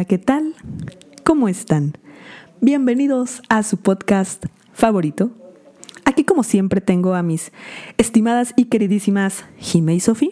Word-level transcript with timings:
Hola, 0.00 0.06
¿qué 0.08 0.16
tal? 0.16 0.54
¿Cómo 1.24 1.46
están? 1.46 1.92
Bienvenidos 2.62 3.42
a 3.50 3.62
su 3.62 3.76
podcast 3.76 4.46
favorito. 4.72 5.30
Aquí 6.06 6.24
como 6.24 6.42
siempre 6.42 6.80
tengo 6.80 7.12
a 7.12 7.22
mis 7.22 7.52
estimadas 7.98 8.54
y 8.56 8.70
queridísimas 8.70 9.44
Jime 9.58 9.94
y 9.94 10.00
Sofi. 10.00 10.30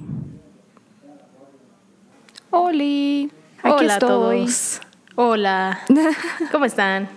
Oli, 2.48 3.30
aquí 3.62 3.84
Hola 3.84 3.92
a 3.92 3.96
estoy. 3.96 4.08
todos. 4.08 4.80
Hola. 5.16 5.80
¿Cómo 6.50 6.64
están? 6.64 7.10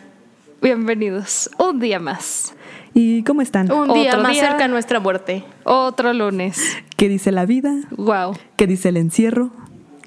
Bienvenidos. 0.62 1.50
Un 1.58 1.80
día 1.80 2.02
más. 2.02 2.54
¿Y 2.94 3.24
cómo 3.24 3.42
están? 3.42 3.72
Un 3.72 3.94
día 3.94 4.10
Otro 4.10 4.24
más 4.24 4.34
día. 4.34 4.50
cerca 4.50 4.66
a 4.66 4.68
nuestra 4.68 5.00
muerte. 5.00 5.46
Otro 5.64 6.12
lunes. 6.12 6.76
¿Qué 6.98 7.08
dice 7.08 7.32
la 7.32 7.46
vida? 7.46 7.74
Wow. 7.92 8.36
¿Qué 8.58 8.68
dice 8.68 8.90
el 8.90 8.98
encierro? 8.98 9.52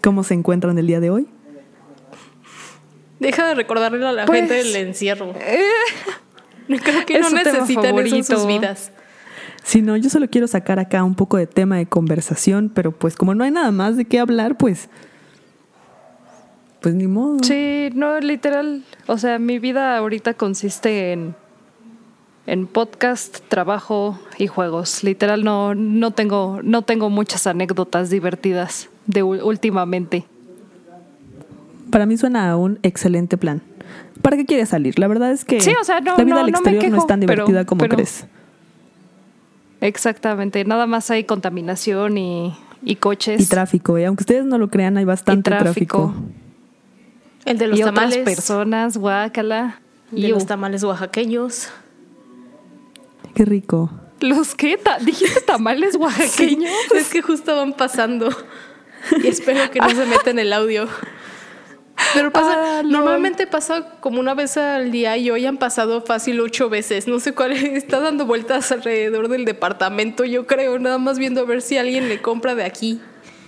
¿Cómo 0.03 0.25
se 0.25 0.35
encuentran 0.35 0.77
el 0.77 0.87
día 0.87 1.01
de 1.01 1.09
hoy? 1.09 1.27
Deja 3.25 3.49
de 3.49 3.55
recordarle 3.55 4.07
a 4.07 4.13
la 4.13 4.27
Pues, 4.27 4.41
gente 4.41 4.55
del 4.55 4.77
encierro. 4.77 5.33
Creo 5.33 7.07
que 7.07 7.17
es 7.17 7.21
no 7.23 7.31
necesitan 7.31 7.99
eso 7.99 8.17
en 8.17 8.25
sus 8.25 8.47
vidas. 8.47 8.93
Si 9.63 9.81
no, 9.81 9.97
yo 9.97 10.11
solo 10.11 10.29
quiero 10.29 10.47
sacar 10.47 10.79
acá 10.79 11.03
un 11.03 11.15
poco 11.15 11.39
de 11.39 11.47
tema 11.47 11.79
de 11.79 11.87
conversación, 11.87 12.71
pero 12.75 12.93
pues 12.93 13.17
como 13.17 13.35
no 13.35 13.43
hay 13.43 13.51
nada 13.51 13.71
más 13.71 13.97
de 13.97 14.05
qué 14.05 14.19
hablar, 14.19 14.59
pues... 14.59 14.91
Pues 16.83 16.95
ni 16.95 17.07
modo. 17.07 17.39
Sí, 17.43 17.89
no, 17.95 18.21
literal. 18.21 18.83
O 19.07 19.17
sea, 19.17 19.39
mi 19.39 19.59
vida 19.59 19.97
ahorita 19.97 20.35
consiste 20.35 21.13
en, 21.13 21.35
en 22.47 22.67
podcast, 22.67 23.39
trabajo 23.49 24.21
y 24.37 24.49
juegos. 24.49 25.03
Literal, 25.03 25.45
no, 25.45 25.75
no, 25.75 26.11
tengo, 26.11 26.61
no 26.63 26.83
tengo 26.83 27.09
muchas 27.09 27.47
anécdotas 27.47 28.11
divertidas 28.11 28.91
de 29.07 29.23
últimamente. 29.23 30.27
Para 31.95 32.07
mí 32.07 32.17
suena 32.17 32.51
a 32.51 32.57
un 32.57 32.81
excelente 32.83 33.37
plan. 33.39 33.63
¿Para 34.21 34.37
qué 34.37 34.45
quieres 34.47 34.71
salir? 34.71 34.99
La 34.99 35.07
verdad 35.07 35.31
es 35.31 35.45
que 35.45 35.61
Sí, 35.61 35.71
o 35.81 35.85
sea, 35.85 36.01
no- 36.01 36.17
la 36.17 36.25
vida 36.25 36.35
no- 36.35 36.41
al 36.41 36.51
no 36.51 36.59
exterior 36.59 36.89
no, 36.91 36.99
es 36.99 37.07
tan 37.07 37.21
divertida 37.21 37.59
pero- 37.61 37.67
como 37.67 37.79
pero- 37.83 37.95
crees. 37.95 38.27
Exactamente. 39.81 40.65
Nada 40.65 40.87
más 40.89 41.11
hay 41.13 41.23
contaminación 41.23 42.19
y, 42.19 42.53
y 42.83 42.97
coches. 42.97 43.41
Y 43.41 43.47
tráfico, 43.47 43.97
¿eh? 43.97 44.07
aunque 44.07 44.23
ustedes 44.23 44.45
no 44.45 44.59
lo 44.59 44.71
crean, 44.71 44.97
hay 44.97 45.05
bastante 45.05 45.51
Y 45.51 45.53
tráfico. 45.57 46.13
tráfico. 46.13 46.15
El 47.45 47.59
de 47.59 47.69
los 47.69 47.79
y 47.79 47.83
otras 47.83 47.95
tamales. 47.95 48.25
personas, 48.25 48.97
guácala. 48.97 49.81
De 50.11 50.21
Iu. 50.29 50.35
los 50.35 50.47
tamales 50.47 50.83
oaxaqueños. 50.83 51.69
Qué 53.37 53.45
rico. 53.45 53.89
¿Los 54.21 54.57
qué? 54.57 54.79
Ta- 54.79 54.99
¿Dijiste 54.99 55.43
tamales 55.43 55.95
oaxaqueños? 56.01 56.73
Es 56.93 57.11
que 57.11 57.23
justo 57.23 57.55
van 57.55 57.73
pasando. 57.75 58.31
Y 59.23 59.29
espero 59.29 59.71
que 59.71 59.79
no 59.79 59.91
se 59.91 60.07
meta 60.07 60.31
en 60.31 60.39
el 60.41 60.53
audio. 60.53 60.89
Pero 62.15 62.31
pasa, 62.33 62.79
Ah, 62.79 62.83
normalmente 62.85 63.47
pasa 63.47 63.91
como 64.01 64.21
una 64.21 64.35
vez 64.35 64.57
al 64.57 64.91
día 64.91 65.17
y 65.17 65.31
hoy 65.31 65.45
han 65.47 65.57
pasado 65.59 66.03
fácil 66.03 66.41
ocho 66.41 66.69
veces. 66.71 67.07
No 67.09 67.21
sé 67.21 67.33
cuál 67.35 67.53
está 67.53 68.01
dando 68.01 68.27
vueltas 68.27 68.71
alrededor 68.73 69.29
del 69.29 69.45
departamento, 69.45 70.25
yo 70.25 70.47
creo, 70.47 70.79
nada 70.79 70.99
más 70.99 71.19
viendo 71.19 71.41
a 71.41 71.45
ver 71.45 71.63
si 71.63 71.77
alguien 71.77 72.09
le 72.09 72.21
compra 72.23 72.55
de 72.55 72.65
aquí. 72.65 73.01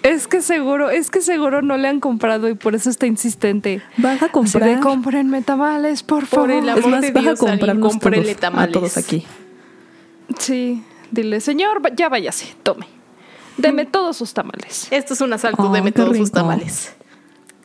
Es 0.02 0.28
que 0.28 0.40
seguro, 0.40 0.90
es 0.90 1.10
que 1.10 1.20
seguro 1.20 1.62
no 1.62 1.76
le 1.76 1.88
han 1.88 1.98
comprado 1.98 2.48
y 2.48 2.54
por 2.54 2.74
eso 2.76 2.90
está 2.90 3.06
insistente. 3.06 3.82
Baja 3.96 4.26
a 4.26 4.28
Así 4.28 4.32
comprar. 4.32 4.76
de, 4.76 4.80
cómprenme 4.80 5.42
tamales, 5.42 6.02
por 6.04 6.20
Por 6.20 6.48
favor. 6.48 6.50
el 6.52 6.68
es 6.68 6.76
amor 6.76 6.90
más, 6.90 7.00
de 7.00 7.10
baja 7.10 7.30
a 7.30 7.32
Dios, 7.34 7.40
comprarnos 7.40 7.96
a 7.96 8.34
tamales. 8.36 8.72
todos 8.72 8.96
aquí. 8.98 9.26
Sí, 10.38 10.84
dile, 11.10 11.40
señor, 11.40 11.84
va- 11.84 11.90
ya 11.94 12.08
váyase, 12.08 12.54
tome. 12.62 12.86
Deme 13.56 13.86
todos 13.86 14.16
sus 14.16 14.32
tamales. 14.34 14.86
Esto 14.90 15.14
es 15.14 15.20
un 15.22 15.32
asalto 15.32 15.62
Oh, 15.70 15.72
de 15.72 15.82
qué 15.82 15.90
todos 15.92 16.16
sus 16.16 16.30
tamales. 16.30 16.94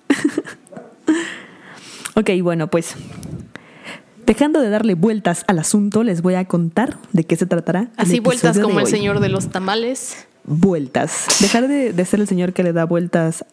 Ok, 2.15 2.29
bueno, 2.41 2.67
pues 2.69 2.95
dejando 4.25 4.59
de 4.61 4.69
darle 4.69 4.95
vueltas 4.95 5.43
al 5.47 5.59
asunto, 5.59 6.03
les 6.03 6.21
voy 6.21 6.35
a 6.35 6.45
contar 6.45 6.97
de 7.13 7.23
qué 7.23 7.35
se 7.37 7.45
tratará. 7.45 7.81
el 7.81 7.89
Así 7.97 8.19
vueltas 8.19 8.59
como 8.59 8.79
el 8.81 8.87
señor 8.87 9.19
de 9.21 9.29
los 9.29 9.49
tamales. 9.49 10.27
Vueltas. 10.43 11.27
Dejar 11.39 11.67
de, 11.67 11.93
de 11.93 12.05
ser 12.05 12.19
el 12.19 12.27
señor 12.27 12.51
que 12.53 12.63
le 12.63 12.73
da 12.73 12.85
vueltas 12.85 13.45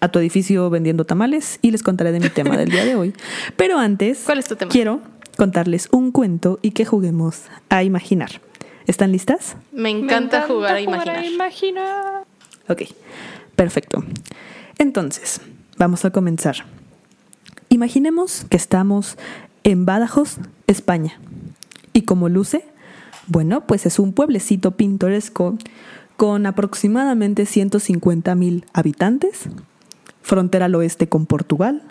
a 0.00 0.08
tu 0.08 0.18
edificio 0.18 0.68
vendiendo 0.68 1.04
tamales 1.06 1.58
y 1.62 1.70
les 1.70 1.82
contaré 1.82 2.12
de 2.12 2.20
mi 2.20 2.28
tema 2.28 2.56
del 2.58 2.68
día 2.70 2.84
de 2.84 2.94
hoy. 2.94 3.14
Pero 3.56 3.78
antes, 3.78 4.20
¿Cuál 4.26 4.38
es 4.38 4.46
tu 4.48 4.56
tema? 4.56 4.70
quiero 4.70 5.00
contarles 5.38 5.88
un 5.90 6.12
cuento 6.12 6.58
y 6.60 6.72
que 6.72 6.84
juguemos 6.84 7.42
a 7.70 7.82
imaginar. 7.84 8.40
¿Están 8.86 9.12
listas? 9.12 9.56
Me 9.72 9.88
encanta, 9.88 10.42
Me 10.42 10.46
jugar 10.46 10.74
a 10.76 10.80
imaginar. 10.82 11.24
imaginar. 11.24 12.24
Ok, 12.68 12.82
perfecto. 13.56 14.04
Entonces, 14.76 15.40
vamos 15.78 16.04
a 16.04 16.10
comenzar. 16.10 16.66
Imaginemos 17.74 18.46
que 18.48 18.56
estamos 18.56 19.18
en 19.64 19.84
Badajoz, 19.84 20.36
España. 20.68 21.18
¿Y 21.92 22.02
como 22.02 22.28
luce? 22.28 22.64
Bueno, 23.26 23.66
pues 23.66 23.84
es 23.84 23.98
un 23.98 24.12
pueblecito 24.12 24.76
pintoresco 24.76 25.58
con 26.16 26.46
aproximadamente 26.46 27.46
150 27.46 28.32
mil 28.36 28.64
habitantes, 28.74 29.48
frontera 30.22 30.66
al 30.66 30.76
oeste 30.76 31.08
con 31.08 31.26
Portugal, 31.26 31.82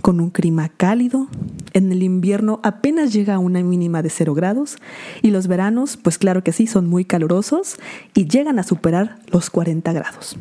con 0.00 0.22
un 0.22 0.30
clima 0.30 0.70
cálido. 0.70 1.28
En 1.74 1.92
el 1.92 2.02
invierno 2.02 2.58
apenas 2.62 3.12
llega 3.12 3.34
a 3.34 3.38
una 3.40 3.62
mínima 3.62 4.00
de 4.00 4.08
0 4.08 4.32
grados 4.32 4.78
y 5.20 5.32
los 5.32 5.48
veranos, 5.48 5.98
pues 5.98 6.16
claro 6.16 6.42
que 6.42 6.52
sí, 6.52 6.66
son 6.66 6.88
muy 6.88 7.04
calurosos 7.04 7.76
y 8.14 8.26
llegan 8.26 8.58
a 8.58 8.62
superar 8.62 9.18
los 9.26 9.50
40 9.50 9.92
grados. 9.92 10.38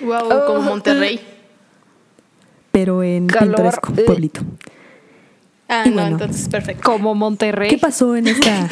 Wow, 0.00 0.30
Oh, 0.30 0.46
como 0.46 0.60
Monterrey. 0.60 1.31
Pero 2.72 3.02
en 3.02 3.26
Calor. 3.28 3.54
pintoresco 3.54 3.92
Eh. 3.96 4.02
pueblito. 4.04 4.40
Ah, 5.68 5.84
Y 5.86 5.90
no, 5.90 5.94
bueno. 6.02 6.08
entonces 6.18 6.48
perfecto. 6.48 6.82
Como 6.82 7.14
Monterrey. 7.14 7.70
¿Qué 7.70 7.78
pasó 7.78 8.16
en 8.16 8.26
esta 8.26 8.68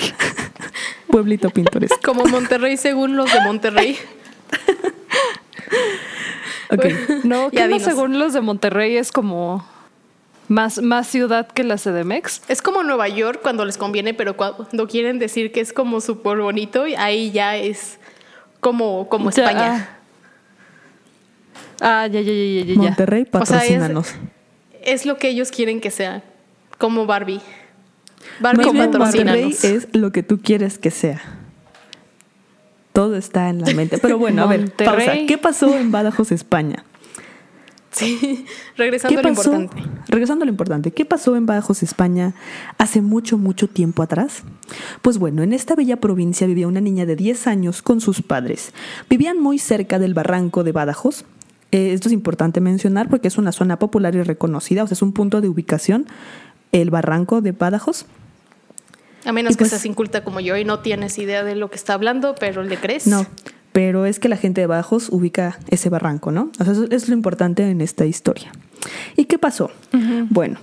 pueblito 1.09 1.49
pintoresco? 1.51 1.99
Como 2.05 2.25
Monterrey 2.25 2.77
según 2.77 3.17
los 3.17 3.33
de 3.33 3.41
Monterrey. 3.43 3.97
Ok. 6.73 6.85
No, 7.25 7.51
Ya 7.51 7.67
que 7.67 7.69
no, 7.69 7.81
según 7.81 8.19
los 8.19 8.33
de 8.33 8.41
Monterrey 8.41 8.97
es 8.97 9.11
como 9.11 9.67
más, 10.49 10.81
más 10.81 11.09
ciudad 11.09 11.49
que 11.49 11.65
la 11.65 11.77
CDMX. 11.77 12.43
Es 12.49 12.63
como 12.63 12.83
Nueva 12.85 13.09
York 13.09 13.41
cuando 13.43 13.65
les 13.65 13.77
conviene, 13.77 14.15
pero 14.15 14.37
cuando 14.37 14.87
quieren 14.87 15.19
decir 15.19 15.51
que 15.51 15.61
es 15.61 15.73
como 15.73 16.01
súper 16.01 16.39
bonito, 16.39 16.85
ahí 16.97 17.33
ya 17.33 17.57
es 17.57 17.99
como, 18.61 19.09
como 19.09 19.31
Ya. 19.33 19.45
España. 19.47 19.97
Ah, 21.81 22.07
ya, 22.07 22.21
ya, 22.21 22.33
ya. 22.65 22.75
Monterrey, 22.77 23.23
O 23.23 23.25
sea, 23.31 23.41
es- 23.43 23.51
patrocínanos. 23.51 24.09
Es 24.83 25.07
lo 25.07 25.17
que 25.19 25.29
ellos 25.29 25.51
quieren 25.51 25.81
que 25.81 25.91
sea, 25.91 26.23
como 26.79 27.07
Barbie. 27.07 27.41
Barbie 28.41 28.65
bien, 28.65 28.77
Monterrey 28.77 28.99
patrocínanos. 29.45 29.65
es 29.65 29.89
lo 29.93 30.13
que 30.13 30.23
tú 30.23 30.39
quieres 30.43 30.79
que 30.79 30.91
sea. 30.91 31.21
Todo 32.93 33.17
está 33.17 33.49
en 33.51 33.61
la 33.61 33.73
mente. 33.73 33.99
Pero 33.99 34.19
bueno, 34.19 34.43
a 34.43 34.47
ver, 34.47 34.73
pausa. 34.75 35.13
¿Qué 35.27 35.39
pasó 35.39 35.77
en 35.79 35.91
Badajoz, 35.93 36.33
España? 36.33 36.85
Sí, 37.93 38.45
regresando 38.77 39.15
¿Qué 39.21 39.27
a 39.27 39.31
lo 39.31 39.35
pasó? 39.37 39.53
importante. 39.55 39.91
Regresando 40.09 40.43
a 40.43 40.47
lo 40.47 40.51
importante, 40.51 40.91
¿qué 40.93 41.05
pasó 41.05 41.37
en 41.37 41.47
Badajoz, 41.47 41.83
España, 41.83 42.35
hace 42.79 43.01
mucho, 43.01 43.37
mucho 43.39 43.69
tiempo 43.69 44.03
atrás? 44.03 44.43
Pues 45.03 45.19
bueno, 45.19 45.43
en 45.43 45.53
esta 45.53 45.75
bella 45.75 45.97
provincia 45.99 46.47
vivía 46.47 46.69
una 46.69 46.81
niña 46.81 47.07
de 47.07 47.17
10 47.17 47.47
años 47.47 47.83
con 47.83 48.01
sus 48.01 48.23
padres. 48.23 48.73
Vivían 49.09 49.39
muy 49.41 49.59
cerca 49.59 49.99
del 49.99 50.15
barranco 50.15 50.63
de 50.65 50.73
Badajoz. 50.73 51.25
Eh, 51.73 51.93
esto 51.93 52.09
es 52.09 52.13
importante 52.13 52.61
mencionar 52.61 53.09
porque 53.09 53.29
es 53.29 53.39
una 53.39 53.53
zona 53.53 53.79
popular 53.79 54.15
y 54.15 54.23
reconocida, 54.23 54.83
o 54.83 54.87
sea, 54.87 54.95
es 54.95 55.03
un 55.03 55.13
punto 55.13 55.41
de 55.41 55.49
ubicación, 55.49 56.07
el 56.73 56.91
barranco 56.91 57.41
de 57.41 57.53
Badajoz. 57.53 58.07
A 59.25 59.33
menos 59.33 59.53
Y 59.53 59.57
que 59.57 59.59
pues- 59.61 59.71
seas 59.71 59.85
inculta 59.87 60.25
como 60.25 60.41
yo 60.41 60.57
y 60.57 60.65
no 60.65 60.81
tienes 60.81 61.19
idea 61.19 61.45
de 61.45 61.55
lo 61.55 61.71
que 61.71 61.77
está 61.77 61.95
hablando, 61.95 62.35
pero 62.41 62.63
le 62.63 62.77
crees. 62.79 63.07
No, 63.07 63.27
pero 63.73 64.07
es 64.07 64.19
que 64.19 64.29
la 64.29 64.37
gente 64.37 64.61
de 64.63 64.67
Badajoz 64.67 65.11
ubica 65.11 65.59
ese 65.69 65.91
barranco, 65.91 66.33
¿no? 66.33 66.51
O 66.59 66.65
sea, 66.65 66.73
eso 66.73 66.87
es 66.91 67.09
lo 67.09 67.15
importante 67.15 67.69
en 67.69 67.81
esta 67.81 68.07
historia. 68.07 68.51
¿Y 69.17 69.27
qué 69.27 69.39
pasó? 69.39 69.71
Bueno, 70.31 70.59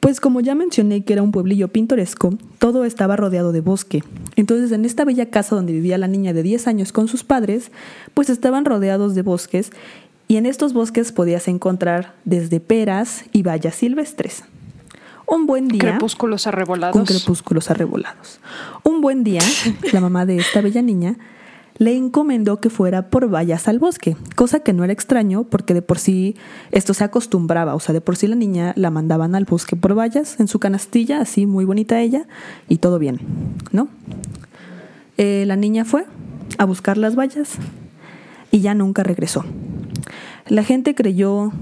pues 0.00 0.18
como 0.20 0.40
ya 0.40 0.54
mencioné 0.54 1.04
que 1.04 1.12
era 1.12 1.22
un 1.22 1.30
pueblillo 1.30 1.68
pintoresco, 1.68 2.30
todo 2.58 2.84
estaba 2.86 3.16
rodeado 3.16 3.52
de 3.52 3.60
bosque. 3.60 4.02
Entonces, 4.34 4.72
en 4.72 4.86
esta 4.86 5.04
bella 5.04 5.26
casa 5.28 5.54
donde 5.54 5.74
vivía 5.74 5.98
la 5.98 6.08
niña 6.08 6.32
de 6.32 6.42
10 6.42 6.66
años 6.68 6.90
con 6.92 7.06
sus 7.06 7.22
padres, 7.22 7.70
pues 8.14 8.30
estaban 8.30 8.64
rodeados 8.64 9.14
de 9.14 9.20
bosques 9.22 9.72
y 10.30 10.36
en 10.36 10.46
estos 10.46 10.72
bosques 10.74 11.10
podías 11.10 11.48
encontrar 11.48 12.14
desde 12.24 12.60
peras 12.60 13.24
y 13.32 13.42
bayas 13.42 13.74
silvestres. 13.74 14.44
Un 15.26 15.44
buen 15.44 15.66
día 15.66 15.80
Crepúsculos 15.80 16.46
arrebolados. 16.46 16.92
con 16.96 17.04
crepúsculos 17.04 17.68
arrebolados. 17.68 18.38
Un 18.84 19.00
buen 19.00 19.24
día, 19.24 19.40
la 19.92 20.00
mamá 20.00 20.26
de 20.26 20.36
esta 20.36 20.60
bella 20.60 20.82
niña 20.82 21.18
le 21.78 21.96
encomendó 21.96 22.60
que 22.60 22.70
fuera 22.70 23.10
por 23.10 23.28
vallas 23.28 23.66
al 23.66 23.80
bosque, 23.80 24.16
cosa 24.36 24.60
que 24.60 24.72
no 24.72 24.84
era 24.84 24.92
extraño 24.92 25.42
porque 25.42 25.74
de 25.74 25.82
por 25.82 25.98
sí 25.98 26.36
esto 26.70 26.94
se 26.94 27.02
acostumbraba, 27.02 27.74
o 27.74 27.80
sea, 27.80 27.92
de 27.92 28.00
por 28.00 28.16
sí 28.16 28.28
la 28.28 28.36
niña 28.36 28.72
la 28.76 28.90
mandaban 28.90 29.34
al 29.34 29.46
bosque 29.46 29.74
por 29.74 29.98
vallas 29.98 30.38
en 30.38 30.46
su 30.46 30.60
canastilla, 30.60 31.20
así 31.20 31.46
muy 31.46 31.64
bonita 31.64 32.00
ella, 32.00 32.28
y 32.68 32.78
todo 32.78 33.00
bien, 33.00 33.18
¿no? 33.72 33.88
Eh, 35.16 35.42
la 35.48 35.56
niña 35.56 35.84
fue 35.84 36.04
a 36.56 36.66
buscar 36.66 36.98
las 36.98 37.16
vallas 37.18 37.54
y 38.52 38.60
ya 38.60 38.74
nunca 38.74 39.02
regresó. 39.02 39.44
La 40.50 40.64
gente 40.64 40.94
creyó 40.94 41.52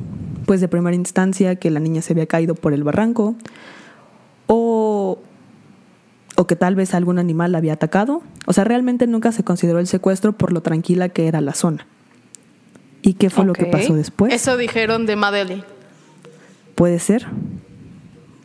pues 0.47 0.63
de 0.63 0.67
primera 0.67 0.97
instancia 0.97 1.57
que 1.57 1.71
la 1.71 1.79
niña 1.79 2.01
se 2.01 2.15
había 2.15 2.27
caído 2.27 2.55
por 2.55 2.73
el 2.73 2.83
barranco 2.83 3.37
o, 4.47 5.19
o 6.37 6.47
que 6.47 6.57
tal 6.57 6.75
vez 6.75 6.95
algún 6.95 7.19
animal 7.19 7.53
la 7.53 7.59
había 7.59 7.75
atacado. 7.75 8.23
O 8.47 8.55
sea, 8.55 8.65
realmente 8.65 9.07
nunca 9.07 9.31
se 9.31 9.45
consideró 9.45 9.79
el 9.79 9.87
secuestro 9.87 10.33
por 10.33 10.53
lo 10.55 10.63
tranquila 10.63 11.11
que 11.11 11.29
era 11.29 11.43
la 11.43 11.53
zona. 11.53 11.87
¿Y 13.03 13.13
qué 13.15 13.29
fue 13.29 13.45
lo 13.45 13.53
que 13.53 13.67
pasó 13.67 13.95
después? 13.95 14.33
Eso 14.33 14.57
dijeron 14.57 15.05
de 15.05 15.17
Madeleine. 15.17 15.65
Puede 16.75 16.99
ser. 16.99 17.27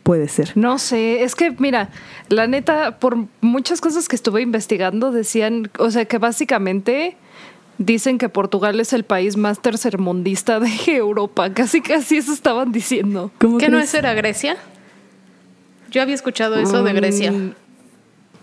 Puede 0.03 0.27
ser. 0.27 0.51
No 0.55 0.79
sé, 0.79 1.23
es 1.23 1.35
que 1.35 1.51
mira, 1.51 1.89
la 2.27 2.47
neta, 2.47 2.99
por 2.99 3.17
muchas 3.39 3.79
cosas 3.79 4.09
que 4.09 4.17
estuve 4.17 4.41
investigando, 4.41 5.13
decían, 5.13 5.71
o 5.79 5.89
sea, 5.89 6.03
que 6.03 6.17
básicamente 6.17 7.15
dicen 7.85 8.17
que 8.17 8.29
Portugal 8.29 8.79
es 8.79 8.93
el 8.93 9.03
país 9.03 9.37
más 9.37 9.61
tercermundista 9.61 10.59
de 10.59 10.69
Europa. 10.87 11.53
Casi, 11.53 11.81
casi 11.81 12.17
eso 12.17 12.33
estaban 12.33 12.71
diciendo. 12.71 13.31
¿Cómo 13.39 13.57
¿Qué 13.57 13.69
no 13.69 13.79
es 13.79 13.93
era 13.93 14.13
Grecia? 14.13 14.57
Yo 15.91 16.01
había 16.01 16.15
escuchado 16.15 16.55
eso 16.57 16.83
de 16.83 16.93
Grecia. 16.93 17.31
Mm, 17.31 17.53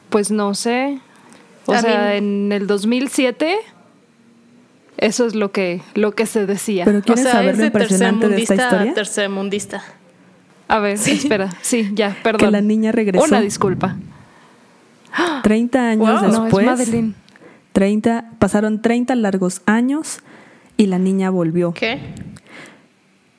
Pues 0.09 0.31
no 0.31 0.55
sé. 0.55 0.99
O 1.67 1.73
A 1.73 1.81
sea, 1.81 2.11
mí- 2.13 2.17
en 2.19 2.53
el 2.53 2.67
2007, 2.67 3.57
eso 4.99 5.27
es 5.27 5.35
lo 5.35 5.51
que, 5.53 5.83
lo 5.95 6.13
que 6.13 6.27
se 6.27 6.47
decía. 6.47 6.85
Pero 6.85 6.99
O 6.99 7.03
¿quieres 7.03 7.25
sea, 7.25 7.33
saber 7.33 7.55
lo 7.57 7.61
de 7.63 7.67
impresionante 7.67 8.29
de 8.29 8.37
esta 8.43 8.55
tercermundista 8.55 8.65
a 8.65 8.67
historia? 8.85 8.95
tercermundista. 8.95 9.85
A 10.69 10.79
ver, 10.79 10.95
espera. 10.95 11.51
Sí, 11.63 11.91
ya, 11.95 12.17
perdón. 12.23 12.39
Que 12.47 12.51
la 12.53 12.61
niña 12.61 12.93
regresó 12.93 13.25
Una 13.25 13.41
disculpa. 13.41 13.97
30 15.43 15.89
años 15.91 16.09
Wow. 16.09 16.21
No, 16.31 16.37
es 16.37 16.43
después. 16.43 16.67
Madeline. 16.67 17.15
30, 17.73 18.33
pasaron 18.39 18.83
30 18.83 19.15
largos 19.17 19.63
años 19.67 20.21
y 20.77 20.87
la 20.87 20.99
niña 20.99 21.31
volvió. 21.31 21.73
¿Qué? 21.73 21.99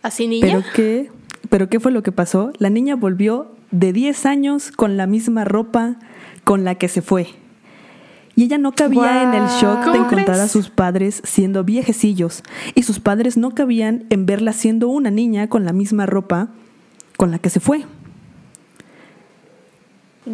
¿Así 0.02 0.28
niña? 0.28 0.48
¿Pero 0.48 0.64
qué, 0.76 1.12
¿Pero 1.50 1.70
qué 1.70 1.80
fue 1.80 1.92
lo 1.92 2.04
que 2.04 2.12
pasó? 2.12 2.54
La 2.60 2.70
niña 2.70 2.96
volvió 2.96 3.52
de 3.72 3.94
10 3.94 4.26
años 4.26 4.72
con 4.72 4.98
la 4.98 5.08
misma 5.08 5.44
ropa 5.44 5.98
con 6.44 6.64
la 6.64 6.76
que 6.76 6.88
se 6.88 7.02
fue. 7.02 7.28
Y 8.36 8.46
ella 8.46 8.58
no 8.58 8.72
cabía 8.72 9.24
en 9.24 9.34
el 9.34 9.48
shock 9.48 9.80
de 9.80 9.92
¿Cómo 9.92 10.06
encontrar 10.06 10.40
a 10.40 10.48
sus 10.48 10.70
padres 10.70 11.22
siendo 11.26 11.64
viejecillos. 11.64 12.44
Y 12.76 12.84
sus 12.84 13.00
padres 13.00 13.36
no 13.38 13.52
cabían 13.52 14.06
en 14.10 14.26
verla 14.26 14.54
siendo 14.54 14.88
una 14.88 15.12
niña 15.12 15.50
con 15.50 15.66
la 15.66 15.74
misma 15.74 16.06
ropa 16.06 16.48
con 17.18 17.32
la 17.32 17.40
que 17.40 17.50
se 17.50 17.60
fue. 17.60 17.84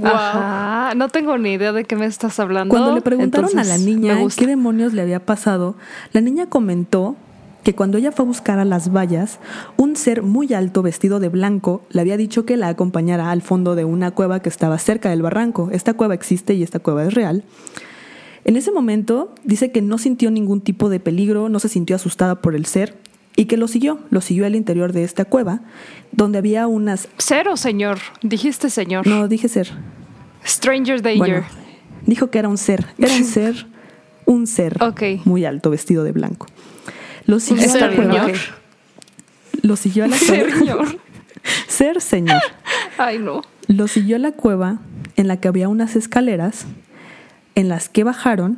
Ajá, 0.04 0.94
no 0.96 1.08
tengo 1.08 1.38
ni 1.38 1.54
idea 1.54 1.72
de 1.72 1.86
qué 1.86 1.96
me 1.96 2.06
estás 2.06 2.40
hablando. 2.40 2.74
Cuando 2.74 2.94
le 2.94 3.02
preguntaron 3.02 3.58
a 3.58 3.64
la 3.64 3.78
niña 3.78 4.18
qué 4.36 4.46
demonios 4.46 4.94
le 4.94 5.02
había 5.02 5.26
pasado, 5.26 5.76
la 6.12 6.22
niña 6.22 6.48
comentó 6.48 7.16
que 7.64 7.76
cuando 7.76 7.98
ella 7.98 8.12
fue 8.12 8.24
a 8.24 8.28
buscar 8.28 8.60
a 8.60 8.66
las 8.66 8.94
vallas, 8.94 9.40
un 9.76 9.96
ser 9.96 10.24
muy 10.24 10.54
alto 10.54 10.82
vestido 10.82 11.20
de 11.20 11.30
blanco 11.30 11.82
le 11.90 12.02
había 12.02 12.16
dicho 12.16 12.46
que 12.46 12.58
la 12.58 12.70
acompañara 12.70 13.32
al 13.32 13.42
fondo 13.42 13.76
de 13.76 13.86
una 13.86 14.12
cueva 14.12 14.42
que 14.42 14.50
estaba 14.50 14.78
cerca 14.78 15.10
del 15.10 15.22
barranco. 15.22 15.70
Esta 15.72 15.94
cueva 15.94 16.14
existe 16.14 16.54
y 16.54 16.64
esta 16.64 16.80
cueva 16.80 17.04
es 17.04 17.14
real. 17.14 17.44
En 18.46 18.56
ese 18.56 18.72
momento 18.72 19.34
dice 19.44 19.72
que 19.72 19.82
no 19.82 19.98
sintió 19.98 20.32
ningún 20.32 20.62
tipo 20.62 20.90
de 20.90 21.02
peligro, 21.02 21.50
no 21.50 21.60
se 21.60 21.68
sintió 21.68 21.98
asustada 21.98 22.36
por 22.36 22.56
el 22.56 22.66
ser 22.66 22.96
y 23.38 23.46
que 23.46 23.56
lo 23.56 23.70
siguió, 23.70 24.00
lo 24.10 24.20
siguió 24.20 24.46
al 24.46 24.56
interior 24.56 24.92
de 24.92 25.04
esta 25.06 25.24
cueva, 25.24 25.62
donde 26.12 26.40
había 26.40 26.68
unas... 26.68 27.08
Cero, 27.18 27.56
señor. 27.56 28.00
Dijiste 28.22 28.70
señor. 28.70 29.08
No, 29.08 29.28
dije 29.30 29.48
ser. 29.48 29.70
Stranger 30.46 31.02
danger. 31.02 31.18
Bueno, 31.20 31.46
dijo 32.06 32.30
que 32.30 32.40
era 32.40 32.50
un 32.50 32.58
ser, 32.58 32.86
era 32.98 33.14
un 33.14 33.24
ser, 33.26 33.68
un 34.26 34.48
ser 34.48 34.82
Ok. 34.84 35.02
muy 35.26 35.46
alto, 35.46 35.70
vestido 35.70 36.04
de 36.04 36.12
blanco. 36.12 36.48
Lo 37.26 37.40
siguió 37.40 37.66
Un 37.70 37.78
a 37.78 37.88
la 37.88 37.96
cueva. 37.96 38.14
señor. 38.26 38.38
Lo 39.62 39.76
siguió 39.76 40.04
a 40.06 40.08
la 40.08 40.18
cueva. 40.18 40.58
Señor. 40.58 41.00
Ser 41.68 42.02
señor. 42.02 42.42
Ay, 42.98 43.20
no. 43.20 43.42
Lo 43.68 43.88
siguió 43.88 44.16
a 44.16 44.20
la 44.20 44.32
cueva 44.32 44.80
en 45.16 45.28
la 45.28 45.38
que 45.40 45.48
había 45.48 45.70
unas 45.70 45.96
escaleras 45.96 46.66
en 47.56 47.70
las 47.70 47.88
que 47.88 48.04
bajaron 48.04 48.58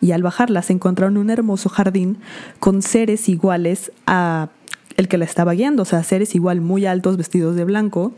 y 0.00 0.12
al 0.12 0.22
bajarlas 0.22 0.70
encontraron 0.70 1.16
un 1.16 1.30
hermoso 1.30 1.68
jardín 1.68 2.18
con 2.58 2.82
seres 2.82 3.28
iguales 3.28 3.92
a 4.06 4.48
el 4.96 5.08
que 5.08 5.18
la 5.18 5.24
estaba 5.24 5.52
guiando, 5.52 5.82
o 5.82 5.86
sea, 5.86 6.02
seres 6.02 6.34
igual 6.34 6.60
muy 6.60 6.86
altos 6.86 7.16
vestidos 7.16 7.56
de 7.56 7.64
blanco. 7.64 8.12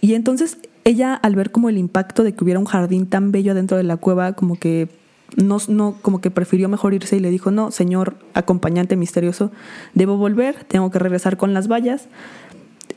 Y 0.00 0.14
entonces 0.14 0.58
ella 0.84 1.14
al 1.14 1.36
ver 1.36 1.50
como 1.50 1.68
el 1.68 1.78
impacto 1.78 2.24
de 2.24 2.32
que 2.32 2.44
hubiera 2.44 2.60
un 2.60 2.66
jardín 2.66 3.06
tan 3.06 3.32
bello 3.32 3.52
adentro 3.52 3.76
de 3.76 3.84
la 3.84 3.96
cueva, 3.96 4.32
como 4.32 4.58
que 4.58 4.88
no, 5.36 5.58
no 5.68 5.96
como 6.00 6.20
que 6.20 6.30
prefirió 6.30 6.68
mejor 6.68 6.94
irse 6.94 7.16
y 7.16 7.20
le 7.20 7.30
dijo, 7.30 7.50
"No, 7.50 7.70
señor 7.70 8.16
acompañante 8.34 8.96
misterioso, 8.96 9.52
debo 9.94 10.16
volver, 10.16 10.64
tengo 10.64 10.90
que 10.90 10.98
regresar 10.98 11.36
con 11.36 11.54
las 11.54 11.68
vallas." 11.68 12.08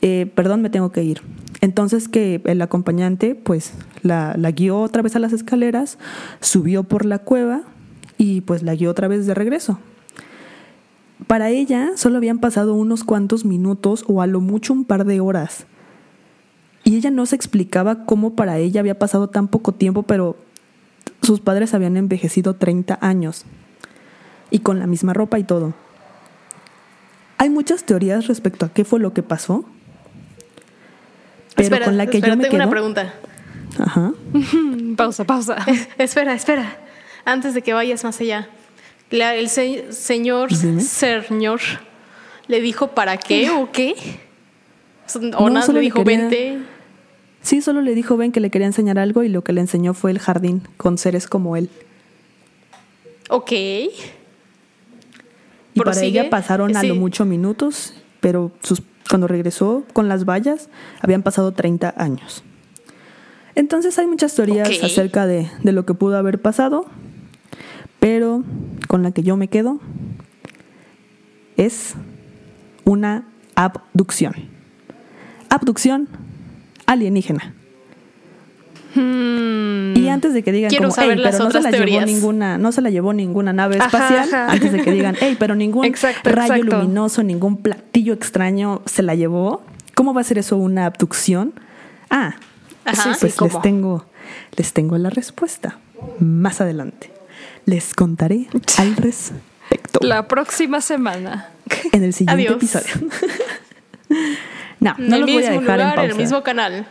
eh, 0.02 0.32
perdón, 0.34 0.62
me 0.62 0.70
tengo 0.70 0.92
que 0.92 1.04
ir. 1.04 1.22
Entonces 1.62 2.10
que 2.10 2.42
el 2.46 2.62
acompañante 2.62 3.36
pues 3.36 3.74
la, 4.02 4.34
guió 4.52 4.80
otra 4.80 5.04
vez 5.04 5.16
a 5.16 5.20
las 5.20 5.32
escaleras, 5.32 6.00
subió 6.40 6.84
por 6.84 7.06
la 7.06 7.20
cueva 7.20 7.62
y 8.18 8.42
pues 8.42 8.64
la 8.64 8.74
guió 8.74 8.90
otra 8.90 9.08
vez 9.08 9.28
de 9.28 9.36
regreso. 9.36 9.80
Para 11.28 11.50
ella 11.50 11.92
solo 11.96 12.18
habían 12.18 12.40
pasado 12.40 12.74
unos 12.74 13.04
cuantos 13.04 13.46
minutos 13.46 14.04
o 14.08 14.24
a 14.24 14.28
lo 14.28 14.42
mucho 14.42 14.74
un 14.74 14.86
par 14.86 15.06
de 15.06 15.20
horas. 15.20 15.66
Y 16.84 16.98
ella 16.98 17.12
no 17.12 17.28
se 17.28 17.36
explicaba 17.36 18.06
cómo 18.06 18.36
para 18.36 18.58
ella 18.58 18.80
había 18.80 18.98
pasado 18.98 19.30
tan 19.30 19.48
poco 19.48 19.72
tiempo, 19.72 20.02
pero 20.02 20.36
sus 21.22 21.40
padres 21.40 21.76
habían 21.76 21.96
envejecido 21.96 22.56
30 22.56 22.98
años. 23.02 23.46
Y 24.50 24.60
con 24.60 24.80
la 24.80 24.88
misma 24.88 25.14
ropa 25.14 25.38
y 25.38 25.44
todo. 25.44 25.76
Hay 27.38 27.50
muchas 27.50 27.84
teorías 27.84 28.28
respecto 28.28 28.66
a 28.66 28.70
qué 28.70 28.84
fue 28.84 29.00
lo 29.00 29.14
que 29.14 29.24
pasó. 29.24 29.64
Pero 31.56 31.64
espera, 31.66 31.86
con 31.86 31.98
la 31.98 32.06
que 32.08 32.18
espera, 32.18 32.34
yo 32.34 32.38
me 32.38 32.44
tengo 32.44 32.52
quedo. 32.58 32.64
una 32.64 32.72
pregunta. 32.72 33.14
Ajá. 33.80 34.14
Pausa, 34.98 35.24
pausa. 35.26 35.58
espera, 35.98 36.34
espera. 36.34 36.78
Antes 37.26 37.54
de 37.54 37.62
que 37.62 37.74
vayas 37.74 38.04
más 38.04 38.20
allá. 38.22 38.50
La- 39.10 39.36
el 39.36 39.50
se- 39.50 39.92
señor, 39.92 40.50
Dime. 40.58 40.82
señor, 40.82 41.60
¿le 42.48 42.62
dijo 42.62 42.90
para 42.90 43.18
qué 43.18 43.50
o 43.52 43.72
qué? 43.72 43.96
O 45.38 45.50
No, 45.50 45.62
solo 45.62 45.74
le 45.80 45.80
le 45.80 45.86
dijo 45.86 46.04
quería- 46.04 46.20
vente. 46.20 46.58
Sí, 47.42 47.62
solo 47.62 47.82
le 47.82 47.96
dijo 47.96 48.18
Ben 48.18 48.32
que 48.32 48.40
le 48.40 48.52
quería 48.52 48.68
enseñar 48.68 49.00
algo 49.00 49.24
y 49.24 49.28
lo 49.28 49.44
que 49.44 49.52
le 49.52 49.62
enseñó 49.62 49.94
fue 49.96 50.12
el 50.12 50.20
jardín 50.20 50.62
con 50.78 50.98
seres 51.00 51.26
como 51.28 51.58
él. 51.58 51.70
Ok. 53.30 53.52
Y 55.74 55.80
para 55.84 56.00
ella 56.02 56.30
pasaron 56.30 56.76
a 56.78 56.84
lo 56.84 56.96
mucho 56.96 57.26
minutos, 57.26 57.94
pero 58.20 58.52
sus, 58.62 58.82
cuando 59.10 59.28
regresó 59.28 59.84
con 59.94 60.08
las 60.08 60.26
vallas 60.26 60.70
habían 61.02 61.24
pasado 61.24 61.52
30 61.52 61.94
años. 61.98 62.44
Entonces 63.56 63.98
hay 64.00 64.08
muchas 64.08 64.34
teorías 64.34 64.70
acerca 64.84 65.28
de, 65.28 65.50
de 65.64 65.72
lo 65.72 65.86
que 65.86 65.94
pudo 65.94 66.18
haber 66.18 66.42
pasado, 66.42 66.86
pero 68.00 68.44
con 68.88 69.04
la 69.04 69.12
que 69.12 69.24
yo 69.24 69.36
me 69.36 69.50
quedo 69.50 69.80
es 71.58 71.96
una 72.86 73.26
abducción. 73.56 74.34
Abducción 75.50 76.08
alienígena. 76.86 77.54
Y 78.96 80.08
antes 80.10 80.34
de 80.34 80.44
que 80.44 80.52
digan. 80.52 80.70
Quiero 80.70 80.86
como, 80.90 80.96
saber 80.96 81.18
"Ey, 81.18 81.24
las 81.24 81.36
pero 81.36 81.46
no 81.46 81.52
se 81.52 81.62
la 81.62 81.72
llevó 81.72 81.78
teorías". 81.86 82.06
ninguna, 82.06 82.58
no 82.58 82.72
se 82.72 82.82
la 82.82 82.90
llevó 82.90 83.14
ninguna 83.14 83.54
nave 83.54 83.78
espacial, 83.78 84.28
ajá. 84.34 84.52
antes 84.52 84.72
de 84.72 84.82
que 84.82 84.92
digan, 84.92 85.16
hey, 85.20 85.36
pero 85.40 85.56
ningún 85.56 85.86
Exacto, 85.86 86.30
rayo 86.30 86.56
exacto. 86.56 86.78
luminoso, 86.82 87.24
ningún 87.24 87.58
platillo 87.58 88.14
extraño 88.14 88.82
se 88.86 89.04
la 89.04 89.16
llevó. 89.16 89.64
¿Cómo 89.96 90.14
va 90.14 90.22
a 90.22 90.24
ser 90.24 90.38
eso 90.38 90.58
una 90.58 90.86
abducción? 90.86 91.54
Ah, 92.10 92.36
Ajá. 92.86 93.16
pues 93.20 93.40
les 93.42 93.62
tengo, 93.62 94.06
les 94.58 94.74
tengo 94.74 94.98
la 94.98 95.10
respuesta. 95.10 95.78
Más 96.20 96.62
adelante. 96.62 97.12
Les 97.66 97.94
contaré 97.94 98.48
al 98.80 98.96
respecto 98.96 100.00
La 100.02 100.28
próxima 100.28 100.82
semana. 100.82 101.50
en 101.92 102.04
el 102.04 102.14
siguiente 102.14 102.44
Adiós. 102.48 102.56
episodio. 102.58 103.08
no, 104.80 104.96
no 104.98 105.18
los 105.20 105.32
voy 105.32 105.44
a 105.44 105.52
dejar 105.52 105.56
en 105.56 105.62
lugar, 105.62 105.80
en 105.80 106.00
el 106.06 106.10
pausa. 106.10 106.18
mismo 106.22 106.44
canal. 106.44 106.88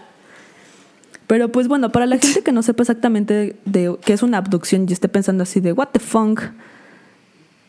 Pero 1.30 1.48
pues 1.52 1.68
bueno, 1.68 1.92
para 1.92 2.06
la 2.06 2.18
gente 2.18 2.42
que 2.42 2.50
no 2.50 2.60
sepa 2.60 2.82
exactamente 2.82 3.54
de, 3.64 3.96
qué 4.04 4.14
es 4.14 4.24
una 4.24 4.38
abducción 4.38 4.86
y 4.88 4.92
esté 4.92 5.08
pensando 5.08 5.44
así 5.44 5.60
de 5.60 5.72
what 5.72 5.90
the 5.92 6.00
funk 6.00 6.40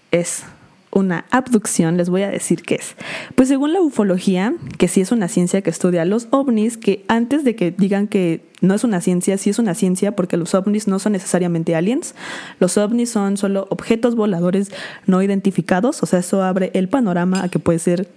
es 0.10 0.42
una 0.90 1.26
abducción, 1.30 1.96
les 1.96 2.10
voy 2.10 2.24
a 2.24 2.32
decir 2.32 2.64
qué 2.64 2.74
es. 2.74 2.96
Pues 3.36 3.50
según 3.50 3.72
la 3.72 3.80
ufología, 3.80 4.56
que 4.80 4.88
sí 4.88 5.02
es 5.02 5.12
una 5.12 5.28
ciencia 5.28 5.62
que 5.62 5.70
estudia 5.70 6.06
los 6.06 6.28
ovnis, 6.32 6.76
que 6.76 7.06
antes 7.08 7.44
de 7.44 7.56
que 7.56 7.70
digan 7.70 8.08
que 8.08 8.44
no 8.62 8.74
es 8.74 8.84
una 8.84 9.00
ciencia, 9.00 9.38
sí 9.38 9.52
es 9.52 9.60
una 9.60 9.76
ciencia 9.76 10.16
porque 10.16 10.38
los 10.38 10.56
ovnis 10.56 10.88
no 10.88 10.98
son 10.98 11.12
necesariamente 11.12 11.76
aliens. 11.76 12.16
Los 12.60 12.80
ovnis 12.80 13.12
son 13.12 13.38
solo 13.38 13.68
objetos 13.70 14.16
voladores 14.16 14.72
no 15.06 15.22
identificados, 15.22 16.02
o 16.02 16.08
sea, 16.08 16.18
eso 16.18 16.42
abre 16.42 16.72
el 16.74 16.90
panorama 16.90 17.44
a 17.44 17.50
que 17.50 17.60
puede 17.60 17.78
ser 17.78 18.10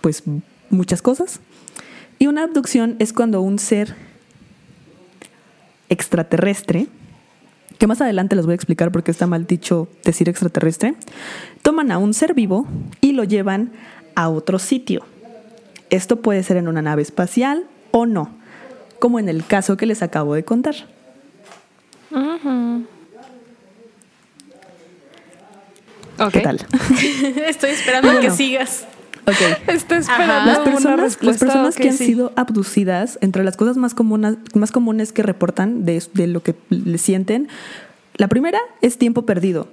pues 0.00 0.22
muchas 0.70 1.02
cosas. 1.02 1.40
Y 2.20 2.28
una 2.28 2.44
abducción 2.44 2.94
es 3.00 3.12
cuando 3.12 3.40
un 3.40 3.58
ser 3.58 3.96
extraterrestre, 5.92 6.86
que 7.78 7.86
más 7.86 8.00
adelante 8.00 8.34
les 8.36 8.44
voy 8.46 8.52
a 8.52 8.54
explicar 8.56 8.90
por 8.90 9.02
qué 9.02 9.10
está 9.10 9.26
mal 9.26 9.46
dicho 9.46 9.88
decir 10.04 10.28
extraterrestre, 10.28 10.94
toman 11.62 11.92
a 11.92 11.98
un 11.98 12.14
ser 12.14 12.34
vivo 12.34 12.66
y 13.00 13.12
lo 13.12 13.24
llevan 13.24 13.72
a 14.14 14.28
otro 14.28 14.58
sitio. 14.58 15.04
Esto 15.90 16.16
puede 16.22 16.42
ser 16.42 16.56
en 16.56 16.68
una 16.68 16.80
nave 16.82 17.02
espacial 17.02 17.64
o 17.90 18.06
no, 18.06 18.30
como 18.98 19.18
en 19.18 19.28
el 19.28 19.44
caso 19.44 19.76
que 19.76 19.86
les 19.86 20.02
acabo 20.02 20.34
de 20.34 20.44
contar. 20.44 20.74
¿Qué 26.32 26.40
tal? 26.40 26.56
Estoy 27.46 27.70
esperando 27.70 28.08
Bueno. 28.12 28.20
que 28.20 28.30
sigas. 28.30 28.86
Ok. 29.26 29.36
Estoy 29.68 29.98
Ajá. 29.98 30.12
esperando 30.12 30.50
Las 30.50 30.58
una 30.58 30.64
personas, 30.64 31.18
las 31.22 31.38
personas 31.38 31.76
que 31.76 31.88
han 31.90 31.96
sí. 31.96 32.06
sido 32.06 32.32
abducidas, 32.36 33.18
entre 33.20 33.44
las 33.44 33.56
cosas 33.56 33.76
más 33.76 33.94
comunes, 33.94 34.36
más 34.54 34.72
comunes 34.72 35.12
que 35.12 35.22
reportan 35.22 35.84
de, 35.84 36.02
de 36.14 36.26
lo 36.26 36.42
que 36.42 36.54
le 36.70 36.98
sienten, 36.98 37.48
la 38.16 38.28
primera 38.28 38.58
es 38.82 38.98
tiempo 38.98 39.22
perdido. 39.22 39.68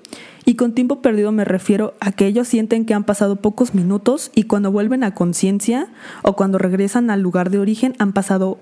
Y 0.45 0.55
con 0.55 0.73
tiempo 0.73 1.01
perdido 1.01 1.31
me 1.31 1.45
refiero 1.45 1.93
a 1.99 2.11
que 2.11 2.25
ellos 2.25 2.47
sienten 2.47 2.85
que 2.85 2.93
han 2.93 3.03
pasado 3.03 3.35
pocos 3.35 3.75
minutos 3.75 4.31
y 4.33 4.43
cuando 4.43 4.71
vuelven 4.71 5.03
a 5.03 5.13
conciencia 5.13 5.87
o 6.23 6.35
cuando 6.35 6.57
regresan 6.57 7.09
al 7.09 7.21
lugar 7.21 7.49
de 7.49 7.59
origen 7.59 7.95
han 7.99 8.13
pasado 8.13 8.57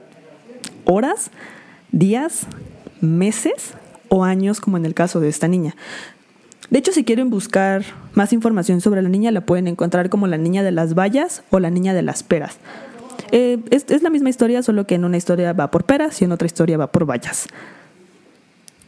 horas, 0.86 1.32
días, 1.91 2.48
meses 3.01 3.74
o 4.10 4.24
años 4.24 4.60
como 4.60 4.77
en 4.77 4.86
el 4.86 4.94
caso 4.94 5.20
de 5.20 5.29
esta 5.29 5.48
niña. 5.48 5.75
De 6.70 6.80
hecho, 6.80 6.92
si 6.92 7.04
quieren 7.06 7.30
buscar 7.30 7.84
más 8.14 8.34
información 8.34 8.82
sobre 8.82 9.02
la 9.02 9.10
niña, 9.10 9.32
la 9.32 9.42
pueden 9.42 9.68
encontrar 9.68 10.10
como 10.10 10.28
la 10.28 10.38
niña 10.38 10.64
de 10.64 10.72
las 10.72 10.96
vallas 10.96 11.44
o 11.50 11.60
la 11.60 11.70
niña 11.70 11.94
de 11.94 12.02
las 12.02 12.24
peras. 12.24 12.58
Eh, 13.32 13.60
es, 13.72 13.86
es 13.90 14.04
la 14.04 14.10
misma 14.10 14.30
historia, 14.30 14.62
solo 14.64 14.86
que 14.86 14.96
en 14.96 15.06
una 15.06 15.18
historia 15.18 15.54
va 15.54 15.72
por 15.72 15.86
peras 15.86 16.22
y 16.22 16.26
en 16.26 16.32
otra 16.34 16.46
historia 16.46 16.78
va 16.78 16.88
por 16.92 17.06
vallas. 17.10 17.48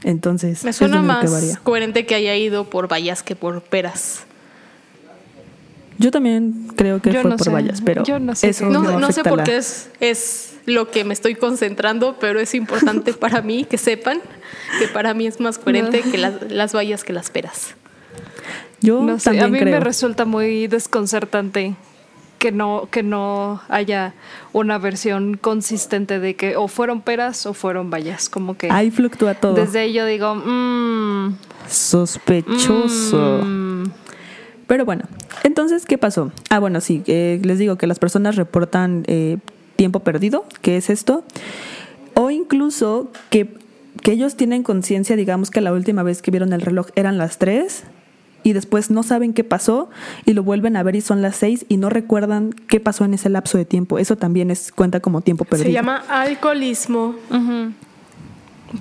Entonces, 0.03 0.63
Me 0.63 0.69
es 0.71 0.75
suena 0.77 0.97
que 1.01 1.07
más 1.07 1.31
varía. 1.31 1.59
coherente 1.63 2.05
que 2.05 2.15
haya 2.15 2.35
ido 2.35 2.69
por 2.69 2.91
vallas 2.91 3.21
que 3.23 3.35
por 3.35 3.61
peras. 3.61 4.21
Yo 5.97 6.11
también 6.11 6.67
creo 6.75 7.01
que 7.01 7.11
Yo 7.11 7.21
fue 7.21 7.31
no 7.31 7.37
por 7.37 7.45
sé. 7.45 7.51
vallas, 7.51 7.81
pero 7.83 8.03
Yo 8.05 8.19
no 8.19 8.33
sé 8.35 8.49
eso 8.49 8.65
No, 8.69 8.83
sé 8.85 9.05
afecta 9.21 9.29
por 9.29 9.39
la- 9.39 9.43
qué 9.43 9.57
es, 9.57 9.89
es 9.99 10.53
lo 10.69 10.89
que 10.91 11.03
me 11.03 11.13
estoy 11.13 11.35
concentrando, 11.35 12.17
pero 12.19 12.39
es 12.39 12.55
importante 12.55 13.13
para 13.25 13.41
mí 13.41 13.65
que 13.65 13.77
sepan 13.77 14.21
que 14.79 14.87
para 14.87 15.13
mí 15.13 15.27
es 15.27 15.39
más 15.39 15.57
coherente 15.57 16.01
que 16.01 16.17
las, 16.17 16.51
las 16.51 16.73
vallas 16.75 17.03
que 17.03 17.13
las 17.13 17.29
peras. 17.29 17.75
Yo 18.81 19.01
No 19.03 19.19
sé, 19.19 19.25
también 19.25 19.45
a 19.45 19.47
mí 19.49 19.59
creo. 19.59 19.73
me 19.73 19.79
resulta 19.81 20.25
muy 20.25 20.67
desconcertante 20.67 21.75
que 22.37 22.53
no, 22.53 22.87
que 22.89 23.03
no 23.03 23.61
haya 23.67 24.13
una 24.53 24.77
versión 24.77 25.35
consistente 25.35 26.19
de 26.21 26.35
que 26.37 26.55
o 26.55 26.69
fueron 26.69 27.01
peras 27.01 27.45
o 27.45 27.53
fueron 27.53 27.89
vallas. 27.89 28.29
Como 28.29 28.55
que 28.57 28.69
Ahí 28.71 28.91
fluctúa 28.91 29.33
todo. 29.33 29.55
desde 29.55 29.79
ahí 29.79 29.91
yo 29.93 30.05
digo, 30.05 30.35
mmm, 30.35 31.35
Sospechoso. 31.67 33.41
mm, 33.43 33.83
Pero 34.67 34.85
bueno, 34.85 35.03
entonces, 35.43 35.85
¿qué 35.85 35.97
pasó? 35.97 36.31
Ah, 36.49 36.59
bueno, 36.59 36.79
sí, 36.79 37.03
eh, 37.07 37.41
les 37.43 37.59
digo 37.59 37.77
que 37.77 37.87
las 37.87 37.99
personas 37.99 38.35
reportan 38.37 39.03
eh, 39.07 39.37
tiempo 39.79 40.01
perdido, 40.01 40.43
¿qué 40.61 40.75
es 40.75 40.89
esto? 40.89 41.23
O 42.13 42.31
incluso 42.31 43.09
que, 43.29 43.55
que 44.01 44.11
ellos 44.11 44.35
tienen 44.35 44.61
conciencia, 44.61 45.15
digamos 45.15 45.51
que 45.51 45.61
la 45.61 45.71
última 45.71 46.03
vez 46.03 46.21
que 46.21 46.31
vieron 46.31 46.51
el 46.51 46.59
reloj 46.59 46.87
eran 46.95 47.17
las 47.17 47.37
3 47.37 47.85
y 48.43 48.51
después 48.51 48.91
no 48.91 49.03
saben 49.03 49.31
qué 49.31 49.45
pasó 49.45 49.89
y 50.25 50.33
lo 50.33 50.43
vuelven 50.43 50.75
a 50.75 50.83
ver 50.83 50.97
y 50.97 51.01
son 51.01 51.21
las 51.21 51.37
6 51.37 51.67
y 51.69 51.77
no 51.77 51.89
recuerdan 51.89 52.51
qué 52.51 52.81
pasó 52.81 53.05
en 53.05 53.13
ese 53.13 53.29
lapso 53.29 53.57
de 53.57 53.63
tiempo. 53.63 53.99
Eso 53.99 54.17
también 54.17 54.51
es 54.51 54.73
cuenta 54.73 54.99
como 54.99 55.21
tiempo 55.21 55.45
perdido. 55.45 55.67
Se 55.67 55.71
llama 55.71 56.03
alcoholismo. 56.09 57.15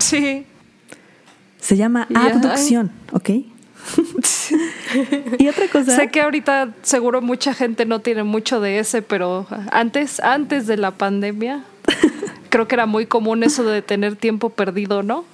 sí. 0.00 0.46
Se 1.60 1.76
llama 1.76 2.08
abducción, 2.12 2.90
¿ok? 3.12 3.30
y 5.38 5.48
otra 5.48 5.68
cosa... 5.68 5.96
Sé 5.96 6.08
que 6.08 6.20
ahorita 6.20 6.70
seguro 6.82 7.20
mucha 7.20 7.54
gente 7.54 7.84
no 7.86 8.00
tiene 8.00 8.22
mucho 8.22 8.60
de 8.60 8.78
ese, 8.78 9.02
pero 9.02 9.46
antes, 9.70 10.20
antes 10.20 10.66
de 10.66 10.76
la 10.76 10.92
pandemia, 10.92 11.64
creo 12.50 12.68
que 12.68 12.74
era 12.74 12.86
muy 12.86 13.06
común 13.06 13.42
eso 13.42 13.64
de 13.64 13.82
tener 13.82 14.16
tiempo 14.16 14.50
perdido, 14.50 15.02
¿no? 15.02 15.24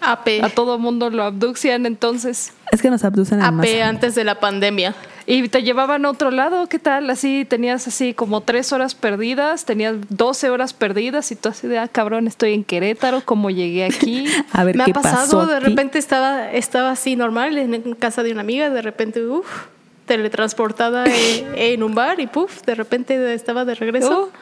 AP. 0.00 0.42
A 0.42 0.48
todo 0.50 0.78
mundo 0.78 1.10
lo 1.10 1.22
abducían 1.24 1.86
entonces. 1.86 2.52
Es 2.70 2.82
que 2.82 2.90
nos 2.90 3.04
abducen 3.04 3.40
en 3.40 3.44
AP 3.46 3.82
antes 3.82 4.14
de 4.14 4.24
la 4.24 4.40
pandemia. 4.40 4.94
Y 5.26 5.46
te 5.50 5.62
llevaban 5.62 6.06
a 6.06 6.10
otro 6.10 6.30
lado, 6.30 6.68
¿qué 6.68 6.78
tal? 6.78 7.10
Así 7.10 7.44
tenías 7.44 7.86
así 7.86 8.14
como 8.14 8.40
tres 8.40 8.72
horas 8.72 8.94
perdidas, 8.94 9.66
tenías 9.66 9.96
12 10.08 10.48
horas 10.48 10.72
perdidas 10.72 11.30
y 11.32 11.36
tú 11.36 11.50
así 11.50 11.66
de, 11.68 11.78
ah, 11.78 11.86
cabrón, 11.88 12.26
estoy 12.26 12.54
en 12.54 12.64
Querétaro, 12.64 13.20
¿cómo 13.22 13.50
llegué 13.50 13.84
aquí? 13.84 14.24
A 14.52 14.64
ver 14.64 14.76
Me 14.76 14.84
qué 14.86 14.92
ha 14.92 14.94
pasado, 14.94 15.16
pasó 15.40 15.46
de 15.46 15.56
aquí? 15.56 15.66
repente 15.66 15.98
estaba, 15.98 16.50
estaba 16.50 16.92
así 16.92 17.14
normal 17.14 17.58
en, 17.58 17.94
casa 17.94 18.22
de 18.22 18.32
una 18.32 18.40
amiga, 18.40 18.70
de 18.70 18.80
repente, 18.80 19.22
uff, 19.26 19.66
teletransportada 20.06 21.04
en, 21.04 21.46
en 21.56 21.82
un 21.82 21.94
bar 21.94 22.20
y 22.20 22.26
puff, 22.26 22.62
de 22.64 22.74
repente 22.74 23.34
estaba 23.34 23.64
de 23.66 23.74
regreso. 23.74 24.30
Oh, 24.32 24.38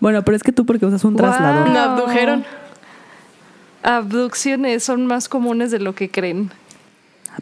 Bueno, 0.00 0.22
pero 0.22 0.36
es 0.36 0.42
que 0.42 0.52
tú 0.52 0.66
porque 0.66 0.84
usas 0.84 1.02
un 1.04 1.14
Guau. 1.14 1.30
traslador. 1.30 1.70
Me 1.70 1.78
abdujeron. 1.78 2.44
Abducciones 3.84 4.82
son 4.82 5.06
más 5.06 5.28
comunes 5.28 5.70
de 5.70 5.78
lo 5.78 5.94
que 5.94 6.10
creen. 6.10 6.50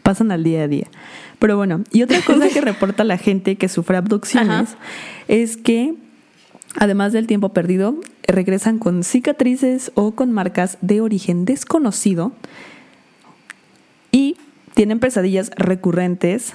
pasan 0.03 0.31
al 0.31 0.43
día 0.43 0.63
a 0.63 0.67
día. 0.67 0.87
Pero 1.39 1.57
bueno, 1.57 1.83
y 1.91 2.03
otra 2.03 2.21
cosa 2.21 2.49
que 2.49 2.61
reporta 2.61 3.03
la 3.03 3.17
gente 3.17 3.55
que 3.55 3.69
sufre 3.69 3.97
abducciones 3.97 4.69
Ajá. 4.69 4.77
es 5.27 5.57
que, 5.57 5.95
además 6.75 7.13
del 7.13 7.27
tiempo 7.27 7.49
perdido, 7.49 7.95
regresan 8.27 8.79
con 8.79 9.03
cicatrices 9.03 9.91
o 9.95 10.11
con 10.11 10.31
marcas 10.31 10.77
de 10.81 11.01
origen 11.01 11.45
desconocido 11.45 12.31
y 14.11 14.37
tienen 14.73 14.99
pesadillas 14.99 15.51
recurrentes 15.55 16.53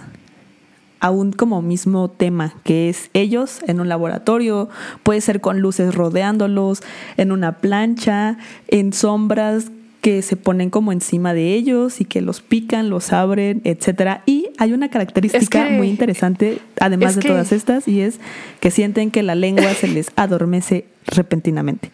aún 1.00 1.32
como 1.32 1.62
mismo 1.62 2.10
tema, 2.10 2.54
que 2.64 2.88
es 2.88 3.10
ellos 3.14 3.60
en 3.66 3.80
un 3.80 3.88
laboratorio, 3.88 4.68
puede 5.04 5.20
ser 5.20 5.40
con 5.40 5.60
luces 5.60 5.94
rodeándolos, 5.94 6.82
en 7.16 7.30
una 7.30 7.58
plancha, 7.58 8.38
en 8.66 8.92
sombras 8.92 9.70
que 10.08 10.22
se 10.22 10.36
ponen 10.36 10.70
como 10.70 10.90
encima 10.92 11.34
de 11.34 11.52
ellos 11.52 12.00
y 12.00 12.06
que 12.06 12.22
los 12.22 12.40
pican, 12.40 12.88
los 12.88 13.12
abren, 13.12 13.60
etcétera. 13.64 14.22
Y 14.24 14.48
hay 14.56 14.72
una 14.72 14.88
característica 14.88 15.64
Es 15.64 15.68
que- 15.68 15.74
muy 15.76 15.88
interesante, 15.88 16.60
además 16.80 17.14
de 17.16 17.20
que- 17.20 17.28
todas 17.28 17.52
estas, 17.52 17.86
y 17.86 18.00
es 18.00 18.18
que 18.60 18.70
sienten 18.70 19.10
que 19.10 19.22
la 19.22 19.34
lengua 19.34 19.70
se 19.74 19.86
les 19.86 20.10
adormece 20.16 20.86
repentinamente. 21.08 21.90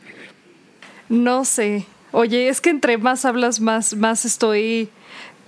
No 1.08 1.44
sé. 1.44 1.86
Oye, 2.12 2.48
es 2.48 2.60
que 2.60 2.70
entre 2.70 2.98
más 2.98 3.24
hablas, 3.24 3.60
más, 3.60 3.96
más 3.96 4.24
estoy 4.24 4.88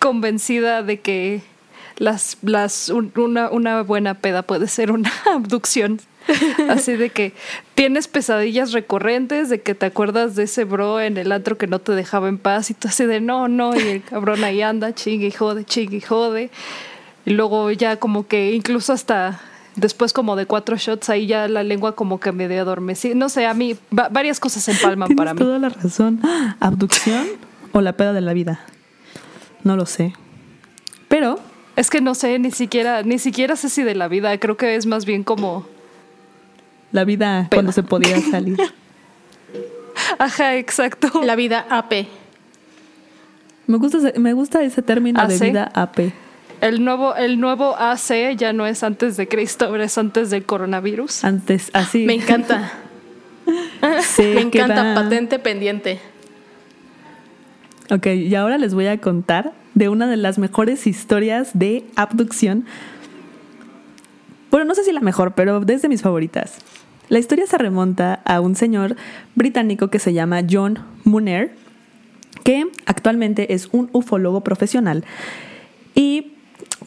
convencida 0.01 0.83
de 0.83 0.99
que 0.99 1.43
las, 1.99 2.39
las, 2.43 2.89
un- 2.89 3.13
una, 3.17 3.49
una 3.51 3.83
buena 3.83 4.15
peda 4.15 4.43
puede 4.43 4.67
ser 4.67 4.91
una 4.91 5.13
abducción. 5.33 6.01
Así 6.69 6.93
de 6.97 7.11
que 7.11 7.33
tienes 7.75 8.09
pesadillas 8.09 8.73
recurrentes, 8.73 9.49
de 9.49 9.61
que 9.61 9.75
te 9.75 9.87
acuerdas 9.87 10.35
de 10.37 10.45
ese 10.45 10.65
bro 10.65 11.01
en 11.01 11.17
el 11.17 11.31
antro 11.33 11.57
que 11.59 11.67
no 11.67 11.79
te 11.79 11.93
dejaba 11.93 12.29
en 12.29 12.39
paz 12.39 12.71
y 12.71 12.75
tú 12.75 12.89
así 12.89 13.05
de 13.07 13.21
no, 13.21 13.49
no, 13.49 13.75
y 13.77 13.81
el 13.89 14.03
cabrón 14.03 14.43
ahí 14.45 14.63
anda, 14.63 14.95
chingue 14.95 15.29
y 15.29 15.31
jode, 15.33 15.65
chingue 15.65 15.99
y 15.99 16.01
jode. 16.01 16.51
Y 17.25 17.31
luego 17.31 17.71
ya 17.73 17.97
como 17.97 18.27
que 18.27 18.53
incluso 18.53 18.93
hasta 18.93 19.41
después 19.77 20.13
como 20.13 20.37
de 20.37 20.47
cuatro 20.47 20.77
shots 20.77 21.11
ahí 21.11 21.27
ya 21.27 21.49
la 21.49 21.63
lengua 21.63 21.95
como 21.95 22.19
que 22.21 22.33
medio 22.33 22.61
adormecida. 22.63 23.15
No 23.15 23.29
sé, 23.29 23.47
a 23.47 23.55
mí 23.55 23.77
va- 23.97 24.09
varias 24.09 24.41
cosas 24.41 24.63
se 24.65 24.73
empalman 24.73 25.15
para 25.17 25.35
mí. 25.35 25.39
toda 25.39 25.59
la 25.59 25.69
razón. 25.69 26.21
¿Abducción 26.61 27.27
o 27.73 27.81
la 27.81 27.93
peda 27.93 28.13
de 28.13 28.21
la 28.21 28.33
vida? 28.33 28.61
No 29.65 29.77
lo 29.77 29.87
sé. 29.87 30.13
Pero 31.09 31.39
Es 31.77 31.91
que 31.91 32.01
no 32.01 32.15
sé, 32.15 32.39
ni 32.39 32.53
siquiera, 32.53 33.03
ni 33.03 33.19
siquiera 33.19 33.55
sé 33.55 33.69
si 33.69 33.83
de 33.83 33.95
la 33.95 34.09
vida, 34.09 34.39
creo 34.39 34.57
que 34.57 34.77
es 34.77 34.87
más 34.87 35.05
bien 35.05 35.23
como, 35.25 35.67
la 36.97 37.05
vida 37.05 37.49
cuando 37.53 37.71
se 37.71 37.85
podía 37.85 38.21
salir. 38.21 38.59
ajá, 40.19 40.57
exacto. 40.57 41.23
La 41.23 41.37
vida 41.37 41.67
AP. 41.71 42.07
Me 43.69 43.79
gusta, 43.79 43.99
ese- 43.99 44.19
me 44.19 44.33
gusta 44.33 44.63
ese 44.63 44.83
término 44.83 45.25
de 45.27 45.39
vida 45.39 45.71
AP. 45.75 46.13
El 46.61 46.83
nuevo, 46.85 47.15
el 47.15 47.39
nuevo 47.39 47.77
AC 47.79 48.35
ya 48.37 48.53
no 48.53 48.67
es 48.67 48.83
antes 48.83 49.17
de 49.17 49.29
Cristo, 49.29 49.67
ahora 49.67 49.85
es 49.85 49.99
antes 49.99 50.31
del 50.31 50.45
coronavirus. 50.45 51.23
Antes, 51.25 51.71
así. 51.75 52.05
Me 52.07 52.15
encanta. 52.15 52.73
Me 54.19 54.41
encanta 54.41 54.95
patente 54.95 55.39
pendiente. 55.39 56.01
Ok, 57.91 58.07
y 58.07 58.35
ahora 58.35 58.59
les 58.59 58.75
voy 58.75 58.87
a 58.89 58.99
contar 59.01 59.53
de 59.75 59.89
una 59.89 60.09
de 60.09 60.17
las 60.17 60.39
mejores 60.39 60.87
historias 60.89 61.51
de 61.55 61.85
abducción. 61.95 62.65
Bueno, 64.51 64.65
no 64.67 64.75
sé 64.75 64.83
si 64.85 64.93
la 64.93 65.01
mejor, 65.01 65.35
pero 65.35 65.61
desde 65.61 65.89
mis 65.89 66.03
favoritas. 66.03 66.57
La 67.09 67.19
historia 67.19 67.47
se 67.47 67.59
remonta 67.59 68.21
a 68.25 68.41
un 68.41 68.57
señor 68.57 68.97
británico 69.35 69.89
que 69.89 69.99
se 69.99 70.13
llama 70.13 70.43
John 70.49 70.79
Munner, 71.05 71.55
que 72.45 72.67
actualmente 72.87 73.55
es 73.55 73.69
un 73.73 73.89
ufólogo 73.93 74.43
profesional. 74.43 75.05
Y 75.95 76.33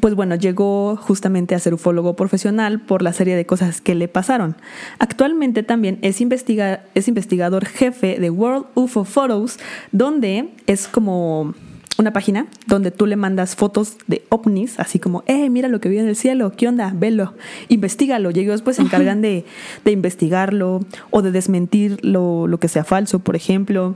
pues 0.02 0.14
bueno, 0.16 0.36
llegó 0.36 0.96
justamente 0.98 1.56
a 1.56 1.60
ser 1.60 1.74
ufólogo 1.74 2.16
profesional 2.16 2.80
por 2.82 3.02
la 3.02 3.12
serie 3.14 3.36
de 3.36 3.46
cosas 3.46 3.82
que 3.82 3.96
le 3.96 4.08
pasaron. 4.08 4.56
Actualmente 5.00 5.64
también 5.64 6.00
es, 6.02 6.22
investiga- 6.22 6.82
es 6.96 7.08
investigador 7.08 7.66
jefe 7.66 8.20
de 8.20 8.30
World 8.30 8.66
UFO 8.76 9.04
Photos, 9.06 9.58
donde 9.92 10.50
es 10.68 10.88
como 10.88 11.54
una 12.00 12.12
página 12.14 12.48
donde 12.66 12.92
tú 12.92 13.06
le 13.06 13.16
mandas 13.16 13.56
fotos 13.56 13.98
de 14.08 14.24
ovnis, 14.30 14.80
así 14.80 15.00
como, 15.00 15.24
eh, 15.28 15.50
mira 15.50 15.68
lo 15.68 15.80
que 15.80 15.90
vi 15.90 15.98
en 16.00 16.08
el 16.08 16.16
cielo, 16.16 16.54
¿qué 16.56 16.68
onda? 16.68 16.92
Velo, 16.96 17.34
investigalo. 17.68 18.32
Y 18.32 18.40
ellos 18.40 18.54
después 18.54 18.78
se 18.78 18.82
encargan 18.82 19.22
de, 19.22 19.46
de 19.86 19.92
investigarlo 19.92 20.80
o 21.12 21.22
de 21.22 21.32
desmentir 21.32 22.00
lo, 22.04 22.48
lo 22.48 22.58
que 22.60 22.68
sea 22.70 22.84
falso, 22.84 23.20
por 23.20 23.36
ejemplo. 23.36 23.96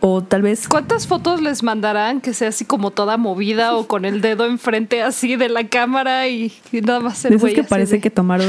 O 0.00 0.22
tal 0.22 0.42
vez 0.42 0.68
¿Cuántas 0.68 1.06
fotos 1.06 1.40
les 1.40 1.62
mandarán 1.62 2.20
que 2.20 2.34
sea 2.34 2.48
así 2.48 2.64
como 2.66 2.90
toda 2.90 3.16
movida 3.16 3.74
o 3.74 3.88
con 3.88 4.04
el 4.04 4.20
dedo 4.20 4.44
enfrente 4.44 5.02
así 5.02 5.36
de 5.36 5.48
la 5.48 5.66
cámara 5.68 6.28
y, 6.28 6.52
y 6.70 6.80
nada 6.82 7.00
más 7.00 7.24
el 7.24 7.30
de 7.32 7.36
güey 7.38 7.54
que 7.54 7.64
parece 7.64 7.94
de- 7.96 8.00
que 8.02 8.10
tomaron 8.10 8.46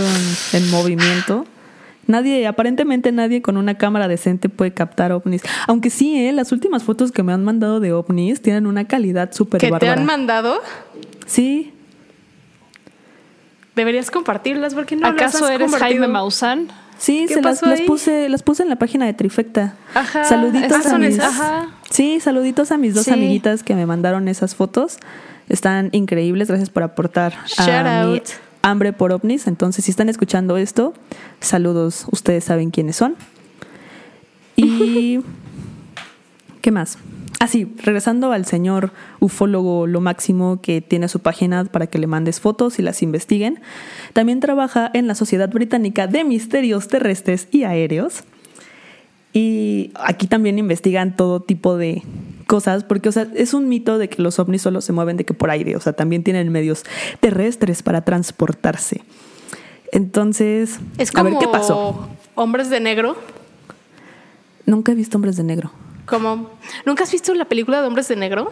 en 0.54 0.70
movimiento. 0.70 1.46
Nadie, 2.08 2.48
aparentemente 2.48 3.12
nadie 3.12 3.42
con 3.42 3.58
una 3.58 3.78
cámara 3.78 4.08
decente 4.08 4.50
puede 4.50 4.74
captar 4.74 5.12
ovnis. 5.12 5.42
Aunque 5.68 5.90
sí, 5.90 6.18
¿eh? 6.26 6.32
las 6.32 6.52
últimas 6.52 6.84
fotos 6.84 7.12
que 7.12 7.22
me 7.24 7.34
han 7.34 7.44
mandado 7.44 7.80
de 7.80 7.92
ovnis 7.94 8.42
tienen 8.42 8.66
una 8.66 8.86
calidad 8.86 9.32
súper 9.34 9.60
que 9.60 9.68
te 9.68 9.72
bárbara. 9.72 9.94
han 9.94 10.06
mandado, 10.06 10.60
Sí, 11.26 11.74
deberías 13.76 14.10
compartirlas 14.12 14.74
porque 14.74 14.96
no 14.96 15.02
las 15.04 15.12
¿Acaso 15.14 15.46
has 15.46 15.52
eres 15.52 15.72
compartido? 15.72 16.00
Jaime 16.02 16.08
Maussan? 16.08 16.68
sí, 16.98 17.26
¿Qué 17.28 17.36
se 17.36 17.42
las, 17.42 17.60
pasó 17.60 17.66
las 17.70 17.80
ahí? 17.82 17.86
puse, 17.88 18.30
las 18.30 18.42
puse 18.44 18.64
en 18.64 18.70
la 18.70 18.78
página 18.78 19.06
de 19.06 19.14
Trifecta. 19.14 19.76
Ajá. 19.94 20.24
Saluditos 20.24 20.86
a 20.88 20.98
mis. 20.98 21.20
Ajá. 21.20 21.68
Sí, 21.92 22.20
saluditos 22.20 22.72
a 22.72 22.78
mis 22.78 22.96
dos 22.96 23.04
Sí. 23.06 23.12
amiguitas 23.12 23.64
que 23.64 23.76
me 23.76 23.86
mandaron 23.86 24.28
esas 24.28 24.56
fotos. 24.56 24.98
Están 25.50 25.90
increíbles, 25.94 26.48
gracias 26.50 26.70
por 26.70 26.84
aportar 26.84 27.34
Shout 27.46 27.70
a 27.70 28.06
mi 28.06 28.16
out. 28.18 28.24
Hambre 28.70 28.94
por 28.94 29.12
ovnis. 29.12 29.48
Entonces, 29.48 29.86
si 29.86 29.92
están 29.92 30.10
escuchando 30.10 30.58
esto, 30.58 30.94
saludos, 31.40 32.06
ustedes 32.12 32.44
saben 32.44 32.72
quiénes 32.72 32.96
son. 32.96 33.16
Y 34.56 35.20
¿qué 36.62 36.72
más? 36.72 36.98
Ah, 37.40 37.48
sí, 37.48 37.72
regresando 37.84 38.32
al 38.32 38.46
señor 38.46 38.92
ufólogo 39.20 39.86
lo 39.86 40.02
máximo 40.02 40.60
que 40.60 40.82
tiene 40.82 41.08
su 41.08 41.20
página 41.20 41.66
para 41.66 41.88
que 41.88 42.00
le 42.00 42.08
mandes 42.08 42.40
fotos 42.40 42.80
y 42.80 42.82
las 42.82 43.04
investiguen. 43.04 43.62
También 44.14 44.40
trabaja 44.40 44.90
en 44.94 45.08
la 45.08 45.14
Sociedad 45.14 45.50
Británica 45.50 46.08
de 46.08 46.24
Misterios 46.24 46.88
Terrestres 46.88 47.48
y 47.52 47.64
Aéreos. 47.64 48.24
Y 49.34 49.92
aquí 49.96 50.26
también 50.26 50.58
investigan 50.58 51.16
todo 51.16 51.40
tipo 51.42 51.78
de 51.78 52.02
cosas, 52.48 52.84
porque 52.84 53.10
o 53.10 53.12
sea, 53.12 53.28
es 53.36 53.54
un 53.54 53.70
mito 53.70 53.98
de 54.00 54.10
que 54.10 54.22
los 54.22 54.40
ovnis 54.40 54.62
solo 54.64 54.82
se 54.82 54.94
mueven 54.94 55.18
de 55.18 55.26
que 55.26 55.34
por 55.36 55.52
aire, 55.52 55.76
o 55.76 55.80
sea, 55.80 55.94
también 55.94 56.24
tienen 56.24 56.52
medios 56.52 56.84
terrestres 57.20 57.84
para 57.84 58.02
transportarse. 58.02 59.04
Entonces, 59.92 60.80
Es 60.98 61.10
a 61.10 61.14
como 61.14 61.30
ver 61.30 61.40
qué 61.40 61.48
pasó. 61.48 62.10
Hombres 62.36 62.70
de 62.70 62.80
Negro. 62.80 63.16
Nunca 64.66 64.92
he 64.92 64.96
visto 64.96 65.18
hombres 65.18 65.38
de 65.38 65.44
negro. 65.44 65.72
Como, 66.06 66.50
¿Nunca 66.86 67.04
has 67.04 67.12
visto 67.12 67.34
la 67.34 67.46
película 67.46 67.82
de 67.82 67.88
Hombres 67.88 68.08
de 68.08 68.16
Negro? 68.18 68.52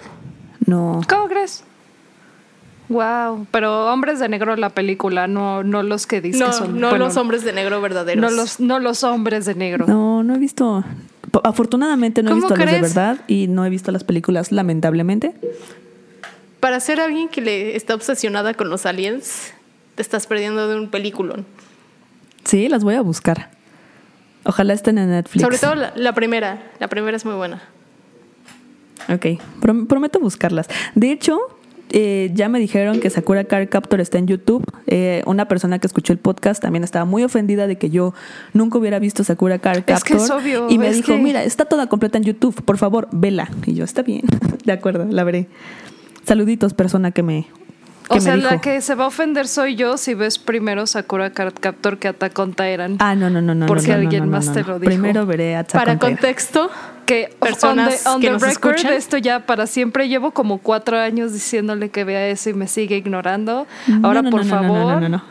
No. 0.65 1.01
¿Cómo 1.09 1.27
crees? 1.27 1.63
Wow, 2.87 3.47
pero 3.49 3.91
hombres 3.91 4.19
de 4.19 4.29
negro 4.29 4.55
la 4.55 4.69
película, 4.69 5.27
no, 5.27 5.63
no 5.63 5.81
los 5.81 6.05
que 6.05 6.21
dicen 6.21 6.41
No, 6.41 6.47
que 6.47 6.53
son. 6.53 6.79
no 6.79 6.89
bueno, 6.89 7.05
los 7.05 7.17
hombres 7.17 7.43
de 7.43 7.51
negro 7.51 7.81
verdaderos. 7.81 8.21
No 8.21 8.29
los, 8.29 8.59
no 8.59 8.79
los 8.79 9.03
hombres 9.03 9.45
de 9.45 9.55
negro. 9.55 9.85
No, 9.87 10.21
no 10.23 10.35
he 10.35 10.37
visto. 10.37 10.83
Afortunadamente 11.43 12.23
no 12.23 12.29
he 12.29 12.33
¿Cómo 12.33 12.41
visto 12.47 12.55
los 12.55 12.59
de 12.59 12.65
crees? 12.77 12.81
verdad 12.95 13.19
y 13.27 13.47
no 13.47 13.65
he 13.65 13.69
visto 13.69 13.91
las 13.91 14.03
películas, 14.03 14.51
lamentablemente. 14.51 15.33
Para 16.59 16.79
ser 16.79 16.99
alguien 16.99 17.29
que 17.29 17.41
le 17.41 17.75
está 17.75 17.93
obsesionada 17.95 18.53
con 18.53 18.69
los 18.69 18.85
aliens, 18.85 19.53
te 19.95 20.01
estás 20.01 20.27
perdiendo 20.27 20.67
de 20.67 20.75
un 20.79 20.89
peliculón. 20.89 21.45
Sí, 22.43 22.69
las 22.69 22.83
voy 22.83 22.95
a 22.95 23.01
buscar. 23.01 23.49
Ojalá 24.43 24.73
estén 24.73 24.97
en 24.97 25.09
Netflix. 25.09 25.41
Sobre 25.41 25.57
todo 25.57 25.75
la, 25.75 25.93
la 25.95 26.13
primera. 26.13 26.61
La 26.79 26.87
primera 26.87 27.17
es 27.17 27.25
muy 27.25 27.35
buena. 27.35 27.61
Ok, 29.09 29.25
prom- 29.61 29.87
prometo 29.87 30.19
buscarlas. 30.19 30.67
De 30.95 31.11
hecho, 31.11 31.39
eh, 31.97 32.29
ya 32.33 32.49
me 32.49 32.59
dijeron 32.59 32.99
que 32.99 33.09
Sakura 33.09 33.45
Card 33.45 33.69
Captor 33.69 34.01
está 34.01 34.17
en 34.17 34.27
YouTube. 34.27 34.63
Eh, 34.85 35.23
una 35.25 35.47
persona 35.47 35.79
que 35.79 35.87
escuchó 35.87 36.11
el 36.11 36.19
podcast 36.19 36.61
también 36.61 36.83
estaba 36.83 37.05
muy 37.05 37.23
ofendida 37.23 37.67
de 37.67 37.77
que 37.77 37.89
yo 37.89 38.13
nunca 38.51 38.77
hubiera 38.77 38.99
visto 38.99 39.23
Sakura 39.23 39.59
Card 39.59 39.77
Es 39.87 40.03
que 40.03 40.13
Captor. 40.15 40.17
es 40.17 40.29
obvio, 40.29 40.67
y 40.69 40.77
me 40.77 40.89
es 40.89 40.97
dijo, 40.97 41.13
que- 41.13 41.17
mira, 41.19 41.43
está 41.43 41.63
toda 41.63 41.87
completa 41.87 42.17
en 42.17 42.25
YouTube, 42.25 42.61
por 42.65 42.77
favor, 42.77 43.07
vela. 43.13 43.49
Y 43.65 43.75
yo, 43.75 43.85
está 43.85 44.01
bien, 44.01 44.23
de 44.65 44.73
acuerdo, 44.73 45.05
la 45.09 45.23
veré. 45.23 45.47
Saluditos, 46.25 46.73
persona 46.73 47.11
que 47.11 47.23
me, 47.23 47.47
que 48.09 48.17
o 48.17 48.19
sea, 48.19 48.35
dijo. 48.35 48.49
la 48.49 48.59
que 48.59 48.81
se 48.81 48.95
va 48.95 49.05
a 49.05 49.07
ofender 49.07 49.47
soy 49.47 49.75
yo 49.75 49.97
si 49.97 50.15
ves 50.15 50.37
primero 50.37 50.87
Sakura 50.87 51.29
Card 51.31 51.53
Captor 51.59 51.97
que 51.97 52.07
Attack 52.09 52.37
on. 52.39 52.55
Ah, 52.99 53.15
no, 53.15 53.29
no, 53.29 53.41
no, 53.41 53.55
no. 53.55 53.67
Porque 53.67 53.87
no, 53.87 53.93
no, 53.93 53.99
alguien 54.01 54.19
no, 54.21 54.25
no, 54.25 54.31
más 54.33 54.47
no, 54.47 54.53
te 54.53 54.63
lo 54.63 54.79
dijo. 54.79 54.85
Primero 54.85 55.25
veré 55.25 55.55
Attack 55.55 55.79
Para 55.79 55.93
on 55.93 55.99
contexto, 55.99 56.69
que 57.05 57.35
personas 57.39 58.05
on 58.05 58.05
the, 58.05 58.09
on 58.09 58.21
que 58.21 58.27
the 58.27 58.33
nos 58.33 58.41
record, 58.41 58.75
escuchan. 58.75 58.93
esto 58.93 59.17
ya 59.17 59.45
para 59.45 59.67
siempre. 59.67 60.07
Llevo 60.09 60.31
como 60.31 60.57
cuatro 60.57 60.97
años 60.99 61.33
diciéndole 61.33 61.89
que 61.89 62.03
vea 62.03 62.27
eso 62.27 62.49
y 62.49 62.53
me 62.53 62.67
sigue 62.67 62.97
ignorando. 62.97 63.67
No, 63.87 64.07
Ahora, 64.07 64.21
no, 64.21 64.29
por 64.31 64.45
no, 64.45 64.55
no, 64.55 64.61
no, 64.61 64.67
favor, 64.73 65.01
no, 65.01 65.09
no, 65.09 65.09
no. 65.17 65.23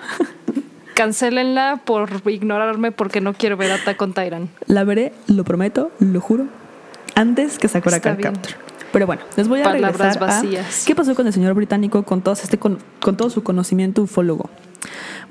cancelenla 0.95 1.81
por 1.85 2.23
ignorarme 2.31 2.93
porque 2.93 3.21
no 3.21 3.35
quiero 3.35 3.57
ver 3.57 3.73
Attack 3.73 4.01
on 4.01 4.15
Titan. 4.15 4.49
La 4.67 4.85
veré, 4.85 5.13
lo 5.27 5.45
prometo, 5.45 5.91
lo 5.99 6.21
juro, 6.21 6.47
antes 7.15 7.59
que 7.59 7.69
Sakura 7.69 8.01
Card. 8.01 8.21
Pero 8.93 9.07
bueno, 9.07 9.23
les 9.37 9.49
voy 9.49 9.61
a 9.61 9.65
Palabras 9.65 9.99
regresar 9.99 10.23
a 10.23 10.27
vacías. 10.27 10.85
qué 10.87 10.95
pasó 10.95 11.17
con 11.17 11.27
el 11.27 11.33
señor 11.33 11.55
británico 11.55 12.05
con 12.05 12.23
todo 12.23 12.35
este 12.35 12.59
con, 12.59 12.79
con 13.01 13.17
todo 13.17 13.29
su 13.29 13.43
conocimiento 13.43 14.03
ufólogo. 14.03 14.51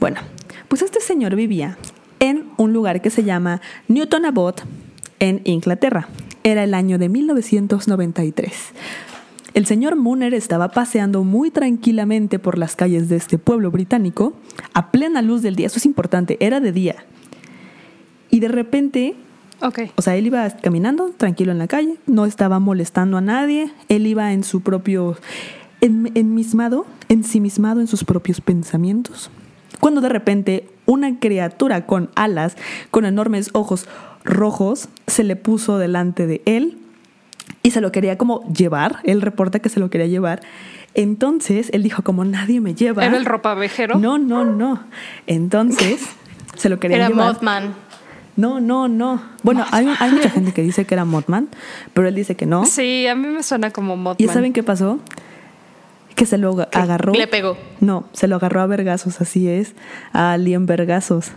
Bueno, 0.01 0.19
pues 0.67 0.81
este 0.81 0.99
señor 0.99 1.35
vivía 1.35 1.77
en 2.19 2.49
un 2.57 2.73
lugar 2.73 3.01
que 3.01 3.09
se 3.09 3.23
llama 3.23 3.61
Newton 3.87 4.25
Abbot 4.25 4.63
en 5.19 5.39
Inglaterra. 5.45 6.09
Era 6.43 6.63
el 6.63 6.73
año 6.73 6.97
de 6.97 7.09
1993. 7.09 8.53
El 9.53 9.65
señor 9.65 9.95
Mooner 9.95 10.33
estaba 10.33 10.69
paseando 10.69 11.23
muy 11.23 11.51
tranquilamente 11.51 12.39
por 12.39 12.57
las 12.57 12.75
calles 12.75 13.07
de 13.07 13.17
este 13.17 13.37
pueblo 13.37 13.71
británico 13.71 14.33
a 14.73 14.91
plena 14.91 15.21
luz 15.21 15.41
del 15.41 15.55
día. 15.55 15.67
Eso 15.67 15.77
es 15.77 15.85
importante, 15.85 16.37
era 16.39 16.59
de 16.59 16.71
día. 16.71 17.05
Y 18.29 18.39
de 18.39 18.47
repente 18.47 19.15
o 19.95 20.01
sea, 20.01 20.15
él 20.17 20.27
iba 20.27 20.49
caminando 20.49 21.11
tranquilo 21.15 21.53
en 21.53 21.57
la 21.57 21.67
calle, 21.67 21.95
no 22.05 22.25
estaba 22.25 22.59
molestando 22.59 23.17
a 23.17 23.21
nadie, 23.21 23.71
él 23.87 24.07
iba 24.07 24.33
en 24.33 24.43
su 24.43 24.59
propio, 24.61 25.15
en, 25.79 26.11
enmismado, 26.15 26.85
ensimismado 27.07 27.79
en 27.79 27.87
sus 27.87 28.03
propios 28.03 28.41
pensamientos. 28.41 29.31
Cuando 29.79 30.01
de 30.01 30.09
repente 30.09 30.69
una 30.85 31.19
criatura 31.19 31.85
con 31.85 32.09
alas, 32.15 32.57
con 32.91 33.05
enormes 33.05 33.51
ojos 33.53 33.87
rojos, 34.23 34.89
se 35.07 35.23
le 35.23 35.35
puso 35.35 35.77
delante 35.77 36.27
de 36.27 36.41
él 36.45 36.77
y 37.61 37.71
se 37.71 37.81
lo 37.81 37.91
quería 37.91 38.17
como 38.17 38.41
llevar, 38.53 38.97
él 39.03 39.21
reporta 39.21 39.59
que 39.59 39.69
se 39.69 39.79
lo 39.79 39.89
quería 39.89 40.07
llevar. 40.07 40.41
Entonces 40.95 41.69
él 41.73 41.81
dijo, 41.81 42.03
como 42.03 42.23
nadie 42.25 42.61
me 42.61 42.75
lleva. 42.75 43.05
¿Era 43.05 43.17
el 43.17 43.25
ropavejero? 43.25 43.97
No, 43.97 44.17
no, 44.17 44.45
no. 44.45 44.83
Entonces 45.27 46.01
se 46.55 46.69
lo 46.69 46.79
quería 46.79 46.97
era 46.97 47.07
llevar. 47.07 47.33
Mothman. 47.33 47.73
No, 48.35 48.59
no, 48.59 48.87
no. 48.87 49.21
Bueno, 49.43 49.65
hay, 49.71 49.87
hay 49.99 50.11
mucha 50.11 50.29
gente 50.29 50.53
que 50.53 50.61
dice 50.61 50.85
que 50.85 50.95
era 50.95 51.05
Mothman, 51.05 51.49
pero 51.93 52.07
él 52.07 52.15
dice 52.15 52.35
que 52.35 52.45
no. 52.45 52.65
Sí, 52.65 53.07
a 53.07 53.15
mí 53.15 53.27
me 53.27 53.43
suena 53.43 53.71
como 53.71 53.95
Mothman. 53.95 54.29
¿Y 54.29 54.31
saben 54.31 54.53
qué 54.53 54.63
pasó? 54.63 54.99
Que 56.15 56.25
se 56.25 56.37
lo 56.37 56.55
agarró. 56.73 57.13
Le 57.13 57.27
pegó. 57.27 57.57
No, 57.79 58.05
se 58.13 58.27
lo 58.27 58.35
agarró 58.35 58.61
a 58.61 58.67
vergazos, 58.67 59.21
así 59.21 59.47
es. 59.47 59.73
A 60.13 60.33
Alien 60.33 60.65
Vergazos. 60.65 61.31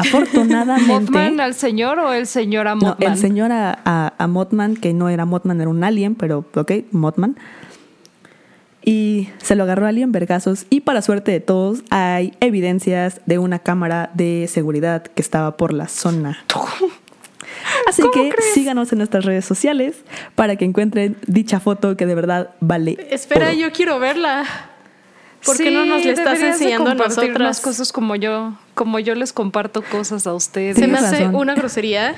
Afortunadamente. 0.00 0.92
¿Mothman 0.92 1.40
al 1.40 1.54
señor 1.54 1.98
o 1.98 2.12
el 2.12 2.26
señor 2.26 2.68
a 2.68 2.74
no, 2.74 2.80
Mothman? 2.88 3.12
el 3.12 3.18
señor 3.18 3.52
a, 3.52 3.78
a, 3.84 4.14
a 4.18 4.26
Mothman, 4.26 4.76
que 4.76 4.92
no 4.92 5.08
era 5.08 5.24
Mothman, 5.24 5.60
era 5.60 5.70
un 5.70 5.82
alien, 5.84 6.14
pero 6.14 6.44
ok, 6.54 6.72
Mothman. 6.92 7.36
Y 8.82 9.28
se 9.42 9.56
lo 9.56 9.64
agarró 9.64 9.86
Alien 9.86 10.10
Vergazos. 10.10 10.66
Y 10.70 10.80
para 10.80 11.02
suerte 11.02 11.30
de 11.32 11.40
todos, 11.40 11.82
hay 11.90 12.32
evidencias 12.40 13.20
de 13.26 13.38
una 13.38 13.58
cámara 13.58 14.10
de 14.14 14.46
seguridad 14.50 15.02
que 15.02 15.20
estaba 15.20 15.56
por 15.56 15.72
la 15.74 15.86
zona. 15.88 16.42
Así 17.88 18.00
¿Cómo 18.02 18.12
que 18.12 18.30
crees? 18.30 18.54
síganos 18.54 18.90
en 18.92 18.98
nuestras 18.98 19.24
redes 19.24 19.44
sociales 19.44 19.96
para 20.34 20.56
que 20.56 20.64
encuentren 20.64 21.16
dicha 21.26 21.60
foto 21.60 21.96
que 21.96 22.06
de 22.06 22.14
verdad 22.14 22.50
vale. 22.60 22.96
Espera, 23.10 23.48
oro. 23.48 23.54
yo 23.58 23.72
quiero 23.72 23.98
verla. 23.98 24.44
¿Por 25.44 25.56
qué 25.56 25.64
Sí, 25.68 25.74
no 25.74 25.86
nos 25.86 26.04
la 26.04 26.12
estás 26.12 26.40
enseñando 26.40 26.90
a 26.90 26.94
nosotras? 26.94 27.60
cosas 27.60 27.92
como 27.92 28.14
yo, 28.16 28.54
como 28.74 28.98
yo 28.98 29.14
les 29.14 29.32
comparto 29.32 29.82
cosas 29.82 30.26
a 30.26 30.34
ustedes. 30.34 30.76
Se 30.76 30.86
me 30.86 30.98
hace 30.98 31.20
razón. 31.20 31.34
una 31.36 31.54
grosería. 31.54 32.14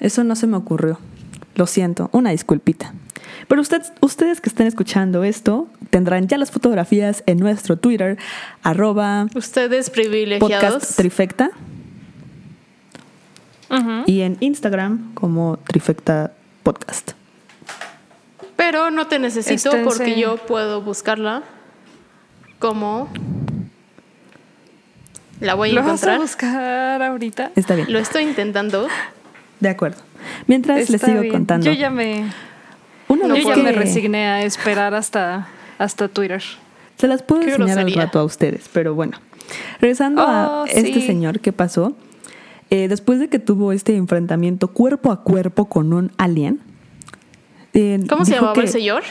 Eso 0.00 0.22
no 0.24 0.36
se 0.36 0.46
me 0.46 0.56
ocurrió. 0.56 0.98
Lo 1.54 1.66
siento, 1.66 2.08
una 2.12 2.30
disculpita. 2.30 2.92
Pero 3.48 3.60
usted, 3.60 3.82
ustedes 4.00 4.40
que 4.40 4.48
estén 4.48 4.66
escuchando 4.66 5.24
esto 5.24 5.68
tendrán 5.90 6.26
ya 6.28 6.38
las 6.38 6.50
fotografías 6.50 7.22
en 7.26 7.38
nuestro 7.38 7.76
Twitter, 7.76 8.18
arroba 8.62 9.26
Ustedes 9.34 9.90
podcast 9.90 9.94
privilegiados. 9.94 10.96
trifecta 10.96 11.50
Ujú. 13.70 14.02
y 14.06 14.20
en 14.22 14.36
Instagram 14.40 15.12
como 15.14 15.58
trifecta 15.66 16.32
podcast. 16.62 17.12
Pero 18.56 18.90
no 18.90 19.06
te 19.06 19.18
necesito 19.18 19.70
Esténse. 19.70 19.84
porque 19.84 20.18
yo 20.20 20.36
puedo 20.36 20.82
buscarla 20.82 21.42
como 22.62 23.08
la 25.40 25.54
voy 25.54 25.70
a 25.70 25.72
¿Lo 25.74 25.80
vas 25.80 25.88
a 25.88 25.92
encontrar. 25.94 26.20
buscar 26.20 27.02
ahorita? 27.02 27.50
Está 27.56 27.74
bien, 27.74 27.92
Lo 27.92 27.98
estoy 27.98 28.22
intentando. 28.22 28.86
de 29.60 29.68
acuerdo. 29.68 30.00
Mientras 30.46 30.88
les 30.88 31.00
sigo 31.00 31.20
bien. 31.22 31.32
contando. 31.32 31.66
Yo 31.66 31.72
ya 31.72 31.90
me... 31.90 32.24
Una 33.08 33.26
No, 33.26 33.34
vez 33.34 33.44
ya 33.44 33.54
que 33.54 33.62
me 33.62 33.72
resigné 33.72 34.26
a 34.28 34.42
esperar 34.44 34.94
hasta, 34.94 35.48
hasta 35.78 36.06
Twitter. 36.08 36.42
se 36.96 37.08
las 37.08 37.22
puedo 37.24 37.42
Qué 37.42 37.50
enseñar 37.50 37.78
al 37.80 37.92
rato 37.92 38.20
a 38.20 38.24
ustedes, 38.24 38.70
pero 38.72 38.94
bueno. 38.94 39.18
Regresando 39.80 40.22
a 40.22 40.62
Oh, 40.62 40.64
este 40.66 40.94
sí. 40.94 41.02
señor, 41.06 41.40
¿qué 41.40 41.52
pasó? 41.52 41.96
Eh, 42.70 42.86
después 42.88 43.18
de 43.18 43.28
que 43.28 43.38
tuvo 43.40 43.72
este 43.72 43.96
enfrentamiento 43.96 44.68
cuerpo 44.68 45.10
a 45.10 45.22
cuerpo 45.24 45.64
con 45.68 45.92
un 45.92 46.12
alien. 46.16 46.60
eh, 47.74 47.98
¿Cómo 48.08 48.24
se 48.24 48.34
llamaba 48.36 48.54
el 48.54 48.60
que 48.62 48.68
señor? 48.68 49.02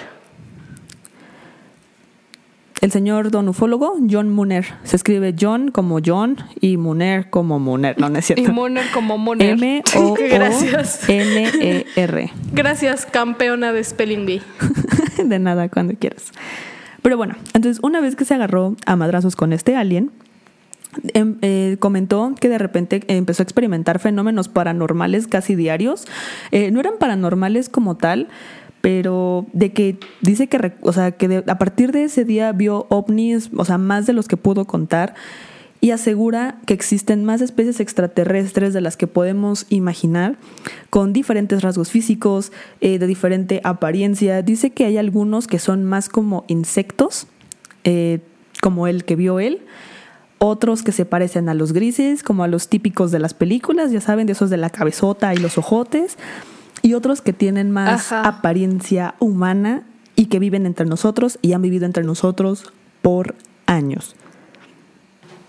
El 2.82 2.91
señor 2.91 3.30
don 3.30 3.48
ufólogo, 3.48 3.96
John 4.10 4.30
Muner. 4.30 4.65
Se 4.84 4.96
escribe 4.96 5.36
John 5.39 5.70
como 5.70 6.00
John 6.04 6.38
y 6.60 6.78
Muner 6.78 7.30
como 7.30 7.60
Muner. 7.60 8.00
No, 8.00 8.10
no 8.10 8.17
es 8.17 8.30
Y 8.32 8.34
cierto. 8.34 8.52
Moner 8.54 8.86
como 8.91 9.20
Moner. 9.20 9.56
Gracias. 10.30 11.08
M-O-O-N-E-R. 11.08 12.32
Gracias, 12.54 13.06
campeona 13.06 13.72
de 13.72 13.84
Spelling 13.84 14.26
Bee. 14.26 14.41
de 15.24 15.39
nada, 15.39 15.70
cuando 15.70 15.94
quieras. 15.94 16.32
Pero 17.04 17.17
bueno, 17.17 17.36
entonces 17.54 17.80
una 17.84 18.02
vez 18.02 18.15
que 18.15 18.26
se 18.26 18.34
agarró 18.34 18.76
a 18.86 18.96
madrazos 18.96 19.36
con 19.36 19.54
este 19.54 19.76
alien, 19.76 20.12
em- 21.13 21.38
eh, 21.41 21.78
comentó 21.80 22.34
que 22.39 22.50
de 22.50 22.58
repente 22.58 23.02
empezó 23.08 23.41
a 23.41 23.46
experimentar 23.46 24.00
fenómenos 24.00 24.50
paranormales 24.50 25.28
casi 25.28 25.56
diarios. 25.56 26.06
Eh, 26.52 26.72
no 26.72 26.80
eran 26.80 26.94
paranormales 27.00 27.70
como 27.70 27.96
tal, 27.96 28.28
pero 28.82 29.46
de 29.54 29.72
que 29.74 29.98
dice 30.22 30.48
que, 30.48 30.74
o 30.82 30.91
sea, 30.94 31.12
que 31.12 31.28
de- 31.28 31.44
a 31.48 31.58
partir 31.58 31.91
de 31.91 32.04
ese 32.04 32.26
día 32.26 32.52
vio 32.52 32.88
ovnis, 32.89 33.50
o 33.56 33.63
sea, 33.65 33.78
más 33.78 34.06
de 34.08 34.13
los 34.13 34.28
que 34.28 34.38
pudo 34.38 34.65
contar. 34.65 35.13
Y 35.84 35.89
asegura 35.89 36.60
que 36.67 36.76
existen 36.76 37.26
más 37.26 37.41
especies 37.41 37.80
extraterrestres 37.80 38.72
de 38.74 38.82
las 38.82 38.98
que 38.98 39.08
podemos 39.08 39.65
imaginar, 39.70 40.38
con 40.91 41.12
diferentes 41.12 41.63
rasgos 41.63 41.89
físicos, 41.89 42.52
eh, 42.82 43.00
de 43.00 43.08
diferente 43.08 43.62
apariencia. 43.63 44.44
Dice 44.44 44.70
que 44.70 44.86
hay 44.86 44.98
algunos 44.98 45.48
que 45.48 45.58
son 45.58 45.84
más 45.84 46.08
como 46.08 46.46
insectos, 46.48 47.26
eh, 47.84 48.20
como 48.62 48.86
el 48.86 49.06
que 49.06 49.15
vio 49.15 49.39
él, 49.39 49.62
otros 50.38 50.84
que 50.84 50.91
se 50.91 51.06
parecen 51.06 51.50
a 51.50 51.56
los 51.56 51.74
grises, 51.74 52.22
como 52.22 52.44
a 52.44 52.48
los 52.48 52.67
típicos 52.67 53.10
de 53.12 53.17
las 53.17 53.34
películas, 53.34 53.91
ya 53.91 54.02
saben, 54.02 54.28
de 54.28 54.34
esos 54.34 54.52
de 54.52 54.58
la 54.58 54.70
cabezota 54.70 55.34
y 55.34 55.38
los 55.38 55.58
ojotes, 55.58 56.15
y 56.82 56.94
otros 56.94 57.22
que 57.22 57.34
tienen 57.34 57.72
más 57.72 58.12
Ajá. 58.12 58.28
apariencia 58.28 59.15
humana 59.20 59.84
y 60.15 60.26
que 60.26 60.39
viven 60.39 60.65
entre 60.65 60.86
nosotros 60.86 61.39
y 61.41 61.54
han 61.54 61.62
vivido 61.62 61.86
entre 61.86 62.04
nosotros 62.04 62.72
por 63.02 63.36
años. 63.65 64.15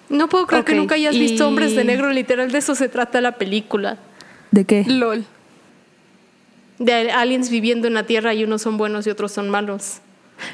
No 0.09 0.29
puedo 0.29 0.47
creer 0.47 0.65
que 0.65 0.75
nunca 0.75 0.95
hayas 0.95 1.15
y- 1.15 1.21
visto 1.21 1.49
Hombres 1.49 1.75
de 1.75 1.85
Negro, 1.85 2.11
literal, 2.13 2.53
de 2.53 2.59
eso 2.59 2.75
se 2.75 2.89
trata 2.89 3.21
la 3.21 3.33
película. 3.39 3.99
¿De 4.51 4.65
qué? 4.65 4.85
LOL. 4.87 5.25
De 6.79 7.11
aliens 7.13 7.49
viviendo 7.49 7.87
en 7.89 7.95
la 7.95 8.05
Tierra 8.05 8.35
y 8.35 8.45
unos 8.45 8.63
son 8.63 8.77
buenos 8.77 9.07
y 9.07 9.11
otros 9.11 9.33
son 9.33 9.49
malos. 9.49 9.99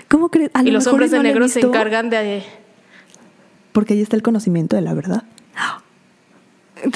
¿Cómo 0.09 0.29
crees? 0.29 0.51
Y 0.63 0.67
lo 0.67 0.73
los 0.73 0.87
hombres 0.87 1.11
de 1.11 1.17
no 1.19 1.23
negro 1.25 1.49
se 1.49 1.61
encargan 1.61 2.11
de... 2.11 2.43
Porque 3.73 3.95
ahí 3.95 4.03
está 4.03 4.17
el 4.17 4.23
conocimiento 4.23 4.77
de 4.77 4.83
la 4.83 4.95
verdad. 4.95 5.25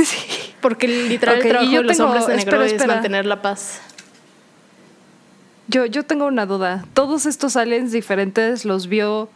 Sí. 0.04 0.16
Porque 0.62 0.88
literal 0.88 1.36
Ok, 1.36 1.40
el 1.42 1.46
y 1.46 1.50
trabajo 1.50 1.72
yo 1.72 1.78
de 1.80 1.84
los 1.84 1.96
tengo- 1.98 2.08
hombres 2.08 2.26
de 2.26 2.36
negro 2.36 2.50
espera, 2.62 2.66
es 2.66 2.72
espera. 2.72 2.94
mantener 2.94 3.26
la 3.26 3.42
paz. 3.42 3.80
Yo, 5.68 5.86
yo 5.86 6.04
tengo 6.04 6.26
una 6.26 6.46
duda. 6.46 6.84
¿Todos 6.94 7.26
estos 7.26 7.56
aliens 7.56 7.92
diferentes 7.92 8.64
los 8.64 8.88
vio 8.88 9.28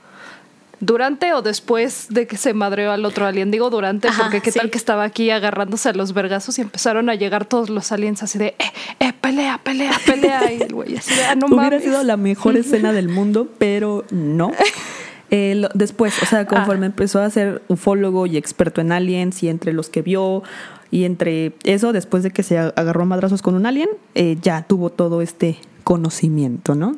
durante 0.80 1.32
o 1.32 1.40
después 1.40 2.08
de 2.10 2.26
que 2.26 2.36
se 2.36 2.52
madreó 2.52 2.92
al 2.92 3.04
otro 3.04 3.26
alien? 3.26 3.50
Digo 3.50 3.70
durante 3.70 4.08
Ajá, 4.08 4.24
porque 4.24 4.40
qué 4.40 4.50
sí. 4.52 4.58
tal 4.58 4.70
que 4.70 4.76
estaba 4.76 5.04
aquí 5.04 5.30
agarrándose 5.30 5.88
a 5.88 5.92
los 5.92 6.12
vergazos 6.12 6.58
y 6.58 6.62
empezaron 6.62 7.08
a 7.08 7.14
llegar 7.14 7.44
todos 7.46 7.70
los 7.70 7.90
aliens 7.92 8.22
así 8.22 8.38
de, 8.38 8.48
eh, 8.58 8.72
eh, 9.00 9.12
pelea, 9.20 9.60
pelea, 9.62 9.92
pelea. 10.04 10.52
Y 10.52 10.62
el 10.62 10.74
güey 10.74 10.96
así 10.96 11.14
de, 11.14 11.24
ah, 11.24 11.34
no 11.36 11.46
Hubiera 11.46 11.62
mames. 11.64 11.82
sido 11.84 12.02
la 12.02 12.16
mejor 12.16 12.56
escena 12.56 12.92
del 12.92 13.08
mundo, 13.08 13.48
pero 13.58 14.04
no. 14.10 14.52
Eh, 15.28 15.54
lo- 15.56 15.70
después, 15.74 16.14
o 16.22 16.26
sea, 16.26 16.40
Ah. 16.42 16.46
conforme 16.46 16.86
empezó 16.86 17.20
a 17.20 17.28
ser 17.30 17.60
ufólogo 17.66 18.26
y 18.26 18.36
experto 18.36 18.80
en 18.80 18.92
aliens 18.92 19.42
y 19.42 19.48
entre 19.48 19.72
los 19.72 19.88
que 19.88 20.00
vio 20.00 20.44
y 20.90 21.04
entre 21.04 21.52
eso, 21.64 21.92
después 21.92 22.22
de 22.22 22.30
que 22.30 22.42
se 22.42 22.56
ag- 22.56 22.72
agarró 22.76 23.04
madrazos 23.06 23.42
con 23.42 23.54
un 23.54 23.66
alien, 23.66 23.88
eh, 24.14 24.36
ya 24.40 24.62
tuvo 24.66 24.90
todo 24.90 25.22
este 25.22 25.58
conocimiento, 25.84 26.74
¿no? 26.74 26.96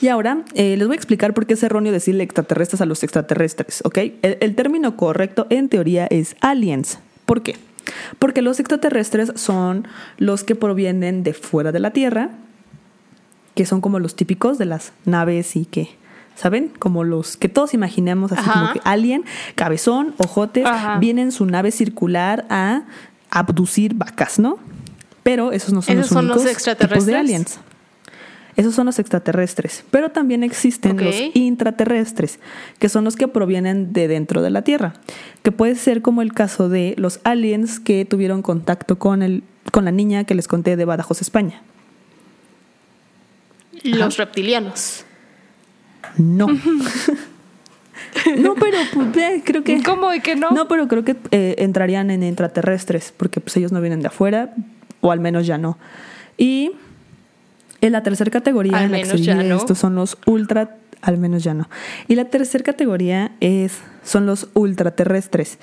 Y 0.00 0.08
ahora 0.08 0.42
eh, 0.54 0.76
les 0.76 0.86
voy 0.86 0.94
a 0.94 0.96
explicar 0.96 1.34
por 1.34 1.46
qué 1.46 1.54
es 1.54 1.62
erróneo 1.62 1.92
decirle 1.92 2.24
extraterrestres 2.24 2.80
a 2.80 2.86
los 2.86 3.02
extraterrestres, 3.02 3.82
¿ok? 3.84 3.98
El, 4.22 4.38
el 4.40 4.54
término 4.54 4.96
correcto 4.96 5.46
en 5.50 5.68
teoría 5.68 6.06
es 6.06 6.36
aliens. 6.40 6.98
¿Por 7.26 7.42
qué? 7.42 7.56
Porque 8.18 8.40
los 8.40 8.60
extraterrestres 8.60 9.32
son 9.34 9.86
los 10.16 10.44
que 10.44 10.54
provienen 10.54 11.22
de 11.22 11.34
fuera 11.34 11.72
de 11.72 11.80
la 11.80 11.90
Tierra, 11.90 12.30
que 13.54 13.66
son 13.66 13.80
como 13.80 13.98
los 13.98 14.14
típicos 14.16 14.56
de 14.58 14.64
las 14.66 14.92
naves 15.04 15.56
y 15.56 15.66
que, 15.66 15.90
¿saben? 16.40 16.72
Como 16.78 17.04
los 17.04 17.36
que 17.36 17.50
todos 17.50 17.74
imaginemos, 17.74 18.32
así 18.32 18.40
Ajá. 18.40 18.52
como 18.60 18.72
que 18.72 18.80
alien, 18.84 19.24
cabezón, 19.56 20.14
ojotes, 20.16 20.64
Ajá. 20.64 20.98
viene 20.98 21.20
en 21.20 21.32
su 21.32 21.44
nave 21.44 21.70
circular 21.70 22.46
a 22.48 22.84
abducir 23.28 23.92
vacas, 23.94 24.38
¿no? 24.38 24.58
Pero 25.22 25.52
esos 25.52 25.74
no 25.74 25.82
son 25.82 25.98
¿Esos 25.98 26.10
los 26.10 26.14
son 26.18 26.28
los 26.28 26.36
únicos 26.38 26.42
tipos 26.42 26.44
de 26.44 26.52
extraterrestres? 26.72 27.16
aliens. 27.16 27.60
Esos 28.56 28.74
son 28.74 28.86
los 28.86 28.98
extraterrestres, 28.98 29.84
pero 29.90 30.10
también 30.10 30.42
existen 30.42 31.02
los 31.02 31.14
intraterrestres, 31.34 32.40
que 32.78 32.88
son 32.88 33.04
los 33.04 33.16
que 33.16 33.28
provienen 33.28 33.92
de 33.92 34.08
dentro 34.08 34.40
de 34.42 34.50
la 34.50 34.62
Tierra, 34.62 34.94
que 35.42 35.52
puede 35.52 35.74
ser 35.76 36.00
como 36.02 36.20
el 36.22 36.32
caso 36.32 36.68
de 36.70 36.94
los 36.96 37.20
aliens 37.24 37.80
que 37.80 38.04
tuvieron 38.06 38.40
contacto 38.42 38.98
con 38.98 39.22
el 39.22 39.42
con 39.72 39.84
la 39.84 39.92
niña 39.92 40.24
que 40.24 40.34
les 40.34 40.48
conté 40.48 40.76
de 40.76 40.84
Badajoz, 40.86 41.20
España. 41.20 41.62
Los 43.84 44.16
reptilianos. 44.16 45.04
No. 46.16 46.46
no, 48.38 48.54
pero 48.54 48.78
pues, 48.92 49.16
eh, 49.16 49.42
creo 49.44 49.64
que 49.64 49.82
¿Cómo 49.82 50.12
y 50.12 50.20
que 50.20 50.36
no? 50.36 50.50
No, 50.50 50.68
pero 50.68 50.88
creo 50.88 51.04
que 51.04 51.16
eh, 51.30 51.56
entrarían 51.58 52.10
en 52.10 52.22
intraterrestres, 52.22 53.12
porque 53.16 53.40
pues 53.40 53.56
ellos 53.56 53.72
no 53.72 53.80
vienen 53.80 54.00
de 54.00 54.08
afuera, 54.08 54.54
o 55.00 55.12
al 55.12 55.20
menos 55.20 55.46
ya 55.46 55.58
no. 55.58 55.78
Y 56.36 56.72
en 57.80 57.92
la 57.92 58.02
tercera 58.02 58.30
categoría 58.30 58.78
Al 58.78 58.84
en 58.84 58.92
la 58.92 59.02
que 59.02 59.18
ya 59.22 59.42
no. 59.42 59.56
estos 59.56 59.78
son 59.78 59.94
los 59.94 60.18
ultra, 60.26 60.76
al 61.02 61.18
menos 61.18 61.42
ya 61.42 61.54
no. 61.54 61.68
Y 62.08 62.14
la 62.14 62.26
tercera 62.26 62.64
categoría 62.64 63.32
es, 63.40 63.78
son 64.02 64.26
los 64.26 64.48
ultraterrestres. 64.54 65.58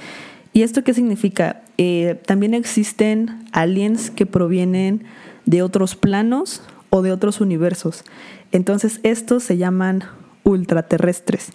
¿Y 0.53 0.63
esto 0.63 0.83
qué 0.83 0.93
significa? 0.93 1.61
Eh, 1.77 2.19
también 2.25 2.53
existen 2.53 3.45
aliens 3.51 4.09
que 4.09 4.25
provienen 4.25 5.03
de 5.45 5.61
otros 5.61 5.95
planos 5.95 6.63
o 6.89 7.01
de 7.01 7.11
otros 7.11 7.41
universos. 7.41 8.03
Entonces 8.51 8.99
estos 9.03 9.43
se 9.43 9.57
llaman 9.57 10.03
ultraterrestres. 10.47 11.49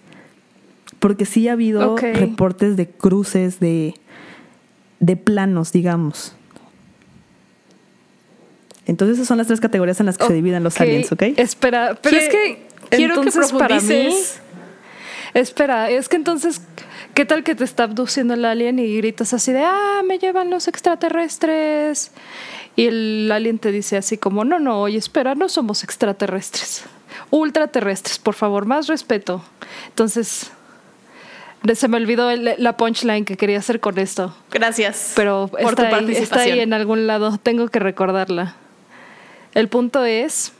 Porque 0.99 1.25
sí 1.25 1.47
ha 1.47 1.53
habido 1.53 1.97
reportes 1.97 2.77
de 2.77 2.87
cruces 2.89 3.59
de, 3.59 3.95
de 4.99 5.17
planos, 5.17 5.71
digamos. 5.71 6.35
Entonces 8.85 9.17
esas 9.17 9.27
son 9.27 9.37
las 9.37 9.47
tres 9.47 9.59
categorías 9.59 9.99
en 9.99 10.05
las 10.05 10.17
que 10.17 10.27
se 10.27 10.33
dividen 10.33 10.63
los 10.63 10.79
aliens, 10.79 11.11
¿ok? 11.11 11.23
Espera, 11.37 11.97
pero 12.01 12.17
es 12.17 12.29
que 12.29 12.67
quiero 12.89 13.15
que 13.15 13.27
entonces 13.27 13.51
para 13.53 13.75
mí 13.75 13.81
profundices. 13.81 14.39
Espera, 15.33 15.89
es 15.89 16.09
que 16.09 16.15
entonces 16.15 16.61
¿qué 17.13 17.25
tal 17.25 17.43
que 17.43 17.55
te 17.55 17.63
está 17.63 17.83
abduciendo 17.83 18.33
el 18.33 18.45
alien 18.45 18.79
y 18.79 18.97
gritas 18.97 19.33
así 19.33 19.51
de, 19.51 19.63
"Ah, 19.63 20.01
me 20.05 20.19
llevan 20.19 20.49
los 20.49 20.67
extraterrestres"? 20.67 22.11
Y 22.75 22.87
el 22.87 23.31
alien 23.31 23.59
te 23.59 23.71
dice 23.71 23.97
así 23.97 24.17
como, 24.17 24.45
"No, 24.45 24.59
no, 24.59 24.81
oye, 24.81 24.97
espera, 24.97 25.35
no 25.35 25.47
somos 25.49 25.83
extraterrestres. 25.83 26.83
Ultraterrestres, 27.31 28.19
por 28.19 28.33
favor, 28.35 28.65
más 28.65 28.87
respeto." 28.87 29.43
Entonces 29.89 30.51
se 31.75 31.87
me 31.87 31.95
olvidó 31.97 32.29
el- 32.29 32.55
la 32.57 32.75
punchline 32.75 33.23
que 33.25 33.37
quería 33.37 33.59
hacer 33.59 33.79
con 33.79 33.97
esto. 33.97 34.35
Gracias 34.51 35.13
Pero 35.15 35.47
por 35.49 35.61
está, 35.61 35.75
tu 35.75 35.83
ahí, 35.83 35.91
participación. 35.91 36.23
está 36.23 36.39
ahí 36.41 36.59
en 36.59 36.73
algún 36.73 37.07
lado, 37.07 37.37
tengo 37.41 37.67
que 37.69 37.79
recordarla. 37.79 38.55
El 39.53 39.69
punto 39.69 40.03
es... 40.03 40.51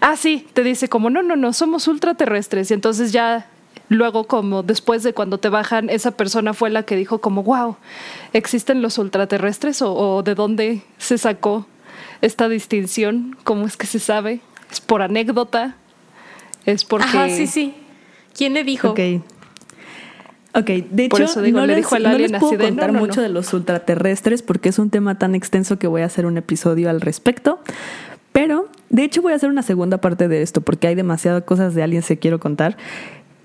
Ah, 0.00 0.16
sí, 0.16 0.46
te 0.54 0.62
dice 0.62 0.88
como, 0.88 1.08
no, 1.08 1.22
no, 1.22 1.36
no, 1.36 1.52
somos 1.52 1.86
ultraterrestres. 1.88 2.70
Y 2.70 2.74
entonces 2.74 3.12
ya 3.12 3.46
luego 3.88 4.24
como 4.24 4.62
después 4.62 5.02
de 5.02 5.14
cuando 5.14 5.38
te 5.38 5.48
bajan, 5.48 5.88
esa 5.88 6.10
persona 6.12 6.52
fue 6.52 6.70
la 6.70 6.82
que 6.82 6.96
dijo 6.96 7.20
como, 7.20 7.42
wow, 7.42 7.76
¿existen 8.32 8.82
los 8.82 8.98
ultraterrestres? 8.98 9.82
¿O, 9.82 9.92
o 9.94 10.22
de 10.22 10.34
dónde 10.34 10.82
se 10.98 11.16
sacó 11.16 11.66
esta 12.22 12.48
distinción? 12.48 13.36
¿Cómo 13.44 13.66
es 13.66 13.76
que 13.76 13.86
se 13.86 13.98
sabe? 14.00 14.40
¿Es 14.70 14.80
por 14.80 15.02
anécdota? 15.02 15.76
¿Es 16.66 16.84
porque... 16.84 17.06
Ajá, 17.06 17.28
sí, 17.28 17.46
sí. 17.46 17.74
¿Quién 18.34 18.54
le 18.54 18.64
dijo? 18.64 18.90
Ok. 18.90 19.00
Ok, 20.52 20.66
de 20.90 21.08
Por 21.08 21.22
hecho, 21.22 21.42
digo, 21.42 21.60
no, 21.60 21.66
le 21.66 21.74
les, 21.74 21.84
dijo 21.84 21.96
no 22.00 22.18
les 22.18 22.32
puedo 22.32 22.58
de, 22.58 22.64
contar 22.66 22.88
"No, 22.88 22.94
no, 22.94 23.06
mucho 23.06 23.20
no". 23.20 23.22
de 23.22 23.28
los 23.28 23.52
ultraterrestres 23.54 24.42
porque 24.42 24.68
es 24.70 24.80
un 24.80 24.90
tema 24.90 25.16
tan 25.16 25.36
extenso 25.36 25.78
que 25.78 25.86
voy 25.86 26.02
a 26.02 26.06
hacer 26.06 26.26
un 26.26 26.36
episodio 26.38 26.90
al 26.90 27.00
respecto. 27.00 27.60
Pero, 28.32 28.68
de 28.88 29.04
hecho, 29.04 29.22
voy 29.22 29.32
a 29.32 29.36
hacer 29.36 29.48
una 29.48 29.62
segunda 29.62 29.98
parte 29.98 30.26
de 30.26 30.42
esto 30.42 30.60
porque 30.60 30.88
hay 30.88 30.94
demasiadas 30.96 31.44
cosas 31.44 31.74
de 31.74 31.82
aliens 31.84 32.06
que 32.06 32.18
quiero 32.18 32.40
contar. 32.40 32.76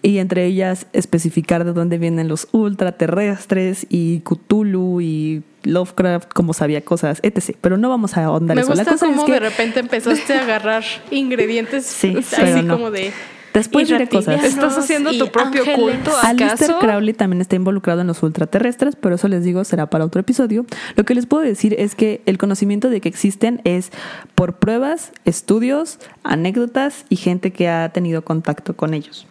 Y 0.05 0.19
entre 0.19 0.45
ellas 0.45 0.85
especificar 0.93 1.65
de 1.65 1.73
dónde 1.73 1.97
vienen 1.97 2.27
los 2.27 2.47
ultraterrestres 2.51 3.87
y 3.89 4.19
Cthulhu 4.19 5.01
y 5.01 5.41
Lovecraft, 5.63 6.31
como 6.31 6.53
sabía 6.53 6.81
cosas, 6.81 7.19
etc. 7.23 7.57
Pero 7.59 7.77
no 7.77 7.89
vamos 7.89 8.15
a 8.15 8.25
ahondar 8.25 8.53
Me 8.53 8.61
eso. 8.61 8.75
La 8.75 8.83
gusta 8.83 8.91
cosa 8.91 9.07
es 9.07 9.11
cómo 9.13 9.25
que 9.25 9.31
de 9.31 9.39
repente 9.39 9.79
empezaste 9.79 10.33
a 10.35 10.43
agarrar 10.43 10.83
ingredientes 11.09 11.87
Sí, 11.87 12.13
así 12.19 12.35
pero 12.37 12.61
no. 12.61 12.75
como 12.75 12.91
de. 12.91 13.11
Después 13.51 13.87
diré 13.87 14.07
cosas. 14.07 14.43
¿Estás 14.43 14.77
haciendo 14.77 15.11
tu 15.17 15.31
propio 15.31 15.61
ángeles. 15.61 15.79
culto? 15.79 16.11
Alistair. 16.21 16.75
Crowley 16.79 17.13
también 17.15 17.41
está 17.41 17.55
involucrado 17.55 18.01
en 18.01 18.07
los 18.07 18.21
ultraterrestres, 18.21 18.95
pero 18.95 19.15
eso 19.15 19.27
les 19.27 19.43
digo 19.43 19.63
será 19.63 19.89
para 19.89 20.05
otro 20.05 20.21
episodio. 20.21 20.67
Lo 20.95 21.03
que 21.03 21.15
les 21.15 21.25
puedo 21.25 21.41
decir 21.41 21.73
es 21.79 21.95
que 21.95 22.21
el 22.27 22.37
conocimiento 22.37 22.91
de 22.91 23.01
que 23.01 23.09
existen 23.09 23.59
es 23.63 23.91
por 24.35 24.57
pruebas, 24.57 25.13
estudios, 25.23 25.97
anécdotas 26.23 27.05
y 27.09 27.15
gente 27.15 27.51
que 27.51 27.69
ha 27.69 27.89
tenido 27.89 28.23
contacto 28.23 28.75
con 28.75 28.93
ellos. 28.93 29.25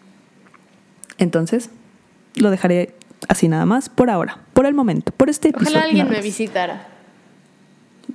Entonces, 1.18 1.70
lo 2.34 2.50
dejaré 2.50 2.94
así 3.28 3.48
nada 3.48 3.66
más 3.66 3.88
por 3.88 4.10
ahora, 4.10 4.38
por 4.52 4.66
el 4.66 4.74
momento, 4.74 5.12
por 5.12 5.30
este 5.30 5.48
episodio. 5.48 5.70
Ojalá 5.70 5.84
alguien 5.86 6.08
me 6.10 6.20
visitara. 6.20 6.88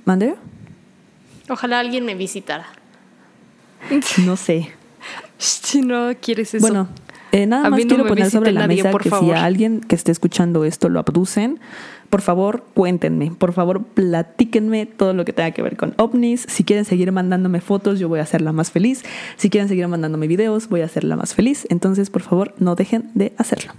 ¿Mande? 0.04 0.34
Ojalá 1.48 1.80
alguien 1.80 2.04
me 2.04 2.14
visitara. 2.14 2.66
No 4.24 4.36
sé. 4.36 4.70
Si 5.38 5.80
no 5.80 6.10
quieres 6.20 6.54
eso. 6.54 6.60
Bueno, 6.60 6.88
eh, 7.32 7.46
nada 7.46 7.66
A 7.66 7.70
más 7.70 7.80
no 7.80 7.86
quiero 7.86 8.04
me 8.04 8.08
poner 8.10 8.30
sobre 8.30 8.52
la 8.52 8.66
nadie, 8.66 8.82
mesa 8.82 8.98
que 8.98 9.10
si 9.10 9.30
a 9.30 9.44
alguien 9.44 9.80
que 9.80 9.94
esté 9.94 10.12
escuchando 10.12 10.64
esto 10.64 10.88
lo 10.88 10.98
abducen, 10.98 11.60
por 12.10 12.22
favor 12.22 12.64
cuéntenme, 12.74 13.30
por 13.30 13.52
favor 13.52 13.84
platíquenme 13.84 14.84
todo 14.84 15.14
lo 15.14 15.24
que 15.24 15.32
tenga 15.32 15.52
que 15.52 15.62
ver 15.62 15.76
con 15.76 15.94
ovnis. 15.96 16.44
Si 16.48 16.64
quieren 16.64 16.84
seguir 16.84 17.10
mandándome 17.12 17.60
fotos, 17.60 18.00
yo 18.00 18.08
voy 18.08 18.18
a 18.18 18.26
ser 18.26 18.42
la 18.42 18.52
más 18.52 18.72
feliz. 18.72 19.04
Si 19.36 19.48
quieren 19.48 19.68
seguir 19.68 19.86
mandándome 19.86 20.26
videos, 20.26 20.68
voy 20.68 20.80
a 20.80 20.88
ser 20.88 21.04
la 21.04 21.16
más 21.16 21.34
feliz. 21.34 21.66
Entonces, 21.70 22.10
por 22.10 22.22
favor, 22.22 22.52
no 22.58 22.74
dejen 22.74 23.10
de 23.14 23.32
hacerlo. 23.38 23.72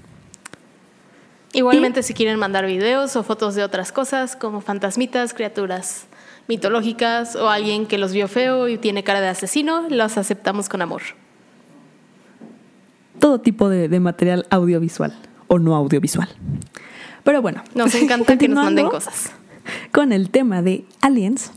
Igualmente, 1.54 2.02
si 2.02 2.13
quieren 2.13 2.39
mandar 2.39 2.65
videos 2.65 3.17
o 3.17 3.24
fotos 3.24 3.56
de 3.56 3.63
otras 3.63 3.91
cosas, 3.91 4.38
como 4.38 4.62
fantasmitas, 4.62 5.34
criaturas 5.34 6.06
mitológicas 6.48 7.36
o 7.36 7.50
alguien 7.50 7.86
que 7.86 7.98
los 7.98 8.13
vio 8.13 8.30
feo 8.30 8.70
y 8.70 8.78
tiene 8.78 9.04
cara 9.04 9.20
de 9.20 9.28
asesino, 9.28 9.88
los 9.89 10.17
aceptamos 10.17 10.70
con 10.70 10.82
amor. 10.82 11.02
Todo 13.20 13.41
tipo 13.41 13.67
de, 13.67 13.89
de 13.89 14.00
material 14.00 14.48
audiovisual 14.50 15.13
o 15.48 15.60
no 15.60 15.76
audiovisual. 15.76 16.30
Pero 17.23 17.41
bueno, 17.41 17.63
Nos 17.75 17.93
encanta 17.95 18.38
que 18.38 18.47
nos 18.47 18.63
manden 18.63 18.89
cosas. 18.89 19.31
Con 19.91 20.12
el 20.12 20.29
tema 20.29 20.62
de 20.62 20.86
aliens, 21.01 21.51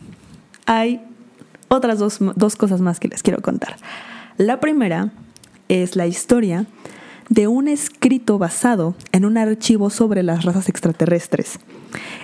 hay 0.67 1.01
otras 1.69 1.99
dos, 1.99 2.19
dos 2.37 2.57
cosas 2.57 2.81
más 2.81 3.01
que 3.01 3.09
les 3.09 3.23
quiero 3.23 3.41
contar. 3.41 3.77
La 4.37 4.61
primera 4.61 5.13
es 5.69 5.97
la 5.97 6.07
historia 6.07 6.67
de 7.29 7.49
un 7.49 7.69
escrito 7.69 8.39
basado 8.39 8.95
en 9.13 9.25
un 9.25 9.39
archivo 9.39 9.91
sobre 9.91 10.23
las 10.23 10.45
razas 10.45 10.69
extraterrestres. 10.69 11.59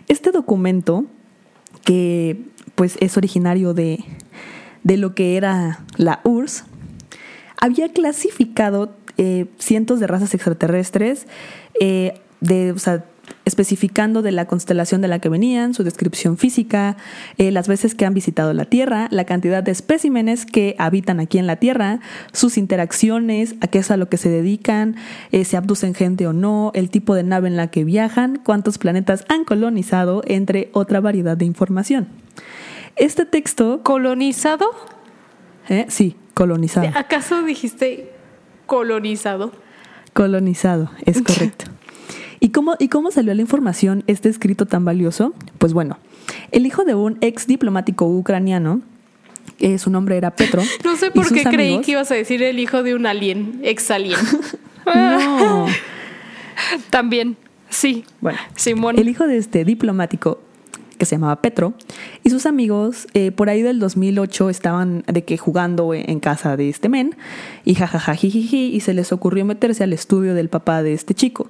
Este 0.09 0.31
documento, 0.31 1.05
que 1.85 2.43
pues 2.75 2.97
es 3.01 3.17
originario 3.17 3.75
de, 3.75 4.05
de 4.83 4.97
lo 4.97 5.15
que 5.15 5.37
era 5.37 5.81
la 5.97 6.21
URSS, 6.25 6.65
había 7.61 7.93
clasificado 7.93 8.95
eh, 9.17 9.47
cientos 9.59 10.01
de 10.01 10.07
razas 10.07 10.35
extraterrestres, 10.35 11.27
eh, 11.79 12.21
de, 12.41 12.73
o 12.73 12.79
sea, 12.79 13.05
especificando 13.45 14.23
de 14.23 14.33
la 14.33 14.47
constelación 14.47 15.01
de 15.01 15.09
la 15.09 15.19
que 15.19 15.29
venían, 15.29 15.75
su 15.75 15.83
descripción 15.83 16.37
física, 16.37 16.97
eh, 17.39 17.51
las 17.51 17.69
veces 17.69 17.95
que 17.95 18.05
han 18.07 18.15
visitado 18.15 18.53
la 18.53 18.65
Tierra, 18.65 19.09
la 19.11 19.25
cantidad 19.25 19.63
de 19.63 19.73
especímenes 19.73 20.47
que 20.47 20.77
habitan 20.79 21.21
aquí 21.21 21.39
en 21.39 21.47
la 21.47 21.57
Tierra, 21.57 22.01
sus 22.33 22.59
interacciones, 22.59 23.55
a 23.61 23.69
qué 23.69 23.79
es 23.79 23.91
a 23.91 23.97
lo 23.97 24.09
que 24.09 24.17
se 24.17 24.29
dedican, 24.29 24.97
eh, 25.33 25.45
si 25.45 25.57
abducen 25.57 25.95
gente 25.95 26.27
o 26.27 26.33
no, 26.33 26.71
el 26.75 26.91
tipo 26.91 27.15
de 27.15 27.23
nave 27.23 27.49
en 27.49 27.57
la 27.57 27.69
que 27.69 27.85
viajan, 27.85 28.41
cuántos 28.45 28.79
planetas 28.79 29.25
han 29.29 29.45
colonizado, 29.45 30.23
entre 30.27 30.71
otra 30.73 31.01
variedad 31.01 31.37
de 31.37 31.45
información. 31.45 32.09
Este 32.97 33.25
texto, 33.25 33.83
¿Colonizado? 33.83 34.67
eh, 35.69 35.87
sí, 35.89 36.17
colonizado. 36.35 36.91
¿Acaso 36.95 37.43
dijiste 37.43 38.13
colonizado? 38.67 39.53
Colonizado, 40.13 40.91
es 41.07 41.23
correcto. 41.23 41.67
¿Y 42.41 42.49
cómo, 42.49 42.75
¿Y 42.79 42.89
cómo 42.89 43.11
salió 43.11 43.35
la 43.35 43.43
información 43.43 44.03
este 44.07 44.31
escrito 44.31 44.65
tan 44.65 44.85
valioso? 44.85 45.35
Pues 45.59 45.75
bueno, 45.75 45.99
el 46.53 46.65
hijo 46.65 46.85
de 46.85 46.95
un 46.95 47.19
ex 47.21 47.47
diplomático 47.47 48.07
ucraniano, 48.07 48.81
eh, 49.59 49.79
su 49.79 49.91
nombre 49.91 50.17
era 50.17 50.35
Petro. 50.35 50.63
No 50.85 50.97
sé 50.97 51.11
por 51.11 51.31
qué 51.33 51.45
creí 51.45 51.81
que 51.81 51.93
ibas 51.93 52.11
a 52.11 52.15
decir 52.15 52.43
el 52.43 52.59
hijo 52.59 52.83
de 52.83 52.95
un 52.95 53.07
alien, 53.07 53.61
ex 53.63 53.91
alien. 53.91 54.19
No. 54.87 55.67
También. 56.91 57.37
Sí. 57.69 58.05
Bueno, 58.21 58.39
Simón. 58.57 58.99
el 58.99 59.09
hijo 59.09 59.27
de 59.27 59.37
este 59.37 59.65
diplomático 59.65 60.41
que 60.99 61.07
se 61.07 61.15
llamaba 61.15 61.41
Petro 61.41 61.75
y 62.25 62.31
sus 62.31 62.47
amigos 62.47 63.07
eh, 63.15 63.31
por 63.31 63.49
ahí 63.49 63.63
del 63.63 63.79
2008 63.79 64.51
estaban 64.51 65.05
de 65.07 65.25
que 65.25 65.39
jugando 65.39 65.95
en 65.95 66.19
casa 66.19 66.57
de 66.57 66.69
este 66.69 66.89
men 66.89 67.15
y 67.65 67.75
jajaja 67.75 68.15
jijiji 68.15 68.75
y 68.75 68.81
se 68.81 68.95
les 68.95 69.13
ocurrió 69.13 69.45
meterse 69.45 69.85
al 69.85 69.93
estudio 69.93 70.35
del 70.35 70.49
papá 70.49 70.83
de 70.83 70.93
este 70.93 71.15
chico 71.15 71.49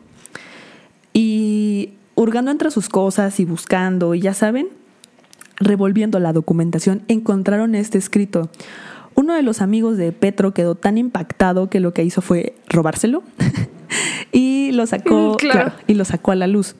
y 1.12 1.94
hurgando 2.14 2.50
entre 2.50 2.70
sus 2.70 2.88
cosas 2.88 3.40
y 3.40 3.44
buscando 3.44 4.14
y 4.14 4.20
ya 4.20 4.34
saben 4.34 4.68
revolviendo 5.58 6.18
la 6.18 6.32
documentación 6.32 7.02
encontraron 7.08 7.74
este 7.74 7.98
escrito 7.98 8.50
uno 9.14 9.34
de 9.34 9.42
los 9.42 9.60
amigos 9.60 9.96
de 9.96 10.12
Petro 10.12 10.54
quedó 10.54 10.74
tan 10.76 10.96
impactado 10.98 11.68
que 11.68 11.80
lo 11.80 11.92
que 11.92 12.04
hizo 12.04 12.22
fue 12.22 12.54
robárselo 12.68 13.22
y 14.32 14.70
lo 14.72 14.86
sacó 14.86 15.32
Mm, 15.32 15.36
claro. 15.36 15.60
claro, 15.70 15.72
y 15.86 15.94
lo 15.94 16.04
sacó 16.04 16.30
a 16.30 16.36
la 16.36 16.46
luz. 16.46 16.76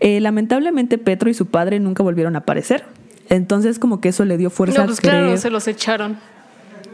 Eh, 0.00 0.20
lamentablemente 0.20 0.96
Petro 0.96 1.28
y 1.28 1.34
su 1.34 1.46
padre 1.46 1.80
nunca 1.80 2.02
volvieron 2.04 2.36
a 2.36 2.40
aparecer. 2.40 2.84
Entonces 3.28 3.78
como 3.80 4.00
que 4.00 4.10
eso 4.10 4.24
le 4.24 4.36
dio 4.38 4.48
fuerza 4.50 4.78
No, 4.78 4.84
a 4.84 4.86
pues 4.86 5.00
claro, 5.00 5.26
creer- 5.26 5.38
se 5.38 5.50
los 5.50 5.66
echaron. 5.66 6.16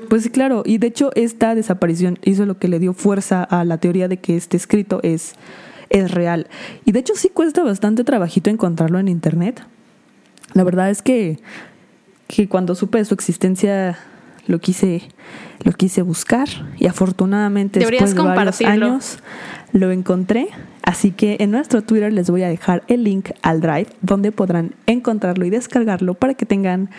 Pues 0.09 0.29
claro, 0.31 0.63
y 0.65 0.79
de 0.79 0.87
hecho 0.89 1.11
esta 1.15 1.55
desaparición 1.55 2.19
hizo 2.25 2.47
lo 2.47 2.59
que 2.59 2.69
le 2.69 2.79
dio 2.79 2.95
fuerza 2.95 3.45
a 3.45 3.65
la 3.65 3.77
teoría 3.79 4.09
de 4.09 4.17
que 4.17 4.37
este 4.37 4.57
escrito 4.57 5.01
es, 5.03 5.35
es 5.93 6.11
real. 6.11 6.49
Y 6.85 6.93
de 6.93 6.99
hecho 6.99 7.15
sí 7.15 7.29
cuesta 7.29 7.63
bastante 7.63 8.05
trabajito 8.05 8.51
encontrarlo 8.51 8.99
en 8.99 9.09
internet. 9.09 9.63
La 10.55 10.65
verdad 10.65 10.91
es 10.91 11.03
que, 11.03 11.39
que 12.27 12.49
cuando 12.49 12.75
supe 12.75 12.99
de 12.99 13.05
su 13.05 13.15
existencia 13.15 13.99
lo 14.47 14.59
quise, 14.59 15.03
lo 15.63 15.73
quise 15.73 16.03
buscar 16.03 16.49
y 16.79 16.87
afortunadamente 16.87 17.79
Deberías 17.79 18.11
después 18.11 18.29
de 18.29 18.35
varios 18.35 18.61
años 18.63 19.19
lo 19.73 19.91
encontré. 19.93 20.49
Así 20.83 21.13
que 21.13 21.37
en 21.39 21.53
nuestro 21.53 21.83
Twitter 21.83 22.13
les 22.13 22.29
voy 22.29 22.43
a 22.43 22.49
dejar 22.49 22.83
el 22.89 23.05
link 23.05 23.31
al 23.43 23.61
Drive 23.61 23.87
donde 24.01 24.33
podrán 24.33 24.75
encontrarlo 24.87 25.45
y 25.45 25.51
descargarlo 25.51 26.15
para 26.15 26.35
que 26.35 26.45
tengan 26.45 26.91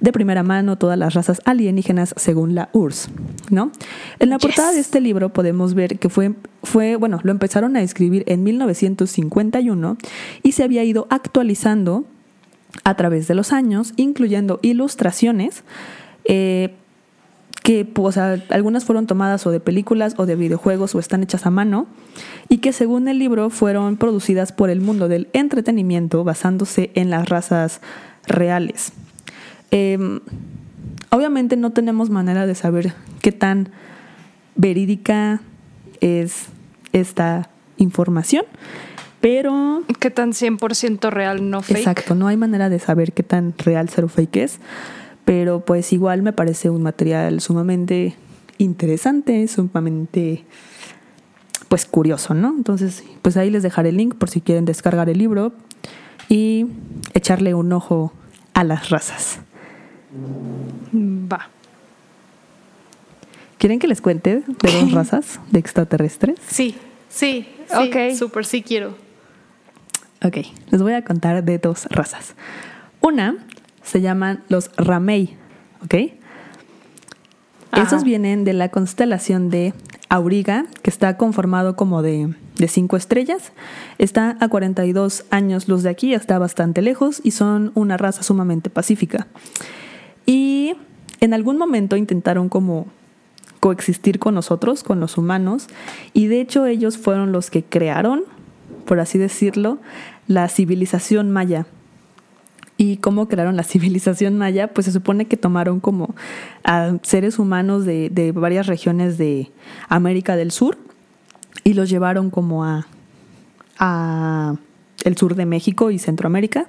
de 0.00 0.12
primera 0.12 0.42
mano 0.42 0.76
todas 0.78 0.98
las 0.98 1.12
razas 1.14 1.40
alienígenas 1.44 2.14
según 2.16 2.54
la 2.54 2.70
URSS, 2.72 3.10
¿no? 3.50 3.70
En 4.18 4.30
la 4.30 4.38
portada 4.38 4.72
de 4.72 4.80
este 4.80 5.00
libro 5.00 5.28
podemos 5.30 5.74
ver 5.74 5.98
que 5.98 6.08
fue, 6.08 6.34
fue, 6.62 6.96
bueno, 6.96 7.20
lo 7.22 7.30
empezaron 7.32 7.76
a 7.76 7.82
escribir 7.82 8.24
en 8.26 8.42
1951 8.42 9.96
y 10.42 10.52
se 10.52 10.62
había 10.64 10.84
ido 10.84 11.06
actualizando 11.10 12.04
a 12.84 12.96
través 12.96 13.28
de 13.28 13.34
los 13.34 13.52
años, 13.52 13.92
incluyendo 13.96 14.58
ilustraciones 14.62 15.64
eh, 16.24 16.74
que 17.62 17.84
pues, 17.84 18.16
a- 18.16 18.38
algunas 18.50 18.84
fueron 18.84 19.06
tomadas 19.06 19.46
o 19.46 19.50
de 19.50 19.60
películas 19.60 20.14
o 20.16 20.24
de 20.24 20.34
videojuegos 20.36 20.94
o 20.94 20.98
están 20.98 21.22
hechas 21.22 21.44
a 21.46 21.50
mano 21.50 21.86
y 22.48 22.58
que 22.58 22.72
según 22.72 23.06
el 23.08 23.18
libro 23.18 23.50
fueron 23.50 23.96
producidas 23.98 24.52
por 24.52 24.70
el 24.70 24.80
mundo 24.80 25.08
del 25.08 25.28
entretenimiento 25.34 26.24
basándose 26.24 26.90
en 26.94 27.10
las 27.10 27.28
razas 27.28 27.80
reales. 28.26 28.92
Em, 29.70 30.20
obviamente 31.10 31.56
no 31.56 31.70
tenemos 31.70 32.10
manera 32.10 32.46
de 32.46 32.54
saber 32.54 32.94
qué 33.22 33.32
tan 33.32 33.70
verídica 34.56 35.40
es 36.00 36.46
esta 36.92 37.50
información, 37.76 38.44
pero 39.20 39.70
¿Qué 39.98 40.10
tan 40.10 40.32
100% 40.32 41.10
real, 41.10 41.50
no 41.50 41.62
fake? 41.62 41.78
Exacto, 41.78 42.14
no 42.14 42.26
hay 42.26 42.36
manera 42.36 42.68
de 42.68 42.78
saber 42.78 43.12
qué 43.12 43.22
tan 43.22 43.54
real 43.58 43.88
cero 43.88 44.08
fake 44.08 44.36
es, 44.36 44.60
pero 45.24 45.64
pues 45.64 45.92
igual 45.92 46.22
me 46.22 46.32
parece 46.32 46.70
un 46.70 46.82
material 46.82 47.40
sumamente 47.40 48.14
interesante, 48.58 49.46
sumamente 49.48 50.44
pues 51.68 51.86
curioso, 51.86 52.34
¿no? 52.34 52.48
Entonces, 52.48 53.04
pues 53.22 53.36
ahí 53.36 53.50
les 53.50 53.62
dejaré 53.62 53.90
el 53.90 53.96
link 53.96 54.14
por 54.16 54.30
si 54.30 54.40
quieren 54.40 54.64
descargar 54.64 55.08
el 55.08 55.18
libro 55.18 55.52
y 56.28 56.66
echarle 57.14 57.54
un 57.54 57.72
ojo 57.72 58.12
a 58.54 58.64
las 58.64 58.90
razas. 58.90 59.40
Va. 60.92 61.48
¿Quieren 63.58 63.78
que 63.78 63.86
les 63.86 64.00
cuente 64.00 64.42
de 64.62 64.72
dos 64.72 64.92
razas 64.92 65.38
de 65.50 65.58
extraterrestres? 65.58 66.38
Sí, 66.48 66.76
sí, 67.08 67.46
sí. 67.68 67.74
Ok. 67.76 68.16
Súper 68.16 68.46
sí 68.46 68.62
quiero. 68.62 68.94
Ok, 70.22 70.38
les 70.70 70.82
voy 70.82 70.92
a 70.94 71.02
contar 71.02 71.44
de 71.44 71.58
dos 71.58 71.86
razas. 71.86 72.34
Una 73.00 73.36
se 73.82 74.00
llaman 74.00 74.42
los 74.48 74.70
Ramey, 74.76 75.36
¿ok? 75.84 76.12
Ajá. 77.70 77.82
Esos 77.82 78.04
vienen 78.04 78.44
de 78.44 78.52
la 78.52 78.68
constelación 78.70 79.48
de 79.48 79.72
Auriga, 80.08 80.66
que 80.82 80.90
está 80.90 81.16
conformado 81.16 81.76
como 81.76 82.02
de, 82.02 82.34
de 82.56 82.68
cinco 82.68 82.96
estrellas. 82.96 83.52
Está 83.98 84.36
a 84.40 84.48
42 84.48 85.24
años 85.30 85.68
luz 85.68 85.82
de 85.82 85.90
aquí, 85.90 86.12
está 86.12 86.38
bastante 86.38 86.82
lejos 86.82 87.20
y 87.22 87.30
son 87.30 87.72
una 87.74 87.96
raza 87.96 88.22
sumamente 88.22 88.70
pacífica. 88.70 89.28
Y 90.30 90.76
en 91.20 91.34
algún 91.34 91.58
momento 91.58 91.96
intentaron 91.96 92.48
como 92.48 92.86
coexistir 93.58 94.20
con 94.20 94.36
nosotros, 94.36 94.84
con 94.84 95.00
los 95.00 95.18
humanos, 95.18 95.66
y 96.12 96.28
de 96.28 96.40
hecho 96.40 96.66
ellos 96.66 96.98
fueron 96.98 97.32
los 97.32 97.50
que 97.50 97.64
crearon, 97.64 98.22
por 98.86 99.00
así 99.00 99.18
decirlo, 99.18 99.78
la 100.28 100.48
civilización 100.48 101.32
maya. 101.32 101.66
¿Y 102.76 102.98
cómo 102.98 103.26
crearon 103.26 103.56
la 103.56 103.64
civilización 103.64 104.38
maya? 104.38 104.68
Pues 104.68 104.84
se 104.84 104.92
supone 104.92 105.24
que 105.24 105.36
tomaron 105.36 105.80
como 105.80 106.14
a 106.62 106.92
seres 107.02 107.40
humanos 107.40 107.84
de, 107.84 108.08
de 108.08 108.30
varias 108.30 108.68
regiones 108.68 109.18
de 109.18 109.50
América 109.88 110.36
del 110.36 110.52
Sur 110.52 110.78
y 111.64 111.74
los 111.74 111.90
llevaron 111.90 112.30
como 112.30 112.64
a, 112.64 112.86
a 113.80 114.54
el 115.04 115.16
sur 115.16 115.34
de 115.34 115.46
México 115.46 115.90
y 115.90 115.98
Centroamérica 115.98 116.66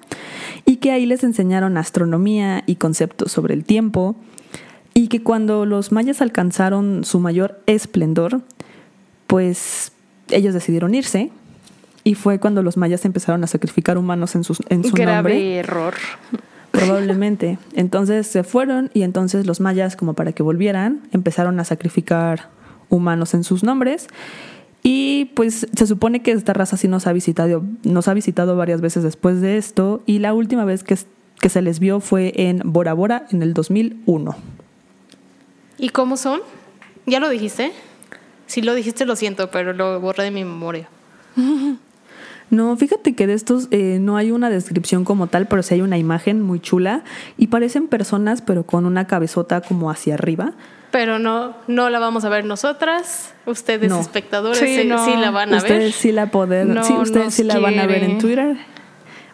y 0.66 0.78
que 0.78 0.92
ahí 0.92 1.06
les 1.06 1.24
enseñaron 1.24 1.78
astronomía 1.78 2.64
y 2.66 2.76
conceptos 2.76 3.32
sobre 3.32 3.54
el 3.54 3.64
tiempo 3.64 4.16
y 4.94 5.08
que 5.08 5.24
cuando 5.24 5.66
los 5.66 5.92
mayas 5.92 6.22
alcanzaron 6.22 7.04
su 7.04 7.20
mayor 7.20 7.62
esplendor, 7.66 8.42
pues 9.28 9.92
ellos 10.30 10.54
decidieron 10.54 10.94
irse 10.96 11.32
y 12.04 12.16
fue 12.16 12.40
cuando 12.40 12.64
los 12.64 12.78
mayas 12.78 13.06
empezaron 13.06 13.44
a 13.44 13.48
sacrificar 13.48 13.98
humanos 13.98 14.36
en, 14.36 14.44
sus, 14.44 14.60
en 14.70 14.84
su 14.84 14.92
Grave 14.92 15.16
nombre. 15.16 15.56
error. 15.58 15.94
Probablemente. 16.72 17.60
Entonces 17.76 18.28
se 18.28 18.44
fueron 18.44 18.90
y 18.94 19.04
entonces 19.04 19.46
los 19.46 19.60
mayas, 19.60 19.96
como 19.96 20.14
para 20.14 20.32
que 20.32 20.42
volvieran, 20.42 21.02
empezaron 21.12 21.60
a 21.60 21.66
sacrificar 21.66 22.50
humanos 22.90 23.34
en 23.34 23.44
sus 23.44 23.64
nombres. 23.64 24.08
Y 24.84 25.26
pues 25.36 25.68
se 25.76 25.88
supone 25.88 26.22
que 26.22 26.32
esta 26.32 26.54
raza 26.54 26.76
sí 26.78 26.88
nos 26.88 27.06
ha 27.08 27.14
visitado, 27.14 27.64
nos 27.84 28.08
ha 28.08 28.14
visitado 28.14 28.56
varias 28.56 28.82
veces 28.82 29.04
después 29.04 29.42
de 29.42 29.58
esto. 29.58 30.02
Y 30.06 30.20
la 30.20 30.34
última 30.34 30.66
vez 30.66 30.84
que, 30.84 30.98
que 31.40 31.50
se 31.50 31.62
les 31.62 31.80
vio 31.80 32.00
fue 32.00 32.34
en 32.36 32.62
Bora 32.66 32.94
Bora 32.94 33.28
en 33.32 33.44
el 33.44 33.54
2001. 33.54 34.36
¿Y 35.78 35.90
cómo 35.90 36.18
son? 36.18 36.42
¿Ya 37.06 37.20
lo 37.20 37.30
dijiste? 37.30 37.72
Si 38.48 38.62
lo 38.62 38.74
dijiste, 38.74 39.06
lo 39.06 39.16
siento, 39.16 39.52
pero 39.52 39.74
lo 39.74 40.00
borré 40.00 40.26
de 40.26 40.32
mi 40.32 40.44
memoria. 40.44 40.90
No, 42.52 42.76
fíjate 42.78 43.16
que 43.16 43.26
de 43.28 43.34
estos 43.34 43.68
eh, 43.72 43.98
no 44.00 44.18
hay 44.18 44.30
una 44.32 44.50
descripción 44.52 45.04
como 45.06 45.28
tal, 45.28 45.48
pero 45.48 45.64
sí 45.64 45.74
hay 45.76 45.82
una 45.82 45.98
imagen 45.98 46.42
muy 46.42 46.60
chula 46.60 47.04
y 47.38 47.48
parecen 47.48 47.88
personas, 47.88 48.42
pero 48.42 48.64
con 48.66 48.86
una 48.86 49.08
cabezota 49.08 49.62
como 49.62 49.90
hacia 49.90 50.14
arriba. 50.14 50.52
Pero 50.92 51.18
no, 51.18 51.56
no 51.68 51.90
la 51.90 52.00
vamos 52.00 52.26
a 52.26 52.30
ver 52.30 52.44
nosotras. 52.44 53.34
Ustedes, 53.46 53.90
No. 53.90 54.00
espectadores, 54.02 54.60
Sí, 54.60 54.82
sí, 54.82 54.88
no. 54.88 55.04
sí 55.06 55.16
la 55.16 55.32
van 55.32 55.54
a 55.54 55.58
ustedes 55.58 55.80
ver. 55.80 55.92
sí 55.94 56.12
la 56.12 56.30
poder, 56.30 56.68
No 56.68 56.84
sí, 56.84 56.94
ustedes 56.94 57.34
sí 57.34 57.44
la 57.44 57.58
van 57.60 57.80
a 57.80 57.88
ver 57.88 58.04
en 58.04 58.18
Twitter 58.20 58.58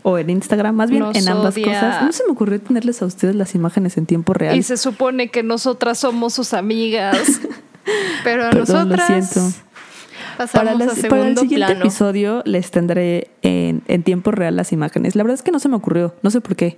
o 0.04 0.20
en 0.20 0.30
Instagram, 0.30 0.76
más 0.76 0.90
bien 0.92 1.02
Nos 1.02 1.16
en 1.18 1.28
ambas 1.28 1.56
odia. 1.56 1.66
cosas. 1.66 2.04
No 2.04 2.12
se 2.12 2.24
me 2.26 2.32
ocurrió 2.32 2.62
tenerles 2.62 3.02
a 3.02 3.06
ustedes 3.08 3.36
las 3.36 3.56
imágenes 3.56 3.98
en 3.98 4.06
tiempo 4.06 4.36
real. 4.36 4.56
Y 4.56 4.62
se 4.62 4.78
supone 4.78 5.30
que 5.30 5.42
nosotras 5.42 5.98
somos 5.98 6.34
sus 6.36 6.54
amigas. 6.54 7.18
Pero 8.24 8.44
Perdón, 8.52 8.54
lo 8.54 8.60
nosotras 8.96 9.08
siento. 9.32 9.58
Para, 10.38 10.74
las- 10.76 11.00
para 11.08 11.28
el 11.28 11.38
siguiente 11.38 11.66
plano. 11.68 11.80
episodio 11.82 12.42
les 12.46 12.72
tendré 12.72 13.30
en, 13.42 13.82
en 13.88 14.04
tiempo 14.04 14.32
real 14.32 14.56
las 14.56 14.72
imágenes. 14.72 15.16
La 15.16 15.24
verdad 15.24 15.36
es 15.36 15.44
que 15.44 15.52
no 15.52 15.60
se 15.60 15.68
me 15.70 15.76
ocurrió, 15.76 16.14
no 16.22 16.30
sé 16.30 16.42
por 16.42 16.56
qué. 16.56 16.78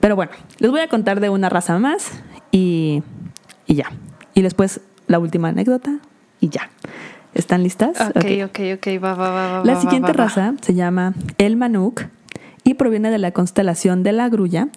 Pero 0.00 0.16
bueno, 0.16 0.32
les 0.58 0.70
voy 0.70 0.80
a 0.80 0.88
contar 0.88 1.20
de 1.20 1.28
una 1.30 1.48
raza 1.48 1.78
más 1.78 2.10
y, 2.52 3.02
y 3.66 3.74
ya. 3.74 3.90
Y 4.34 4.42
después 4.42 4.80
la 5.06 5.18
última 5.18 5.48
anécdota 5.48 5.98
y 6.40 6.48
ya. 6.48 6.70
¿Están 7.34 7.62
listas? 7.62 8.00
ok, 8.00 8.24
Ok. 8.46 8.60
ok, 8.76 8.86
va, 9.02 9.14
va, 9.14 9.30
va, 9.30 9.52
va. 9.58 9.64
La 9.64 9.74
va, 9.74 9.80
siguiente 9.80 10.12
va, 10.12 10.16
va. 10.18 10.24
raza 10.24 10.54
se 10.62 10.74
llama 10.74 11.14
el 11.38 11.56
Manuk 11.56 12.04
y 12.64 12.74
proviene 12.74 13.10
de 13.10 13.18
la 13.18 13.32
constelación 13.32 14.02
de 14.02 14.12
la 14.12 14.28
Grulla. 14.28 14.68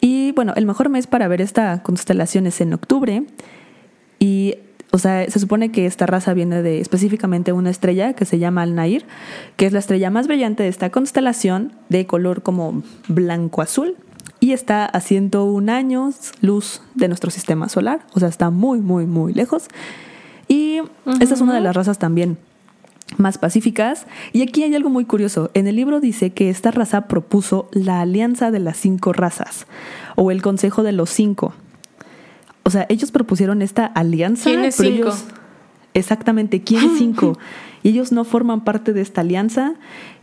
Y 0.00 0.32
bueno, 0.32 0.52
el 0.56 0.66
mejor 0.66 0.88
mes 0.88 1.06
para 1.06 1.28
ver 1.28 1.40
esta 1.40 1.82
constelación 1.82 2.46
es 2.46 2.60
en 2.60 2.72
octubre. 2.74 3.24
Y, 4.18 4.56
o 4.96 4.98
sea, 4.98 5.30
se 5.30 5.38
supone 5.38 5.70
que 5.70 5.84
esta 5.84 6.06
raza 6.06 6.32
viene 6.32 6.62
de 6.62 6.80
específicamente 6.80 7.52
una 7.52 7.68
estrella 7.68 8.14
que 8.14 8.24
se 8.24 8.38
llama 8.38 8.62
Al-Nair, 8.62 9.04
que 9.56 9.66
es 9.66 9.72
la 9.74 9.78
estrella 9.78 10.08
más 10.08 10.26
brillante 10.26 10.62
de 10.62 10.70
esta 10.70 10.88
constelación, 10.88 11.72
de 11.90 12.06
color 12.06 12.42
como 12.42 12.82
blanco-azul. 13.06 13.96
Y 14.40 14.52
está 14.52 14.86
a 14.86 15.00
101 15.02 15.70
años 15.70 16.32
luz 16.40 16.80
de 16.94 17.08
nuestro 17.08 17.30
sistema 17.30 17.68
solar. 17.68 18.06
O 18.14 18.20
sea, 18.20 18.30
está 18.30 18.48
muy, 18.48 18.80
muy, 18.80 19.04
muy 19.04 19.34
lejos. 19.34 19.68
Y 20.48 20.80
esta 21.20 21.34
es 21.34 21.42
una 21.42 21.52
de 21.52 21.60
las 21.60 21.76
razas 21.76 21.98
también 21.98 22.38
más 23.18 23.36
pacíficas. 23.36 24.06
Y 24.32 24.40
aquí 24.40 24.62
hay 24.62 24.74
algo 24.74 24.88
muy 24.88 25.04
curioso. 25.04 25.50
En 25.52 25.66
el 25.66 25.76
libro 25.76 26.00
dice 26.00 26.30
que 26.30 26.48
esta 26.48 26.70
raza 26.70 27.06
propuso 27.06 27.68
la 27.70 28.00
alianza 28.00 28.50
de 28.50 28.60
las 28.60 28.78
cinco 28.78 29.12
razas 29.12 29.66
o 30.14 30.30
el 30.30 30.40
consejo 30.40 30.82
de 30.82 30.92
los 30.92 31.10
cinco. 31.10 31.52
O 32.66 32.70
sea, 32.70 32.84
ellos 32.88 33.12
propusieron 33.12 33.62
esta 33.62 33.86
alianza. 33.86 34.50
¿Quiénes 34.50 34.76
pero 34.76 34.90
cinco? 34.90 35.08
ellos- 35.08 35.24
exactamente, 35.94 36.62
¿quiénes 36.62 36.92
cinco? 36.98 37.38
Y 37.82 37.90
ellos 37.90 38.10
no 38.10 38.24
forman 38.24 38.64
parte 38.64 38.92
de 38.92 39.00
esta 39.00 39.20
alianza. 39.20 39.74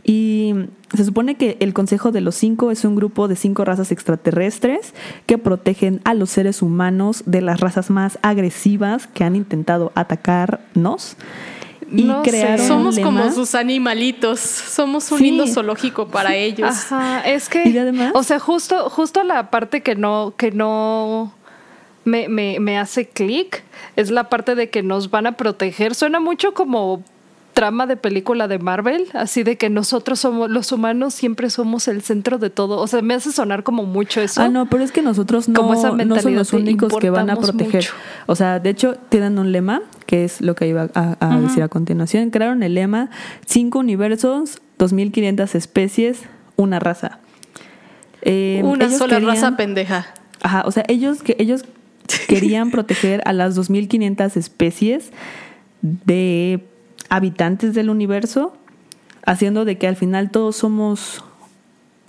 Y 0.04 0.52
se 0.94 1.02
supone 1.06 1.36
que 1.36 1.56
el 1.60 1.72
Consejo 1.72 2.12
de 2.12 2.20
los 2.20 2.34
Cinco 2.34 2.70
es 2.70 2.84
un 2.84 2.94
grupo 2.94 3.26
de 3.26 3.36
cinco 3.36 3.64
razas 3.64 3.90
extraterrestres 3.90 4.92
que 5.24 5.38
protegen 5.38 6.02
a 6.04 6.12
los 6.12 6.28
seres 6.28 6.60
humanos 6.60 7.22
de 7.24 7.40
las 7.40 7.60
razas 7.60 7.88
más 7.88 8.18
agresivas 8.20 9.06
que 9.06 9.24
han 9.24 9.34
intentado 9.34 9.92
atacarnos. 9.94 11.16
Y 11.90 12.04
No 12.04 12.22
sé. 12.24 12.30
crearon 12.30 12.66
Somos 12.66 12.98
como 12.98 13.30
sus 13.32 13.54
animalitos. 13.54 14.40
Somos 14.40 15.10
un 15.12 15.18
Sí. 15.18 15.24
lindo 15.24 15.46
zoológico 15.46 16.08
para 16.08 16.34
ellos. 16.36 16.68
Ajá, 16.70 17.20
es 17.20 17.48
que. 17.48 17.66
Y 17.68 17.78
además- 17.78 18.12
O 18.14 18.22
sea, 18.22 18.38
justo, 18.38 18.90
justo 18.90 19.22
la 19.22 19.50
parte 19.50 19.82
que 19.82 19.94
no, 19.94 20.34
que 20.36 20.50
no 20.50 21.32
me, 22.04 22.28
me, 22.28 22.60
me 22.60 22.78
hace 22.78 23.06
clic 23.08 23.62
es 23.96 24.10
la 24.10 24.28
parte 24.28 24.54
de 24.54 24.70
que 24.70 24.82
nos 24.82 25.10
van 25.10 25.26
a 25.26 25.32
proteger. 25.32 25.94
Suena 25.94 26.20
mucho 26.20 26.54
como 26.54 27.02
trama 27.54 27.86
de 27.86 27.96
película 27.96 28.48
de 28.48 28.58
Marvel, 28.58 29.06
así 29.12 29.44
de 29.44 29.56
que 29.56 29.70
nosotros 29.70 30.18
somos, 30.18 30.50
los 30.50 30.72
humanos 30.72 31.14
siempre 31.14 31.50
somos 31.50 31.86
el 31.86 32.02
centro 32.02 32.38
de 32.38 32.50
todo. 32.50 32.78
O 32.80 32.86
sea, 32.88 33.00
me 33.00 33.14
hace 33.14 33.30
sonar 33.30 33.62
como 33.62 33.84
mucho 33.84 34.20
eso. 34.20 34.42
Ah, 34.42 34.48
no, 34.48 34.66
pero 34.66 34.82
es 34.82 34.90
que 34.90 35.02
nosotros 35.02 35.48
no, 35.48 35.54
Como 35.60 35.74
esa 35.74 35.82
no 35.84 35.88
son 35.90 35.96
mentalidad 35.98 36.38
los 36.38 36.52
únicos 36.52 36.92
que 36.98 37.10
van 37.10 37.30
a 37.30 37.36
proteger. 37.36 37.74
mucho. 37.84 37.92
O 38.26 38.34
sea, 38.34 38.58
de 38.58 38.70
hecho, 38.70 38.96
tienen 39.08 39.38
un 39.38 39.52
lema, 39.52 39.82
que 40.06 40.24
es 40.24 40.40
lo 40.40 40.56
que 40.56 40.66
iba 40.66 40.88
a, 40.94 41.16
a 41.20 41.38
decir 41.38 41.62
a 41.62 41.68
continuación. 41.68 42.30
Crearon 42.30 42.64
el 42.64 42.74
lema, 42.74 43.08
cinco 43.46 43.78
universos, 43.78 44.60
2500 44.78 45.54
especies, 45.54 46.22
una 46.56 46.80
raza. 46.80 47.20
Eh, 48.22 48.62
Una 48.64 48.90
sola 48.90 49.16
querían- 49.16 49.34
raza 49.34 49.56
pendeja. 49.56 50.06
Ajá, 50.42 50.62
o 50.66 50.72
sea, 50.72 50.84
ellos, 50.88 51.22
que 51.22 51.36
ellos 51.38 51.64
querían 52.28 52.70
proteger 52.70 53.22
a 53.26 53.32
las 53.32 53.54
2500 53.54 54.36
especies 54.36 55.10
de 55.82 56.64
habitantes 57.08 57.74
del 57.74 57.90
universo, 57.90 58.54
haciendo 59.26 59.64
de 59.64 59.78
que 59.78 59.86
al 59.86 59.96
final 59.96 60.30
todos 60.30 60.56
somos 60.56 61.22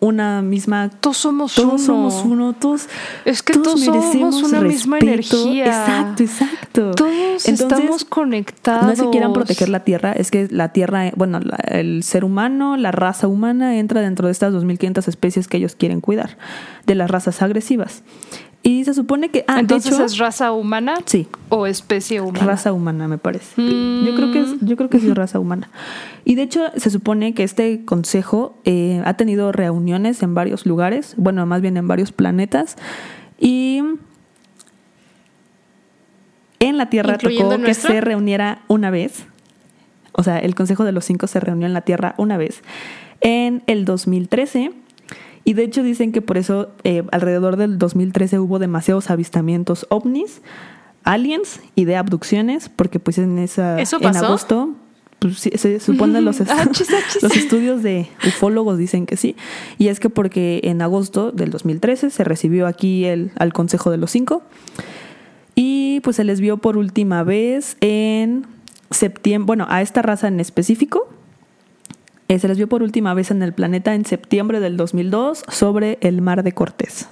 una 0.02 0.42
misma 0.42 0.90
todos 1.00 1.18
somos 1.18 1.56
todos 1.56 1.68
uno. 1.74 1.80
somos 2.12 2.26
uno, 2.26 2.54
todos 2.54 2.88
Es 3.24 3.42
que 3.42 3.54
todos 3.54 3.80
somos 3.82 4.04
merecemos 4.04 4.44
una 4.44 4.62
misma 4.62 5.00
energía. 5.00 5.66
Exacto, 5.66 6.24
exacto. 6.24 6.92
Todos 6.92 7.48
Entonces, 7.48 7.60
estamos 7.80 8.06
conectados. 8.06 8.84
No 8.86 8.92
es 8.92 9.02
que 9.02 9.10
quieran 9.10 9.32
proteger 9.34 9.70
la 9.70 9.80
Tierra, 9.86 10.12
es 10.12 10.32
que 10.32 10.48
la 10.52 10.74
Tierra, 10.74 11.12
bueno, 11.16 11.40
la- 11.40 11.56
el 11.70 12.04
ser 12.04 12.26
humano, 12.26 12.76
la 12.78 12.92
raza 12.92 13.28
humana 13.28 13.78
entra 13.80 14.02
dentro 14.02 14.28
de 14.28 14.34
estas 14.34 14.52
2500 14.54 15.08
especies 15.08 15.48
que 15.48 15.58
ellos 15.58 15.76
quieren 15.76 16.02
cuidar, 16.02 16.38
de 16.86 16.96
las 16.96 17.10
razas 17.10 17.42
agresivas. 17.42 18.04
Y 18.68 18.84
se 18.84 18.96
supone 18.96 19.30
que, 19.30 19.46
ah, 19.48 19.60
Entonces 19.60 19.92
de 19.92 19.98
hecho, 19.98 20.06
es 20.06 20.18
raza 20.18 20.52
humana 20.52 20.96
sí, 21.06 21.28
o 21.50 21.68
especie 21.68 22.20
humana. 22.20 22.48
raza 22.48 22.74
humana 22.74 23.08
me 23.08 23.20
parece. 23.20 23.62
Mm. 23.62 24.06
Yo 24.08 24.16
creo 24.16 24.32
que 24.32 24.42
es, 24.42 24.56
yo 24.62 24.76
creo 24.76 24.90
que 24.90 24.98
es 24.98 25.14
raza 25.14 25.40
humana. 25.40 25.70
Y 26.24 26.34
de 26.34 26.42
hecho 26.42 26.62
se 26.76 26.90
supone 26.90 27.36
que 27.36 27.44
este 27.44 27.86
consejo 27.86 28.58
eh, 28.66 29.04
ha 29.06 29.14
tenido 29.18 29.52
reuniones 29.52 30.24
en 30.24 30.34
varios 30.34 30.66
lugares, 30.66 31.14
bueno, 31.16 31.46
más 31.46 31.62
bien 31.62 31.78
en 31.78 31.88
varios 31.88 32.12
planetas 32.12 32.76
y 33.40 33.84
en 36.60 36.78
la 36.78 36.90
Tierra 36.90 37.14
¿Incluyendo 37.14 37.50
tocó 37.50 37.58
que 37.62 37.66
nuestro? 37.68 37.92
se 37.92 38.02
reuniera 38.02 38.64
una 38.68 38.90
vez. 38.90 39.28
O 40.12 40.24
sea, 40.24 40.40
el 40.40 40.56
Consejo 40.56 40.86
de 40.86 40.92
los 40.92 41.06
Cinco 41.06 41.28
se 41.28 41.40
reunió 41.40 41.68
en 41.68 41.74
la 41.74 41.82
Tierra 41.82 42.16
una 42.18 42.36
vez 42.38 42.64
en 43.22 43.62
el 43.68 43.86
2013. 43.86 44.72
Y 45.46 45.54
de 45.54 45.64
hecho 45.64 45.84
dicen 45.84 46.12
que 46.12 46.22
por 46.22 46.38
eso 46.38 46.72
eh, 46.84 47.04
alrededor 47.12 47.56
del 47.56 47.78
2013 47.78 48.40
hubo 48.40 48.60
demasiados 48.60 49.10
avistamientos 49.10 49.86
ovnis, 49.90 50.42
aliens 51.04 51.62
y 51.76 51.86
de 51.86 51.96
abducciones, 51.96 52.68
porque 52.70 53.00
pues 53.00 53.18
en 53.20 53.38
esa 53.38 53.80
¿Eso 53.80 53.98
en 54.02 54.18
agosto 54.18 54.72
pues, 55.20 55.38
sí, 55.40 55.52
se 55.56 55.80
supone 55.80 56.20
los, 56.22 56.42
est- 56.42 56.50
Achis, 56.52 56.92
achis. 56.92 57.24
los 57.24 57.38
estudios 57.38 57.84
de 57.84 58.08
ufólogos 58.28 58.78
dicen 58.78 59.06
que 59.06 59.16
sí. 59.18 59.36
Y 59.78 59.88
es 59.90 60.00
que 60.00 60.10
porque 60.10 60.60
en 60.64 60.82
agosto 60.82 61.32
del 61.32 61.52
2013 61.52 62.10
se 62.10 62.24
recibió 62.24 62.66
aquí 62.68 63.06
el, 63.06 63.32
al 63.38 63.54
Consejo 63.54 63.92
de 63.92 63.98
los 63.98 64.12
Cinco. 64.12 64.42
Y 65.56 65.86
Y 65.98 66.00
pues 66.02 66.18
se 66.18 66.24
les 66.26 66.42
vio 66.42 66.58
por 66.58 66.76
última 66.76 67.24
vez 67.24 67.78
en 67.80 68.46
septiembre, 68.92 69.46
bueno, 69.48 69.66
a 69.70 69.82
esta 69.82 70.02
raza 70.02 70.28
en 70.28 70.40
específico, 70.42 71.08
eh, 72.28 72.40
se 72.40 72.48
les 72.48 72.58
vio 72.58 72.68
por 72.68 72.82
última 72.84 73.14
vez 73.14 73.32
en 73.32 73.42
el 73.44 73.54
planeta 73.54 73.94
en 73.96 74.06
septiembre 74.06 74.60
del 74.60 74.78
2002 74.78 75.44
sobre 75.48 75.98
el 76.02 76.22
mar 76.22 76.44
de 76.44 76.52
Cortés. 76.54 77.08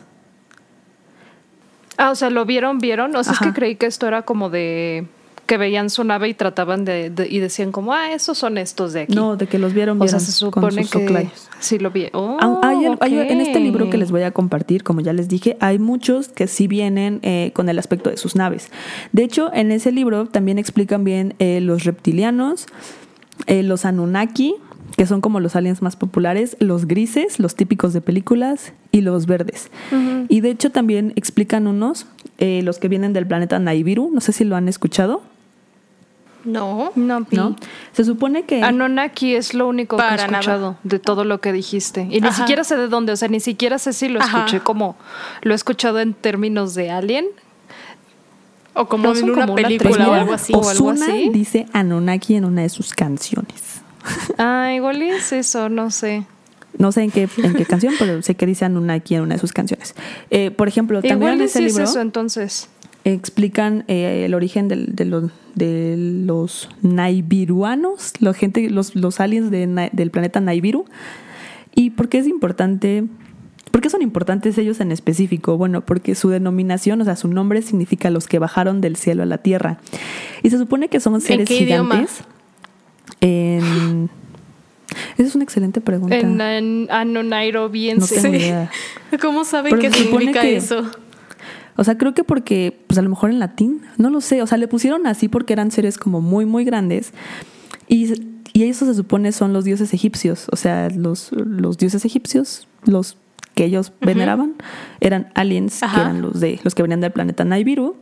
Ah, 1.97 2.09
o 2.11 2.15
sea, 2.15 2.29
¿lo 2.29 2.45
vieron, 2.45 2.79
vieron? 2.79 3.15
O 3.15 3.23
sea, 3.23 3.33
es 3.33 3.41
Ajá. 3.41 3.45
que 3.51 3.53
creí 3.53 3.75
que 3.75 3.85
esto 3.85 4.07
era 4.07 4.23
como 4.23 4.49
de 4.49 5.05
que 5.45 5.57
veían 5.57 5.89
su 5.89 6.05
nave 6.05 6.29
y 6.29 6.33
trataban 6.33 6.85
de, 6.85 7.09
de- 7.09 7.27
y 7.27 7.39
decían 7.39 7.71
como, 7.73 7.93
ah, 7.93 8.13
esos 8.13 8.37
son 8.37 8.57
estos 8.57 8.93
de 8.93 9.01
aquí. 9.01 9.13
No, 9.13 9.35
de 9.35 9.45
que 9.45 9.59
los 9.59 9.73
vieron, 9.73 10.01
o 10.01 10.07
sea, 10.07 10.17
vieron 10.17 10.21
se 10.21 10.41
con 10.45 10.53
supone 10.53 10.83
sus 10.83 10.91
que 10.91 10.99
soclayos. 11.05 11.49
sí 11.59 11.79
lo 11.79 11.91
vi. 11.91 12.07
Oh, 12.13 12.37
hay 12.63 12.85
en 13.17 13.41
este 13.41 13.59
libro 13.59 13.89
que 13.89 13.97
les 13.97 14.09
voy 14.09 14.21
a 14.23 14.31
compartir, 14.31 14.83
como 14.83 15.01
ya 15.01 15.11
les 15.11 15.27
dije, 15.27 15.57
hay 15.59 15.79
muchos 15.79 16.29
que 16.29 16.47
sí 16.47 16.67
vienen 16.67 17.19
eh, 17.23 17.51
con 17.53 17.67
el 17.67 17.77
aspecto 17.77 18.09
de 18.09 18.15
sus 18.17 18.35
naves. 18.37 18.71
De 19.11 19.23
hecho, 19.23 19.51
en 19.53 19.71
ese 19.71 19.91
libro 19.91 20.25
también 20.27 20.57
explican 20.59 21.03
bien 21.03 21.35
eh, 21.39 21.59
los 21.59 21.83
reptilianos, 21.83 22.65
eh, 23.45 23.63
los 23.63 23.83
Anunnaki, 23.83 24.55
que 24.97 25.05
son 25.07 25.21
como 25.21 25.39
los 25.39 25.55
aliens 25.55 25.81
más 25.81 25.95
populares, 25.95 26.55
los 26.59 26.85
grises, 26.87 27.39
los 27.39 27.55
típicos 27.55 27.93
de 27.93 28.01
películas, 28.01 28.73
y 28.91 29.01
los 29.01 29.25
verdes. 29.25 29.69
Y 30.29 30.41
de 30.41 30.51
hecho 30.51 30.69
también 30.71 31.13
explican 31.15 31.65
unos, 31.67 32.05
eh, 32.37 32.61
los 32.63 32.77
que 32.77 32.87
vienen 32.89 33.11
del 33.13 33.25
planeta 33.27 33.57
Naibiru, 33.59 34.11
no 34.13 34.21
sé 34.21 34.33
si 34.33 34.43
lo 34.43 34.55
han 34.55 34.67
escuchado, 34.69 35.21
No. 36.45 36.91
No. 36.95 37.25
¿no? 37.31 37.55
Se 37.93 38.03
supone 38.03 38.43
que... 38.43 38.61
Anunnaki 38.61 39.33
es 39.33 39.53
lo 39.53 39.65
único 39.67 39.95
que 39.95 40.03
he 40.03 40.05
Para 40.05 40.27
nada. 40.27 40.39
escuchado 40.39 40.75
de 40.83 40.99
todo 40.99 41.23
lo 41.23 41.39
que 41.39 41.53
dijiste. 41.53 42.01
Y 42.11 42.19
ni 42.19 42.27
Ajá. 42.27 42.33
siquiera 42.41 42.63
sé 42.65 42.75
de 42.75 42.89
dónde, 42.89 43.13
o 43.13 43.15
sea, 43.15 43.29
ni 43.29 43.39
siquiera 43.39 43.79
sé 43.79 43.93
si 43.93 44.09
lo 44.09 44.19
Ajá. 44.21 44.39
escuché 44.39 44.59
como 44.59 44.97
lo 45.41 45.53
he 45.53 45.55
escuchado 45.55 46.01
en 46.01 46.13
términos 46.13 46.75
de 46.75 46.91
alien. 46.91 47.25
O 48.73 48.87
como 48.87 49.13
No 49.13 49.15
en 49.17 49.29
una 49.29 49.41
como 49.45 49.55
película 49.55 50.09
o 50.09 50.13
algo 50.13 50.33
así. 50.33 50.51
o 50.53 50.57
algo 50.57 50.69
Ozuna 50.89 51.05
así. 51.05 51.29
dice 51.29 51.65
Anunnaki 51.73 52.35
en 52.35 52.43
una 52.45 52.63
de 52.63 52.69
sus 52.69 52.93
canciones. 52.93 53.81
Ah, 54.37 54.71
igual 54.73 55.01
es 55.01 55.31
eso, 55.33 55.69
no 55.69 55.91
sé. 55.91 56.25
No 56.77 56.91
sé 56.91 57.03
en 57.03 57.11
qué, 57.11 57.29
en 57.37 57.53
qué 57.53 57.65
canción, 57.65 57.93
pero 57.99 58.21
sé 58.21 58.35
que 58.35 58.45
dice 58.45 58.65
Anunnaki 58.65 59.15
en 59.15 59.21
una 59.21 59.35
de 59.35 59.39
sus 59.39 59.53
canciones. 59.53 59.93
Eh, 60.31 60.51
por 60.51 60.67
ejemplo, 60.67 61.01
también 61.01 61.17
Igual 61.17 61.33
en 61.35 61.41
es 61.41 61.51
ese 61.51 61.61
libro 61.61 61.83
eso 61.83 62.01
entonces. 62.01 62.67
explican 63.03 63.85
eh, 63.87 64.23
el 64.25 64.33
origen 64.33 64.67
de, 64.67 65.05
los, 65.05 65.31
de 65.55 65.95
los 65.97 66.69
Naibiruanos, 66.81 68.13
la 68.19 68.33
gente, 68.33 68.69
los, 68.69 68.95
los 68.95 69.19
aliens 69.19 69.51
de 69.51 69.89
del 69.93 70.11
planeta 70.11 70.39
Naibiru. 70.39 70.85
¿Y 71.75 71.91
por 71.91 72.09
qué 72.09 72.17
es 72.19 72.27
importante? 72.27 73.05
¿Por 73.71 73.81
qué 73.81 73.89
son 73.89 74.01
importantes 74.01 74.57
ellos 74.57 74.79
en 74.79 74.91
específico? 74.91 75.57
Bueno, 75.57 75.81
porque 75.81 76.13
su 76.15 76.29
denominación, 76.29 77.01
o 77.01 77.05
sea, 77.05 77.15
su 77.15 77.27
nombre 77.27 77.61
significa 77.61 78.09
los 78.11 78.27
que 78.27 78.37
bajaron 78.39 78.81
del 78.81 78.95
cielo 78.95 79.23
a 79.23 79.25
la 79.25 79.39
tierra. 79.39 79.79
Y 80.43 80.49
se 80.51 80.57
supone 80.59 80.89
que 80.89 80.99
son 80.99 81.19
seres 81.21 81.47
qué 81.47 81.59
idioma? 81.63 82.05
En... 83.27 84.09
Esa 85.17 85.27
es 85.29 85.35
una 85.35 85.43
excelente 85.43 85.81
pregunta. 85.81 86.17
En, 86.17 86.39
en 86.41 86.87
Anunnairobiense. 86.91 88.15
No 88.17 88.21
tengo 88.21 88.35
idea. 88.35 88.69
¿Cómo 89.21 89.45
saben 89.45 89.79
qué 89.79 89.91
significa 89.91 90.41
que- 90.41 90.57
eso? 90.57 90.83
O 91.75 91.83
sea, 91.83 91.97
creo 91.97 92.13
que 92.13 92.23
porque, 92.23 92.77
pues 92.85 92.99
a 92.99 93.01
lo 93.01 93.09
mejor 93.09 93.31
en 93.31 93.39
latín, 93.39 93.81
no 93.97 94.11
lo 94.11 94.21
sé. 94.21 94.41
O 94.43 94.47
sea, 94.47 94.59
le 94.59 94.67
pusieron 94.67 95.07
así 95.07 95.27
porque 95.27 95.53
eran 95.53 95.71
seres 95.71 95.97
como 95.97 96.21
muy, 96.21 96.45
muy 96.45 96.65
grandes. 96.65 97.13
Y, 97.87 98.13
y 98.53 98.63
eso 98.65 98.85
se 98.85 98.93
supone 98.93 99.31
son 99.31 99.53
los 99.53 99.63
dioses 99.65 99.91
egipcios. 99.93 100.47
O 100.51 100.55
sea, 100.55 100.89
los, 100.89 101.31
los 101.31 101.77
dioses 101.79 102.05
egipcios, 102.05 102.67
los 102.85 103.17
que 103.55 103.65
ellos 103.65 103.91
veneraban, 104.01 104.53
eran 104.99 105.31
aliens, 105.33 105.79
que 105.79 105.99
eran 105.99 106.21
los, 106.21 106.39
de, 106.39 106.59
los 106.63 106.75
que 106.75 106.83
venían 106.83 107.01
del 107.01 107.11
planeta 107.11 107.43
Naibiru. 107.43 107.95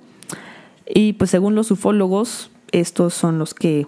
Y 0.86 1.14
pues 1.14 1.30
según 1.30 1.56
los 1.56 1.72
ufólogos, 1.72 2.50
estos 2.74 3.14
son 3.14 3.38
los 3.40 3.54
que 3.54 3.88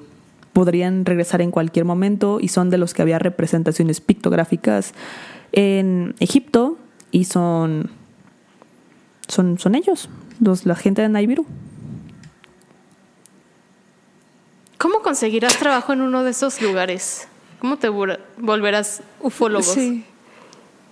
podrían 0.54 1.06
regresar 1.06 1.42
en 1.42 1.52
cualquier 1.52 1.84
momento 1.86 2.40
y 2.40 2.48
son 2.48 2.70
de 2.70 2.78
los 2.78 2.94
que 2.94 3.02
había 3.02 3.20
representaciones 3.20 4.00
pictográficas 4.02 4.94
en 5.52 6.16
Egipto 6.20 6.78
y 7.12 7.26
son 7.26 7.92
son, 9.28 9.58
son 9.58 9.74
ellos, 9.76 10.10
los, 10.40 10.66
la 10.66 10.76
gente 10.76 11.02
de 11.02 11.10
Naibiru. 11.10 11.46
¿Cómo 14.78 15.00
conseguirás 15.02 15.58
trabajo 15.58 15.94
en 15.94 16.02
uno 16.02 16.24
de 16.24 16.32
esos 16.32 16.62
lugares? 16.62 17.28
¿Cómo 17.60 17.78
te 17.78 17.90
vol- 17.90 18.20
volverás 18.38 19.02
ufólogo? 19.22 19.64
Sí. 19.64 20.04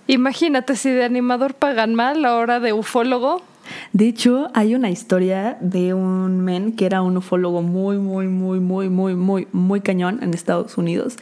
Imagínate 0.06 0.76
si 0.76 0.90
de 0.90 1.04
animador 1.04 1.54
pagan 1.54 1.94
mal, 1.94 2.24
ahora 2.24 2.58
de 2.58 2.72
ufólogo. 2.72 3.42
De 3.92 4.06
hecho, 4.08 4.48
hay 4.54 4.74
una 4.74 4.90
historia 4.90 5.56
de 5.60 5.94
un 5.94 6.40
men 6.40 6.72
que 6.72 6.86
era 6.86 7.02
un 7.02 7.16
ufólogo 7.16 7.62
muy, 7.62 7.98
muy, 7.98 8.28
muy, 8.28 8.60
muy, 8.60 8.88
muy, 8.88 9.14
muy, 9.14 9.48
muy 9.52 9.80
cañón 9.80 10.18
en 10.22 10.34
Estados 10.34 10.78
Unidos. 10.78 11.16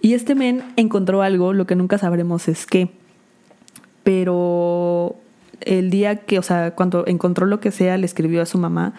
Y 0.00 0.14
este 0.14 0.34
men 0.34 0.62
encontró 0.76 1.22
algo, 1.22 1.52
lo 1.52 1.66
que 1.66 1.74
nunca 1.76 1.96
sabremos 1.98 2.48
es 2.48 2.66
qué. 2.66 2.90
Pero 4.04 5.16
el 5.60 5.90
día 5.90 6.16
que, 6.16 6.38
o 6.38 6.42
sea, 6.42 6.72
cuando 6.74 7.06
encontró 7.06 7.46
lo 7.46 7.60
que 7.60 7.70
sea, 7.70 7.96
le 7.96 8.06
escribió 8.06 8.42
a 8.42 8.46
su 8.46 8.58
mamá 8.58 8.94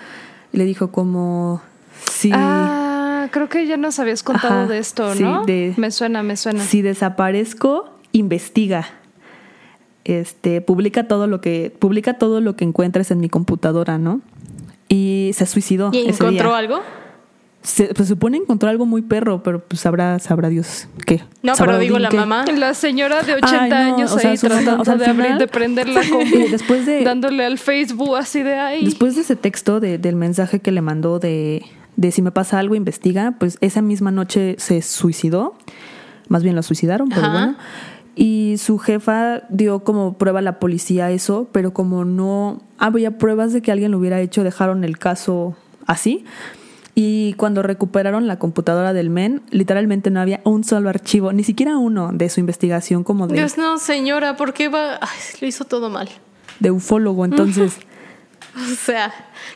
y 0.54 0.58
le 0.58 0.66
dijo 0.66 0.92
como, 0.92 1.62
sí, 2.06 2.32
Ah, 2.34 3.28
creo 3.32 3.50
que 3.50 3.68
ya 3.68 3.76
nos 3.78 4.00
habías 4.00 4.24
contado 4.24 4.62
Ajá, 4.64 4.68
de 4.68 4.78
esto, 4.80 5.14
sí, 5.14 5.24
¿no? 5.24 5.44
de- 5.46 5.74
Me 5.78 5.92
suena, 5.92 6.24
me 6.24 6.38
suena. 6.38 6.64
si 6.64 6.82
desaparezco, 6.82 7.98
investiga. 8.14 8.86
Este, 10.06 10.60
publica 10.62 11.08
todo 11.08 11.28
lo 11.28 11.40
que 11.42 11.74
publica 11.80 12.16
todo 12.18 12.42
lo 12.42 12.56
que 12.56 12.66
encuentres 12.66 13.10
en 13.12 13.20
mi 13.20 13.30
computadora, 13.30 13.98
¿no? 13.98 14.22
Y 14.90 15.32
se 15.34 15.46
suicidó. 15.46 15.90
¿Y 15.94 16.00
ese 16.00 16.10
encontró 16.24 16.50
día. 16.50 16.58
algo? 16.58 16.80
Se, 17.62 17.94
pues 17.94 18.10
supone 18.10 18.36
encontró 18.36 18.68
algo 18.68 18.86
muy 18.86 19.02
perro, 19.02 19.42
pero 19.42 19.64
pues 19.64 19.80
sabrá, 19.80 20.20
sabrá 20.20 20.50
Dios 20.50 20.90
qué. 21.06 21.24
No, 21.42 21.54
pero 21.58 21.78
digo 21.80 21.98
la 21.98 22.10
qué. 22.10 22.18
mamá. 22.18 22.44
La 22.58 22.74
señora 22.74 23.24
de 23.24 23.36
80 23.36 23.58
Ay, 23.62 23.70
no, 23.70 23.96
años 23.96 24.12
o 24.12 24.20
sea, 24.20 24.32
ahí 24.32 24.38
tratando 24.38 24.82
o 24.82 24.86
sea, 24.86 24.96
de 24.98 25.06
abrir, 25.06 25.38
de 25.38 25.48
prender 25.48 25.88
la 25.88 26.02
compu, 26.12 26.38
después 26.52 26.86
de 26.86 27.06
dándole 27.06 27.46
al 27.46 27.58
Facebook 27.58 28.18
así 28.18 28.44
de 28.44 28.56
ahí. 28.56 28.84
después 28.84 29.16
de 29.16 29.22
ese 29.22 29.38
texto 29.38 29.80
de- 29.80 29.98
del 29.98 30.18
mensaje 30.18 30.60
que 30.60 30.74
le 30.74 30.82
mandó 30.82 31.20
de, 31.20 31.64
de 31.96 32.12
si 32.12 32.22
me 32.22 32.32
pasa 32.32 32.60
algo 32.60 32.76
investiga, 32.76 33.36
pues 33.40 33.58
esa 33.62 33.82
misma 33.82 34.12
noche 34.12 34.56
se 34.60 34.82
suicidó. 34.82 35.56
Más 36.28 36.44
bien 36.44 36.58
lo 36.58 36.64
suicidaron, 36.64 37.08
pero 37.08 37.22
Ajá. 37.22 37.32
bueno. 37.32 37.58
Y 38.16 38.56
su 38.60 38.78
jefa 38.78 39.42
dio 39.50 39.84
como 39.84 40.18
prueba 40.18 40.40
a 40.40 40.42
la 40.44 40.60
policía 40.60 41.10
eso, 41.12 41.50
pero 41.52 41.74
como 41.74 42.06
no 42.06 42.62
había 42.78 43.18
pruebas 43.18 43.54
de 43.54 43.62
que 43.62 43.72
alguien 43.72 43.92
lo 43.92 43.98
hubiera 43.98 44.22
hecho, 44.22 44.44
dejaron 44.44 44.84
el 44.84 45.00
caso 45.00 45.56
así. 45.88 46.24
Y 46.96 47.34
cuando 47.34 47.64
recuperaron 47.64 48.28
la 48.28 48.38
computadora 48.38 48.94
del 48.94 49.10
men, 49.10 49.42
literalmente 49.50 50.12
no 50.12 50.20
había 50.22 50.42
un 50.44 50.64
solo 50.64 50.90
archivo, 50.90 51.34
ni 51.34 51.44
siquiera 51.44 51.78
uno 51.80 52.12
de 52.14 52.30
su 52.30 52.40
investigación 52.40 53.04
como 53.04 53.26
de, 53.28 53.34
Dios, 53.36 53.58
no, 53.58 53.80
señora, 53.80 54.38
¿por 54.38 54.54
qué 54.54 54.70
va? 54.70 55.00
Ay, 55.02 55.10
lo 55.42 55.48
hizo 55.48 55.66
todo 55.66 55.90
mal. 55.90 56.08
de 56.60 56.70
ufólogo. 56.70 57.26
Entonces, 57.26 57.78
O 58.56 58.76
sea, 58.76 59.12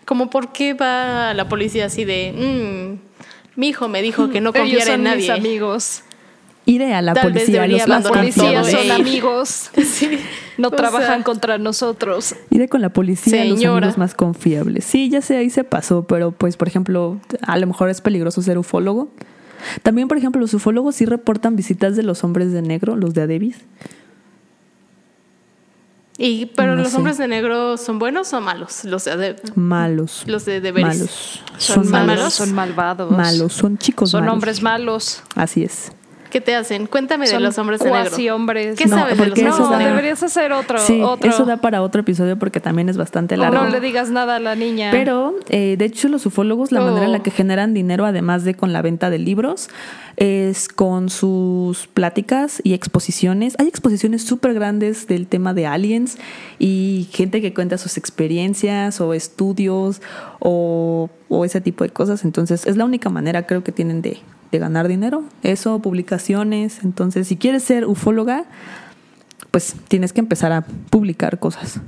como 0.05 0.31
por 0.31 0.51
qué 0.51 0.73
va 0.73 1.35
la 1.35 1.47
policía 1.47 1.85
así 1.85 2.03
de, 2.05 2.97
mm, 2.97 3.59
mi 3.59 3.67
hijo 3.67 3.87
me 3.87 4.01
dijo 4.01 4.29
que 4.31 4.41
no 4.41 4.49
Ellos 4.49 4.61
confiara 4.63 4.85
son 4.93 5.05
en 5.05 5.17
mis 5.17 5.27
nadie. 5.27 5.39
amigos. 5.39 6.01
Iré 6.67 6.93
a 6.93 7.01
la 7.01 7.13
Tal 7.15 7.31
vez 7.33 7.45
policía. 7.45 7.61
debería 7.61 7.87
los 7.87 8.07
policías 8.07 8.69
todo, 8.69 8.79
son 8.79 8.91
amigos. 8.91 9.71
Sí. 9.83 10.19
No 10.59 10.67
O 10.69 10.71
trabajan 10.71 11.07
sea, 11.17 11.23
contra 11.23 11.57
nosotros. 11.57 12.35
Iré 12.49 12.67
con 12.67 12.81
la 12.81 12.89
policía, 12.89 13.45
los 13.45 13.59
Señora. 13.59 13.77
amigos 13.77 13.97
más 13.97 14.13
confiables. 14.15 14.85
Sí, 14.85 15.07
ya 15.09 15.21
sé, 15.21 15.37
ahí 15.37 15.49
se 15.51 15.63
pasó, 15.63 16.05
pero 16.07 16.31
pues, 16.31 16.57
por 16.57 16.67
ejemplo, 16.67 17.19
a 17.41 17.57
lo 17.57 17.67
mejor 17.67 17.89
es 17.89 18.01
peligroso 18.01 18.41
ser 18.41 18.57
ufólogo. 18.57 19.09
También, 19.83 20.07
por 20.07 20.17
ejemplo, 20.17 20.39
los 20.41 20.53
ufólogos 20.53 20.95
sí 20.95 21.05
reportan 21.05 21.55
visitas 21.55 21.95
de 21.95 22.03
los 22.03 22.23
hombres 22.23 22.51
de 22.51 22.61
negro, 22.63 22.95
los 22.95 23.13
de 23.13 23.21
Adebis. 23.23 23.57
Y, 26.19 26.47
pero 26.55 26.75
No 26.75 26.81
los 26.81 26.91
sé. 26.91 26.97
hombres 26.97 27.17
de 27.19 27.27
negro 27.27 27.77
son 27.77 27.99
buenos 27.99 28.33
o 28.33 28.41
malos? 28.41 28.83
Los 28.85 29.05
de, 29.05 29.35
Malos. 29.53 30.23
los 30.25 30.45
de 30.45 30.61
deberes. 30.61 30.97
Malos. 30.97 31.43
Son, 31.57 31.89
malos, 31.91 32.07
malos. 32.17 32.33
son 32.33 32.53
malvados. 32.55 33.11
Malos, 33.11 33.53
son 33.53 33.77
chicos 33.77 34.09
Son 34.09 34.21
malos. 34.21 34.33
hombres 34.33 34.63
malos. 34.63 35.21
Así 35.35 35.63
es. 35.63 35.91
¿Qué 36.37 36.41
te 36.41 36.53
hacen? 36.55 36.85
Cuéntame 36.85 37.27
de 37.27 37.39
los 37.39 37.57
hombres 37.57 37.79
de 37.79 37.89
negro. 37.89 38.35
hombres. 38.35 38.77
¿Qué 38.77 38.85
No, 38.85 38.95
sabes 38.95 39.17
de 39.17 39.25
los 39.25 39.39
hombres 39.39 39.57
No, 39.59 39.65
de 39.65 39.71
da- 39.71 39.77
negro? 39.79 39.95
deberías 39.95 40.21
hacer 40.21 40.51
otro. 40.53 40.77
sí, 40.77 41.01
otro. 41.01 41.27
eso 41.31 41.45
da 41.45 41.57
para 41.57 41.81
otro 41.81 42.01
episodio 42.01 42.37
porque 42.37 42.59
también 42.59 42.89
es 42.89 42.97
bastante 42.97 43.37
largo. 43.37 43.57
No 43.63 43.67
le 43.69 43.79
digas 43.79 44.11
nada 44.11 44.35
a 44.35 44.39
la 44.39 44.55
niña. 44.55 44.91
Pero, 44.91 45.33
eh, 45.49 45.77
de 45.79 45.85
hecho, 45.85 46.09
los 46.09 46.27
ufólogos, 46.27 46.71
la 46.71 46.81
manera 46.81 47.05
en 47.07 47.11
la 47.11 47.17
Oh. 47.17 47.23
que 47.23 47.31
generan 47.31 47.73
dinero, 47.73 48.05
además 48.05 48.43
de 48.43 48.53
con 48.53 48.71
la 48.71 48.83
venta 48.83 49.09
de 49.09 49.17
libros, 49.17 49.67
es 50.17 50.67
con 50.67 51.09
sus 51.09 51.87
pláticas 51.87 52.61
y 52.63 52.73
exposiciones. 52.73 53.55
Hay 53.57 53.67
exposiciones 53.67 54.21
súper 54.21 54.53
grandes 54.53 55.07
del 55.07 55.25
tema 55.25 55.55
de 55.55 55.65
aliens 55.65 56.19
y 56.59 57.07
gente 57.11 57.41
que 57.41 57.51
cuenta 57.51 57.79
sus 57.79 57.97
experiencias 57.97 59.01
o 59.01 59.15
estudios 59.15 60.03
o, 60.39 61.09
o 61.29 61.45
ese 61.45 61.61
tipo 61.61 61.83
de 61.83 61.89
cosas. 61.89 62.23
Entonces, 62.23 62.67
es 62.67 62.77
la 62.77 62.85
única 62.85 63.09
manera, 63.09 63.47
creo 63.47 63.63
que 63.63 63.71
tienen 63.71 64.03
de, 64.03 64.19
de 64.51 64.59
ganar 64.59 64.87
dinero. 64.87 65.23
Eso, 65.43 65.79
publicaciones. 65.79 66.83
Entonces, 66.83 67.27
si 67.27 67.37
quieres 67.37 67.63
ser 67.63 67.85
ufóloga, 67.85 68.45
pues 69.51 69.75
tienes 69.87 70.13
que 70.13 70.19
empezar 70.19 70.51
a 70.51 70.61
publicar 70.89 71.39
cosas. 71.39 71.79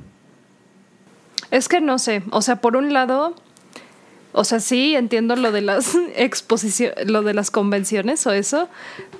Es 1.52 1.68
que 1.68 1.82
no 1.82 2.00
sé, 2.00 2.24
o 2.32 2.42
sea, 2.42 2.58
por 2.58 2.78
un 2.78 2.94
lado, 2.94 3.36
O 4.32 4.44
sea, 4.44 4.60
sí, 4.60 4.96
entiendo 4.96 5.36
lo 5.36 5.52
de 5.52 5.62
las 5.62 5.98
exposiciones, 6.16 7.10
lo 7.10 7.24
de 7.24 7.34
las 7.34 7.50
convenciones 7.50 8.28
o 8.28 8.32
eso, 8.32 8.70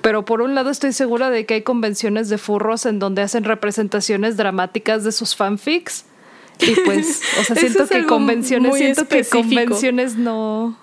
pero 0.02 0.24
por 0.24 0.40
un 0.40 0.54
lado 0.54 0.70
estoy 0.70 0.92
segura 0.92 1.30
de 1.30 1.46
que 1.46 1.54
hay 1.54 1.62
convenciones 1.62 2.28
de 2.28 2.38
furros 2.38 2.86
en 2.86 3.00
donde 3.00 3.22
hacen 3.22 3.42
representaciones 3.42 4.36
dramáticas 4.36 5.02
de 5.02 5.10
sus 5.10 5.34
fanfics. 5.34 6.04
Y 6.60 6.76
pues, 6.84 7.22
o 7.40 7.44
sea, 7.44 7.56
siento 7.56 7.82
es 7.84 7.90
que 7.90 8.06
convenciones, 8.06 8.76
siento 8.76 9.08
que 9.08 9.24
convenciones 9.24 10.16
no. 10.16 10.78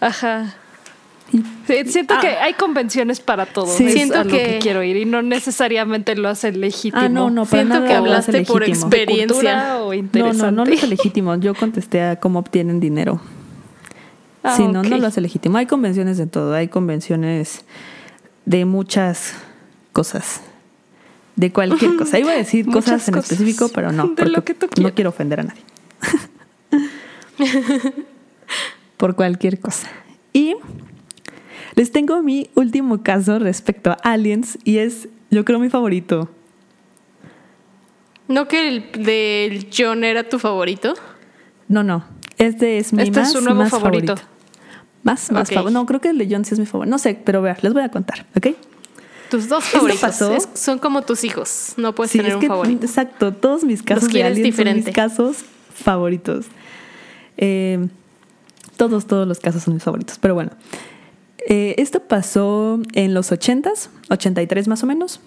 Ajá. 0.00 0.56
Sí, 1.66 1.74
siento 1.86 2.14
Ah. 2.14 2.20
que 2.20 2.26
hay 2.28 2.54
convenciones 2.54 3.20
para 3.20 3.46
todo. 3.46 3.66
Sí. 3.68 3.86
es 3.86 3.92
Siento 3.92 4.18
a 4.18 4.24
lo 4.24 4.30
que... 4.30 4.36
que- 4.44 4.58
quiero 4.60 4.82
ir 4.82 4.96
y 4.96 5.04
no 5.04 5.22
necesariamente 5.22 6.16
lo 6.16 6.28
hace 6.28 6.50
legítimo. 6.52 7.00
Ah, 7.02 7.08
no, 7.08 7.30
no, 7.30 7.44
para 7.44 7.62
Siento 7.62 7.74
nada 7.74 7.86
que 7.86 7.94
hablaste 7.94 8.42
por 8.44 8.60
legítimo. 8.62 8.86
exper- 8.88 8.90
¿De 8.90 9.06
cultura 9.06 9.50
experiencia. 9.52 9.76
o 9.78 9.86
No, 9.86 9.94
interesante? 9.94 10.42
no, 10.42 10.50
no 10.52 10.64
lo 10.64 10.74
hace 10.74 10.86
legítimo. 10.88 11.36
Yo 11.36 11.54
contesté 11.54 12.02
a 12.02 12.16
cómo 12.18 12.40
obtienen 12.40 12.80
dinero. 12.80 13.20
Ah, 14.42 14.56
sí, 14.56 14.66
no, 14.66 14.80
ok. 14.80 14.86
no 14.88 14.98
lo 14.98 15.06
hace 15.06 15.20
legítimo. 15.20 15.58
Hay 15.58 15.66
convenciones 15.66 16.18
de 16.18 16.26
todo. 16.26 16.52
Hay 16.54 16.66
convenciones 16.68 17.64
de 18.46 18.64
muchas 18.64 19.34
cosas. 19.92 20.40
De 21.36 21.52
cualquier 21.52 21.94
cosa. 21.96 22.18
Iba 22.18 22.32
a 22.32 22.36
decir 22.36 22.66
Muchas 22.66 22.84
cosas 22.84 23.08
en 23.08 23.14
cosas. 23.14 23.30
específico, 23.32 23.68
pero 23.72 23.92
no. 23.92 24.08
De 24.08 24.14
porque 24.16 24.30
lo 24.30 24.44
que 24.44 24.54
tú 24.54 24.66
no 24.82 24.92
quiero 24.94 25.10
ofender 25.10 25.40
a 25.40 25.42
nadie. 25.44 25.62
Por 28.96 29.14
cualquier 29.14 29.58
cosa. 29.60 29.88
Y 30.32 30.56
les 31.80 31.90
tengo 31.92 32.22
mi 32.22 32.50
último 32.56 33.02
caso 33.02 33.38
respecto 33.38 33.90
a 33.90 33.94
aliens 34.02 34.58
y 34.64 34.76
es, 34.78 35.08
yo 35.30 35.46
creo, 35.46 35.58
mi 35.58 35.70
favorito. 35.70 36.28
¿No 38.28 38.46
que 38.48 38.68
el 38.68 38.92
del 39.02 39.68
John 39.76 40.04
era 40.04 40.28
tu 40.28 40.38
favorito? 40.38 40.92
No, 41.68 41.82
no. 41.82 42.04
Este 42.36 42.76
es 42.76 42.92
mi 42.92 43.02
Este 43.02 43.20
es 43.20 43.26
más, 43.28 43.32
su 43.32 43.40
nuevo 43.40 43.60
más 43.62 43.70
favorito. 43.70 44.14
Más, 45.04 45.32
más 45.32 45.48
favorito. 45.50 45.70
No, 45.70 45.86
creo 45.86 46.02
que 46.02 46.10
el 46.10 46.18
de 46.18 46.28
John 46.30 46.44
sí 46.44 46.52
es 46.52 46.60
mi 46.60 46.66
favorito. 46.66 46.90
No 46.90 46.98
sé, 46.98 47.18
pero 47.24 47.40
vean, 47.40 47.56
les 47.62 47.72
voy 47.72 47.82
a 47.82 47.88
contar, 47.88 48.26
¿ok? 48.36 48.48
Tus 49.30 49.48
dos 49.48 49.64
favoritos. 49.64 50.00
pasó- 50.02 50.34
Es- 50.34 50.48
son 50.54 50.78
como 50.78 51.00
tus 51.00 51.24
hijos. 51.24 51.72
No 51.78 51.94
puedes 51.94 52.10
Sí, 52.12 52.18
tener 52.18 52.32
es 52.32 52.34
un 52.36 52.40
que, 52.42 52.48
favorito. 52.48 52.84
exacto, 52.84 53.32
todos 53.32 53.64
mis 53.64 53.82
casos 53.82 54.12
de 54.12 54.52
son 54.52 54.74
mis 54.74 54.90
casos 54.94 55.38
favoritos. 55.72 56.44
Eh, 57.38 57.88
todos, 58.76 59.06
todos 59.06 59.26
los 59.26 59.40
casos 59.40 59.62
son 59.62 59.72
mis 59.74 59.82
favoritos. 59.82 60.18
Pero 60.18 60.34
bueno, 60.34 60.50
eh, 61.50 61.74
esto 61.78 61.98
pasó 61.98 62.78
en 62.92 63.12
los 63.12 63.32
80s, 63.32 63.88
83 64.08 64.68
más 64.68 64.84
o 64.84 64.86
menos. 64.86 65.20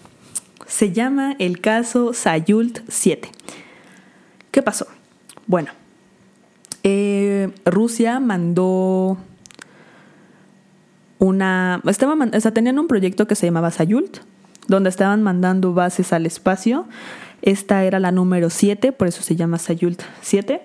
Se 0.65 0.93
llama 0.93 1.35
el 1.37 1.59
caso 1.59 2.13
Sayult 2.13 2.79
7. 2.87 3.29
¿Qué 4.49 4.61
pasó? 4.61 4.87
Bueno, 5.47 5.71
eh, 6.83 7.51
Rusia 7.65 8.21
mandó 8.21 9.17
una. 11.19 11.81
Estaba, 11.85 12.13
o 12.13 12.39
sea, 12.39 12.53
tenían 12.53 12.79
un 12.79 12.87
proyecto 12.87 13.27
que 13.27 13.35
se 13.35 13.45
llamaba 13.45 13.69
Sayult, 13.69 14.19
donde 14.69 14.89
estaban 14.89 15.23
mandando 15.23 15.73
bases 15.73 16.13
al 16.13 16.25
espacio. 16.25 16.87
Esta 17.41 17.83
era 17.83 17.99
la 17.99 18.13
número 18.13 18.49
7, 18.49 18.93
por 18.93 19.09
eso 19.09 19.23
se 19.23 19.35
llama 19.35 19.57
Sayult 19.57 20.01
7. 20.21 20.61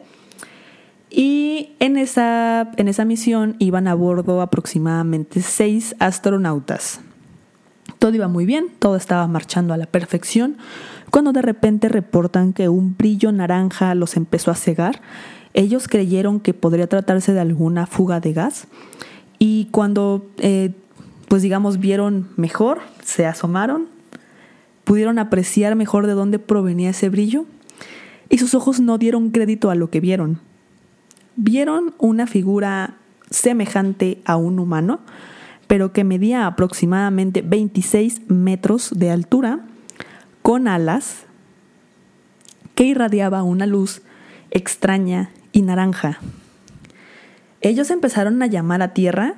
Y 1.10 1.76
en 1.80 1.96
esa, 1.96 2.70
en 2.76 2.88
esa 2.88 3.04
misión 3.04 3.56
iban 3.58 3.88
a 3.88 3.94
bordo 3.94 4.42
aproximadamente 4.42 5.40
seis 5.40 5.94
astronautas. 5.98 7.00
Todo 7.98 8.14
iba 8.14 8.28
muy 8.28 8.44
bien, 8.44 8.66
todo 8.78 8.96
estaba 8.96 9.26
marchando 9.26 9.74
a 9.74 9.76
la 9.76 9.86
perfección, 9.86 10.58
cuando 11.10 11.32
de 11.32 11.42
repente 11.42 11.88
reportan 11.88 12.52
que 12.52 12.68
un 12.68 12.96
brillo 12.96 13.32
naranja 13.32 13.94
los 13.94 14.16
empezó 14.16 14.50
a 14.50 14.54
cegar. 14.54 15.00
Ellos 15.54 15.88
creyeron 15.88 16.40
que 16.40 16.54
podría 16.54 16.86
tratarse 16.86 17.32
de 17.32 17.40
alguna 17.40 17.86
fuga 17.86 18.20
de 18.20 18.34
gas 18.34 18.68
y 19.38 19.68
cuando, 19.70 20.26
eh, 20.38 20.72
pues 21.28 21.42
digamos, 21.42 21.78
vieron 21.78 22.28
mejor, 22.36 22.80
se 23.02 23.26
asomaron, 23.26 23.88
pudieron 24.84 25.18
apreciar 25.18 25.74
mejor 25.74 26.06
de 26.06 26.12
dónde 26.12 26.38
provenía 26.38 26.90
ese 26.90 27.08
brillo 27.08 27.46
y 28.28 28.38
sus 28.38 28.54
ojos 28.54 28.80
no 28.80 28.98
dieron 28.98 29.30
crédito 29.30 29.70
a 29.70 29.74
lo 29.74 29.90
que 29.90 30.00
vieron. 30.00 30.40
Vieron 31.40 31.94
una 31.98 32.26
figura 32.26 32.96
semejante 33.30 34.20
a 34.24 34.36
un 34.36 34.58
humano, 34.58 34.98
pero 35.68 35.92
que 35.92 36.02
medía 36.02 36.46
aproximadamente 36.46 37.42
26 37.42 38.22
metros 38.28 38.90
de 38.96 39.12
altura, 39.12 39.60
con 40.42 40.66
alas, 40.66 41.26
que 42.74 42.84
irradiaba 42.84 43.44
una 43.44 43.66
luz 43.66 44.02
extraña 44.50 45.30
y 45.52 45.62
naranja. 45.62 46.18
Ellos 47.60 47.90
empezaron 47.90 48.42
a 48.42 48.46
llamar 48.46 48.82
a 48.82 48.92
tierra 48.92 49.34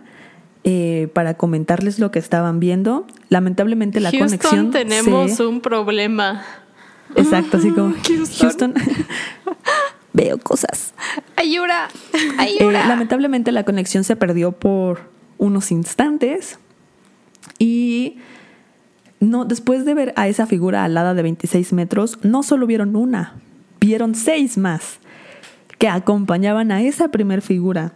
eh, 0.65 1.09
para 1.15 1.35
comentarles 1.35 1.99
lo 1.99 2.11
que 2.11 2.19
estaban 2.19 2.61
viendo. 2.61 3.07
Lamentablemente 3.29 4.01
la 4.01 4.11
Houston, 4.11 4.29
conexión 4.39 4.71
tenemos 4.71 5.33
se- 5.33 5.45
un 5.47 5.61
problema. 5.61 6.43
Exacto, 7.15 7.59
así 7.59 7.71
como 7.73 7.93
Houston. 8.09 8.39
Houston. 8.41 8.75
Veo 10.13 10.39
cosas. 10.39 10.95
Ayura, 11.37 11.89
Eh, 12.59 12.73
lamentablemente 12.73 13.53
la 13.53 13.65
conexión 13.65 14.05
se 14.05 14.17
perdió 14.17 14.53
por 14.53 15.11
unos 15.39 15.71
instantes 15.71 16.59
y 17.59 18.19
no, 19.21 19.45
después 19.45 19.85
de 19.85 19.95
ver 19.95 20.13
a 20.17 20.29
esa 20.29 20.47
figura 20.47 20.85
alada 20.85 21.15
de 21.15 21.23
26 21.23 21.73
metros, 21.73 22.19
no 22.23 22.43
solo 22.43 22.67
vieron 22.67 22.97
una, 22.97 23.35
vieron 23.81 24.15
seis 24.15 24.59
más 24.59 24.99
que 25.79 25.89
acompañaban 25.89 26.73
a 26.73 26.83
esa 26.83 27.09
primer 27.09 27.43
figura. 27.43 27.93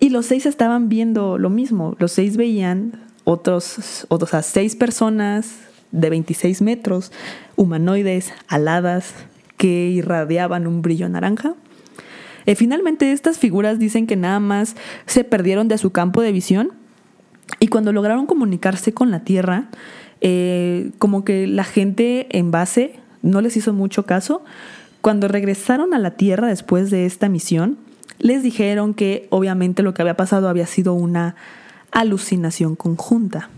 Y 0.00 0.10
los 0.10 0.26
seis 0.26 0.46
estaban 0.46 0.88
viendo 0.88 1.38
lo 1.38 1.50
mismo, 1.50 1.96
los 1.98 2.12
seis 2.12 2.36
veían 2.36 3.00
otros, 3.24 4.06
o 4.08 4.26
sea, 4.26 4.42
seis 4.42 4.76
personas 4.76 5.56
de 5.90 6.10
26 6.10 6.62
metros, 6.62 7.12
humanoides, 7.56 8.32
aladas, 8.46 9.12
que 9.58 9.90
irradiaban 9.90 10.66
un 10.66 10.80
brillo 10.80 11.08
naranja. 11.10 11.54
Eh, 12.46 12.54
finalmente 12.54 13.12
estas 13.12 13.38
figuras 13.38 13.78
dicen 13.78 14.06
que 14.06 14.16
nada 14.16 14.40
más 14.40 14.74
se 15.04 15.24
perdieron 15.24 15.68
de 15.68 15.76
su 15.76 15.90
campo 15.90 16.22
de 16.22 16.32
visión 16.32 16.72
y 17.60 17.68
cuando 17.68 17.92
lograron 17.92 18.24
comunicarse 18.24 18.94
con 18.94 19.10
la 19.10 19.20
Tierra, 19.20 19.68
eh, 20.22 20.90
como 20.98 21.24
que 21.24 21.46
la 21.46 21.64
gente 21.64 22.26
en 22.36 22.50
base 22.50 23.00
no 23.22 23.42
les 23.42 23.56
hizo 23.56 23.74
mucho 23.74 24.06
caso. 24.06 24.42
Cuando 25.02 25.28
regresaron 25.28 25.92
a 25.92 25.98
la 25.98 26.12
Tierra 26.12 26.48
después 26.48 26.90
de 26.90 27.04
esta 27.04 27.28
misión, 27.28 27.76
les 28.18 28.42
dijeron 28.42 28.94
que 28.94 29.26
obviamente 29.30 29.82
lo 29.82 29.94
que 29.94 30.02
había 30.02 30.16
pasado 30.16 30.48
había 30.48 30.66
sido 30.66 30.94
una 30.94 31.36
alucinación 31.92 32.76
conjunta. 32.76 33.48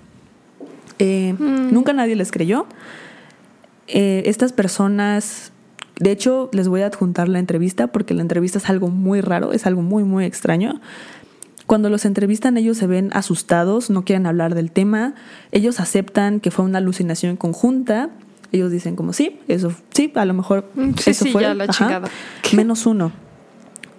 Eh, 0.98 1.34
Nunca 1.38 1.92
nadie 1.92 2.14
les 2.14 2.30
creyó. 2.30 2.66
Eh, 3.88 4.22
estas 4.26 4.52
personas, 4.52 5.52
de 6.00 6.10
hecho, 6.12 6.48
les 6.52 6.66
voy 6.66 6.80
a 6.80 6.86
adjuntar 6.86 7.28
la 7.28 7.38
entrevista 7.38 7.88
porque 7.88 8.14
la 8.14 8.22
entrevista 8.22 8.56
es 8.56 8.70
algo 8.70 8.88
muy 8.88 9.20
raro, 9.20 9.52
es 9.52 9.66
algo 9.66 9.82
muy, 9.82 10.02
muy 10.02 10.24
extraño. 10.24 10.80
Cuando 11.66 11.90
los 11.90 12.06
entrevistan 12.06 12.56
ellos 12.56 12.78
se 12.78 12.86
ven 12.86 13.10
asustados, 13.12 13.90
no 13.90 14.02
quieren 14.02 14.26
hablar 14.26 14.54
del 14.54 14.72
tema, 14.72 15.14
ellos 15.52 15.78
aceptan 15.78 16.40
que 16.40 16.50
fue 16.50 16.64
una 16.64 16.78
alucinación 16.78 17.36
conjunta, 17.36 18.08
ellos 18.50 18.72
dicen 18.72 18.96
como 18.96 19.12
sí, 19.12 19.40
eso 19.46 19.72
sí, 19.90 20.10
a 20.14 20.24
lo 20.24 20.32
mejor 20.32 20.64
Mm, 20.74 20.94
sí, 20.96 21.10
eso 21.10 21.24
sí, 21.26 21.32
fue, 21.32 21.42
ya 21.42 21.54
la 21.54 21.68
menos 22.54 22.86
uno. 22.86 23.12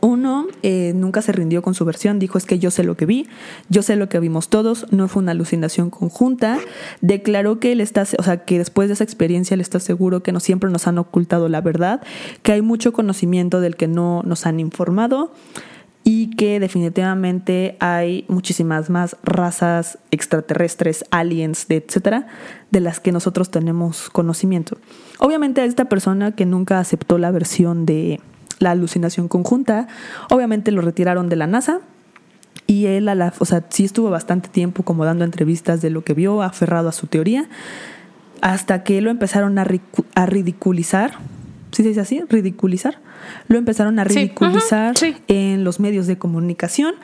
Uno 0.01 0.47
eh, 0.63 0.93
nunca 0.95 1.21
se 1.21 1.31
rindió 1.31 1.61
con 1.61 1.75
su 1.75 1.85
versión, 1.85 2.17
dijo 2.17 2.37
es 2.37 2.45
que 2.45 2.57
yo 2.57 2.71
sé 2.71 2.83
lo 2.83 2.97
que 2.97 3.05
vi, 3.05 3.27
yo 3.69 3.83
sé 3.83 3.95
lo 3.95 4.09
que 4.09 4.19
vimos 4.19 4.49
todos, 4.49 4.87
no 4.91 5.07
fue 5.07 5.21
una 5.21 5.31
alucinación 5.31 5.91
conjunta. 5.91 6.57
Declaró 7.01 7.59
que 7.59 7.71
él 7.71 7.81
está, 7.81 8.05
o 8.17 8.23
sea, 8.23 8.43
que 8.43 8.57
después 8.57 8.89
de 8.89 8.95
esa 8.95 9.03
experiencia 9.03 9.53
él 9.53 9.61
está 9.61 9.79
seguro 9.79 10.23
que 10.23 10.31
no 10.31 10.39
siempre 10.39 10.71
nos 10.71 10.87
han 10.87 10.97
ocultado 10.97 11.49
la 11.49 11.61
verdad, 11.61 12.01
que 12.41 12.51
hay 12.51 12.61
mucho 12.61 12.93
conocimiento 12.93 13.61
del 13.61 13.75
que 13.75 13.87
no 13.87 14.23
nos 14.25 14.45
han 14.47 14.59
informado 14.59 15.31
y 16.03 16.31
que 16.31 16.59
definitivamente 16.59 17.77
hay 17.79 18.25
muchísimas 18.27 18.89
más 18.89 19.17
razas 19.23 19.99
extraterrestres, 20.09 21.05
aliens, 21.11 21.67
etcétera, 21.69 22.27
de 22.71 22.79
las 22.79 22.99
que 22.99 23.11
nosotros 23.11 23.51
tenemos 23.51 24.09
conocimiento. 24.09 24.77
Obviamente 25.19 25.63
esta 25.63 25.85
persona 25.85 26.31
que 26.31 26.45
nunca 26.45 26.79
aceptó 26.79 27.19
la 27.19 27.29
versión 27.29 27.85
de 27.85 28.19
la 28.62 28.72
alucinación 28.72 29.28
conjunta, 29.28 29.88
obviamente 30.30 30.72
lo 30.72 30.82
retiraron 30.82 31.30
de 31.30 31.36
la 31.36 31.47
NASA 31.47 31.82
y 32.68 32.86
él 32.86 33.09
a 33.09 33.16
la, 33.16 33.34
o 33.39 33.45
sea, 33.45 33.66
sí 33.70 33.84
estuvo 33.84 34.09
bastante 34.09 34.47
tiempo 34.47 34.84
como 34.84 35.03
dando 35.03 35.26
entrevistas 35.26 35.82
de 35.82 35.89
lo 35.89 36.03
que 36.03 36.14
vio, 36.14 36.41
aferrado 36.41 36.88
a 36.89 36.91
su 36.93 37.07
teoría, 37.07 37.49
hasta 38.41 38.84
que 38.84 39.01
lo 39.01 39.09
empezaron 39.09 39.59
a, 39.59 39.66
ridiculizar. 40.26 41.16
¿Sí 41.72 41.84
se 41.84 41.89
dice 41.89 42.01
así? 42.01 42.22
Ridiculizar. 42.30 42.99
Lo 43.47 43.57
empezaron 43.57 43.99
a 43.99 44.05
Sí, 44.05 44.16
ridiculizar 44.16 44.97
sí. 44.97 45.16
en 45.28 45.64
los 45.64 45.80
medios 45.80 46.07
de 46.07 46.18
comunicación, 46.18 46.95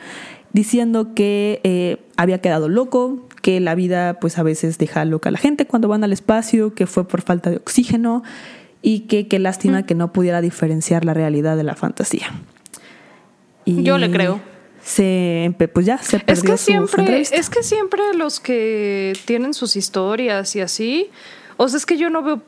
diciendo 0.52 1.14
que 1.14 1.60
eh, 1.64 1.98
había 2.16 2.40
quedado 2.40 2.68
loco, 2.68 3.28
que 3.42 3.60
la 3.60 3.74
vida 3.74 4.18
pues 4.20 4.38
a 4.38 4.42
veces 4.42 4.78
deja 4.78 5.04
loca 5.04 5.28
a 5.28 5.32
la 5.32 5.38
gente 5.38 5.66
cuando 5.66 5.88
van 5.88 6.02
al 6.02 6.12
espacio, 6.12 6.74
que 6.74 6.86
fue 6.86 7.06
por 7.06 7.22
falta 7.22 7.50
de 7.50 7.56
oxígeno 7.56 8.22
y 8.82 9.00
que 9.00 9.26
qué 9.28 9.38
lástima 9.38 9.84
que 9.84 9.94
no 9.94 10.12
pudiera 10.12 10.40
diferenciar 10.40 11.04
la 11.04 11.14
realidad 11.14 11.56
de 11.56 11.64
la 11.64 11.74
fantasía. 11.74 12.28
Y- 13.64 13.82
Yo 13.82 13.98
le 13.98 14.10
creo. 14.10 14.40
se 14.82 15.52
pues 15.74 15.84
ya 15.86 15.98
se 15.98 16.16
Es 16.18 16.22
perdió 16.22 16.42
que 16.52 16.56
su- 16.56 16.56
su 16.58 16.64
siempre, 16.64 17.20
es 17.20 17.50
que 17.50 17.62
siempre 17.62 18.00
los 18.14 18.40
que 18.40 19.12
tienen 19.26 19.52
sus 19.54 19.76
historias 19.76 20.54
y 20.56 20.60
así, 20.60 21.10
o 21.56 21.68
sea, 21.68 21.76
es 21.76 21.84
que 21.86 21.96
yo 21.98 22.08
no 22.10 22.22
veo 22.22 22.42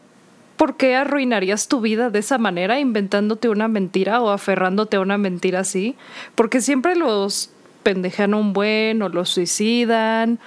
por 0.56 0.76
qué 0.76 0.94
arruinarías 0.94 1.68
tu 1.68 1.80
vida 1.80 2.10
de 2.10 2.18
esa 2.20 2.38
manera, 2.38 2.78
inventándote 2.80 3.48
una 3.48 3.66
mentira 3.68 4.20
o 4.20 4.30
aferrándote 4.30 4.96
a 4.96 5.00
una 5.00 5.18
mentira 5.18 5.60
así, 5.60 5.96
porque 6.34 6.60
siempre 6.60 6.96
los 6.96 7.50
pendejan 7.82 8.34
un 8.34 8.52
buen 8.52 9.00
o 9.02 9.08
los 9.08 9.30
suicidan 9.30 10.38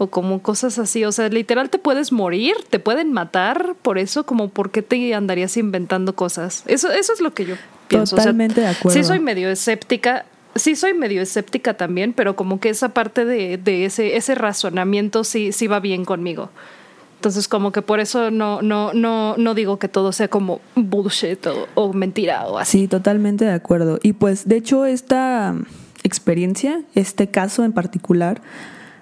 o 0.00 0.06
como 0.06 0.40
cosas 0.40 0.78
así, 0.78 1.04
o 1.04 1.12
sea, 1.12 1.28
literal 1.28 1.68
te 1.68 1.78
puedes 1.78 2.10
morir, 2.10 2.54
te 2.70 2.78
pueden 2.78 3.12
matar 3.12 3.74
por 3.82 3.98
eso, 3.98 4.24
como 4.24 4.48
por 4.48 4.70
qué 4.70 4.80
te 4.80 5.14
andarías 5.14 5.58
inventando 5.58 6.16
cosas. 6.16 6.64
Eso, 6.66 6.90
eso 6.90 7.12
es 7.12 7.20
lo 7.20 7.34
que 7.34 7.44
yo 7.44 7.56
pienso. 7.86 8.16
O 8.16 8.18
sea, 8.18 8.24
Totalmente 8.24 8.62
de 8.62 8.68
acuerdo. 8.68 8.98
Sí 8.98 9.04
soy 9.04 9.20
medio 9.20 9.50
escéptica. 9.50 10.24
Sí 10.54 10.74
soy 10.74 10.94
medio 10.94 11.20
escéptica 11.20 11.74
también, 11.74 12.14
pero 12.14 12.34
como 12.34 12.60
que 12.60 12.70
esa 12.70 12.94
parte 12.94 13.26
de, 13.26 13.58
de 13.58 13.84
ese, 13.84 14.16
ese 14.16 14.34
razonamiento 14.34 15.22
sí, 15.22 15.52
sí 15.52 15.66
va 15.66 15.80
bien 15.80 16.06
conmigo. 16.06 16.48
Entonces, 17.16 17.46
como 17.46 17.70
que 17.70 17.82
por 17.82 18.00
eso 18.00 18.30
no, 18.30 18.62
no, 18.62 18.94
no, 18.94 19.34
no 19.36 19.54
digo 19.54 19.78
que 19.78 19.88
todo 19.88 20.12
sea 20.12 20.28
como 20.28 20.62
bullshit 20.76 21.46
o, 21.46 21.68
o 21.74 21.92
mentira 21.92 22.46
o 22.46 22.56
así. 22.56 22.78
Sí, 22.78 22.88
totalmente 22.88 23.44
de 23.44 23.52
acuerdo. 23.52 23.98
Y 24.02 24.14
pues, 24.14 24.48
de 24.48 24.56
hecho, 24.56 24.86
esta 24.86 25.54
experiencia, 26.04 26.80
este 26.94 27.28
caso 27.28 27.64
en 27.64 27.74
particular, 27.74 28.40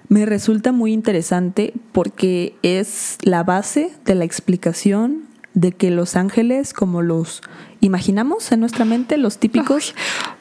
me 0.09 0.25
resulta 0.25 0.71
muy 0.71 0.91
interesante 0.91 1.73
porque 1.91 2.55
es 2.63 3.17
la 3.21 3.43
base 3.43 3.91
de 4.05 4.15
la 4.15 4.25
explicación 4.25 5.29
de 5.53 5.71
que 5.71 5.91
los 5.91 6.15
ángeles, 6.15 6.73
como 6.73 7.01
los 7.01 7.41
imaginamos 7.79 8.51
en 8.51 8.59
nuestra 8.59 8.85
mente, 8.85 9.17
los 9.17 9.37
típicos, 9.37 9.93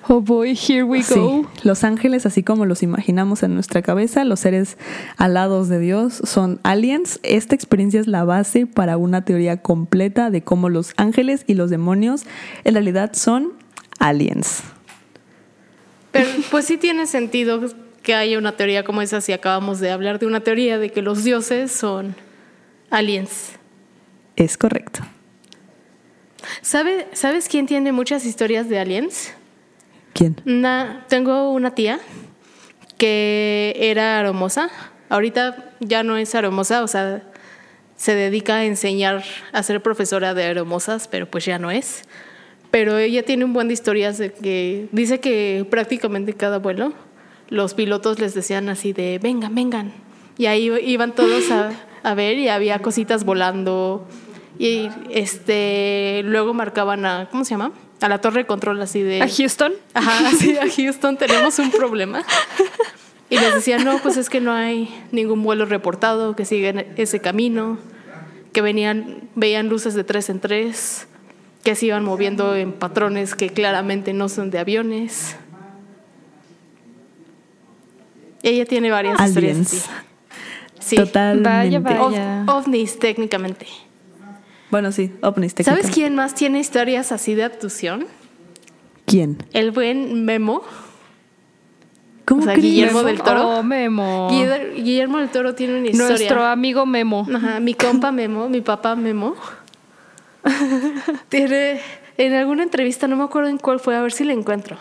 Oh 0.09 0.21
boy, 0.21 0.57
here 0.57 0.83
we 0.85 1.03
Sí, 1.03 1.45
los 1.63 1.85
ángeles, 1.85 2.25
así 2.25 2.43
como 2.43 2.65
los 2.65 2.83
imaginamos 2.83 3.43
en 3.43 3.55
nuestra 3.55 3.83
cabeza, 3.83 4.25
los 4.25 4.41
seres 4.41 4.79
alados 5.17 5.69
de 5.69 5.79
Dios, 5.79 6.21
son 6.25 6.61
aliens. 6.63 7.21
Esta 7.23 7.55
experiencia 7.55 8.01
es 8.01 8.07
la 8.07 8.25
base 8.25 8.67
para 8.67 8.97
una 8.97 9.25
teoría 9.25 9.61
completa 9.61 10.31
de 10.31 10.43
cómo 10.43 10.69
los 10.71 10.95
ángeles 10.97 11.45
y 11.47 11.55
los 11.55 11.69
demonios 11.69 12.25
en 12.65 12.75
realidad 12.75 13.13
son 13.15 13.53
aliens. 13.99 14.63
Pero 16.11 16.29
pues 16.51 16.65
sí 16.65 16.79
tiene 16.79 17.07
sentido 17.07 17.61
que 18.09 18.15
haya 18.15 18.39
una 18.39 18.53
teoría 18.57 18.85
como 18.85 19.03
esa 19.03 19.21
si 19.21 19.35
acabamos 19.35 19.81
de 19.81 19.91
hablar 19.91 20.19
de 20.19 20.25
una 20.25 20.41
teoría 20.41 20.79
de 20.79 20.89
que 20.89 21.03
los 21.03 21.25
dioses 21.25 21.71
son 21.71 22.17
aliens. 22.89 23.51
Es 24.35 24.57
correcto. 24.57 25.01
¿Sabe, 26.63 27.07
¿Sabes 27.13 27.51
quién 27.51 27.67
tiene 27.67 27.93
muchas 27.93 28.25
historias 28.25 28.67
de 28.71 28.79
aliens? 28.79 29.35
¿Quién? 30.15 30.41
Una- 30.47 31.05
tengo 31.11 31.51
una 31.53 31.75
tía 31.75 32.01
que 32.97 33.77
era 33.79 34.19
aromosa. 34.21 34.71
Ahorita 35.11 35.73
ya 35.81 36.03
no 36.03 36.17
es 36.17 36.35
aromosa, 36.35 36.83
o 36.83 36.89
sea, 36.89 37.23
se 37.99 38.15
dedica 38.15 38.55
a 38.57 38.65
enseñar 38.65 39.23
a 39.53 39.63
ser 39.63 39.83
profesora 39.83 40.33
de 40.33 40.45
aromosas, 40.45 41.09
pero 41.09 41.31
pues 41.31 41.45
ya 41.45 41.59
no 41.59 41.71
es. 41.71 42.05
Pero 42.71 42.97
ella 42.97 43.23
tiene 43.23 43.45
un 43.45 43.53
buen 43.53 43.69
de 43.69 43.75
historias 43.75 44.17
de 44.17 44.33
que 44.33 44.89
dice 44.93 45.21
que 45.21 45.67
prácticamente 45.69 46.33
cada 46.33 46.59
vuelo 46.59 46.95
los 47.49 47.75
pilotos 47.75 48.19
les 48.19 48.35
decían 48.35 48.69
así 48.69 48.93
de 48.93 49.19
vengan, 49.23 49.55
vengan. 49.55 49.93
Y 50.37 50.47
ahí 50.47 50.71
iban 50.85 51.15
todos 51.15 51.51
a, 51.51 51.73
a 52.03 52.15
ver 52.15 52.39
y 52.39 52.49
había 52.49 52.79
cositas 52.81 53.25
volando. 53.25 54.07
Y 54.59 54.89
este 55.11 56.23
luego 56.25 56.55
marcaban 56.55 57.05
a, 57.05 57.29
¿cómo 57.31 57.45
se 57.45 57.51
llama? 57.51 57.73
A 58.01 58.09
la 58.09 58.21
torre 58.21 58.43
de 58.43 58.47
control 58.47 58.81
así 58.81 59.03
de 59.03 59.23
¿A 59.23 59.29
Houston? 59.29 59.73
Ajá, 59.95 60.31
sí, 60.39 60.57
a 60.57 60.69
Houston 60.71 61.17
tenemos 61.17 61.59
un 61.59 61.71
problema. 61.71 62.25
Y 63.31 63.39
les 63.39 63.55
decían, 63.55 63.85
no, 63.85 63.99
pues 63.99 64.17
es 64.17 64.31
que 64.31 64.41
no 64.41 64.53
hay 64.53 64.89
ningún 65.13 65.43
vuelo 65.43 65.67
reportado 65.67 66.35
que 66.35 66.47
siga 66.47 66.71
ese 66.97 67.21
camino, 67.21 67.77
que 68.53 68.63
venían, 68.63 69.29
veían 69.35 69.69
luces 69.69 69.95
de 69.95 70.03
tres 70.03 70.31
en 70.31 70.41
tres, 70.41 71.07
que 71.63 71.75
se 71.75 71.87
iban 71.87 72.05
moviendo 72.05 72.57
en 72.57 72.73
patrones 72.73 73.35
que 73.35 73.51
claramente 73.51 74.15
no 74.15 74.31
son 74.31 74.51
de 74.51 74.59
aviones. 74.59 75.37
Ella 78.43 78.65
tiene 78.67 78.91
varias 78.91 79.15
historias 79.21 79.37
Aliens. 79.57 79.73
así. 79.75 79.91
Sí. 80.81 80.97
Totalmente. 80.97 81.49
Vaya, 81.49 81.81
Ov- 82.01 82.11
vaya. 82.11 82.45
ovnis 82.49 82.99
técnicamente. 82.99 83.67
Bueno, 84.71 84.93
sí, 84.93 85.13
ovnis 85.23 85.53
¿Sabes 85.53 85.65
técnicamente. 85.67 85.93
quién 85.95 86.15
más 86.15 86.35
tiene 86.35 86.59
historias 86.61 87.11
así 87.13 87.35
de 87.35 87.45
abducción? 87.45 88.07
¿Quién? 89.07 89.39
El 89.53 89.71
buen 89.73 90.25
Memo. 90.25 90.63
¿Cómo 92.27 92.43
O 92.43 92.45
sea? 92.45 92.55
Guillermo 92.55 93.03
del 93.03 93.23
Toro. 93.23 93.49
Oh, 93.49 93.63
Memo. 93.63 94.29
Guiller- 94.31 94.75
Guillermo 94.75 95.19
del 95.19 95.31
Toro 95.31 95.55
tiene 95.55 95.79
una 95.79 95.89
historia. 95.89 96.09
Nuestro 96.11 96.45
amigo 96.45 96.85
Memo. 96.85 97.27
Ajá, 97.35 97.59
mi 97.61 97.73
compa 97.75 98.13
Memo, 98.13 98.49
mi 98.51 98.61
papá 98.61 98.95
Memo. 98.95 99.35
Tiene 101.29 101.81
en 102.17 102.33
alguna 102.35 102.63
entrevista, 102.63 103.07
no 103.09 103.17
me 103.17 103.25
acuerdo 103.25 103.49
en 103.49 103.59
cuál 103.59 103.81
fue, 103.81 103.97
a 103.97 104.03
ver 104.03 104.13
si 104.13 104.25
la 104.25 104.33
encuentro. 104.33 104.77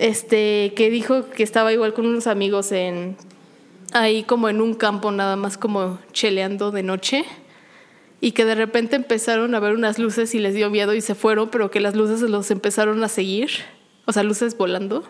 Este, 0.00 0.72
que 0.74 0.88
dijo 0.88 1.28
que 1.28 1.42
estaba 1.42 1.74
igual 1.74 1.92
con 1.92 2.06
unos 2.06 2.26
amigos 2.26 2.72
en 2.72 3.18
ahí 3.92 4.22
como 4.22 4.48
en 4.48 4.62
un 4.62 4.72
campo 4.72 5.12
nada 5.12 5.36
más 5.36 5.58
como 5.58 5.98
cheleando 6.12 6.70
de 6.70 6.82
noche 6.82 7.26
y 8.18 8.32
que 8.32 8.46
de 8.46 8.54
repente 8.54 8.96
empezaron 8.96 9.54
a 9.54 9.60
ver 9.60 9.74
unas 9.74 9.98
luces 9.98 10.34
y 10.34 10.38
les 10.38 10.54
dio 10.54 10.70
miedo 10.70 10.94
y 10.94 11.02
se 11.02 11.14
fueron, 11.14 11.50
pero 11.50 11.70
que 11.70 11.80
las 11.80 11.94
luces 11.94 12.22
los 12.22 12.50
empezaron 12.50 13.04
a 13.04 13.08
seguir, 13.08 13.50
o 14.06 14.14
sea, 14.14 14.22
luces 14.22 14.56
volando 14.56 15.04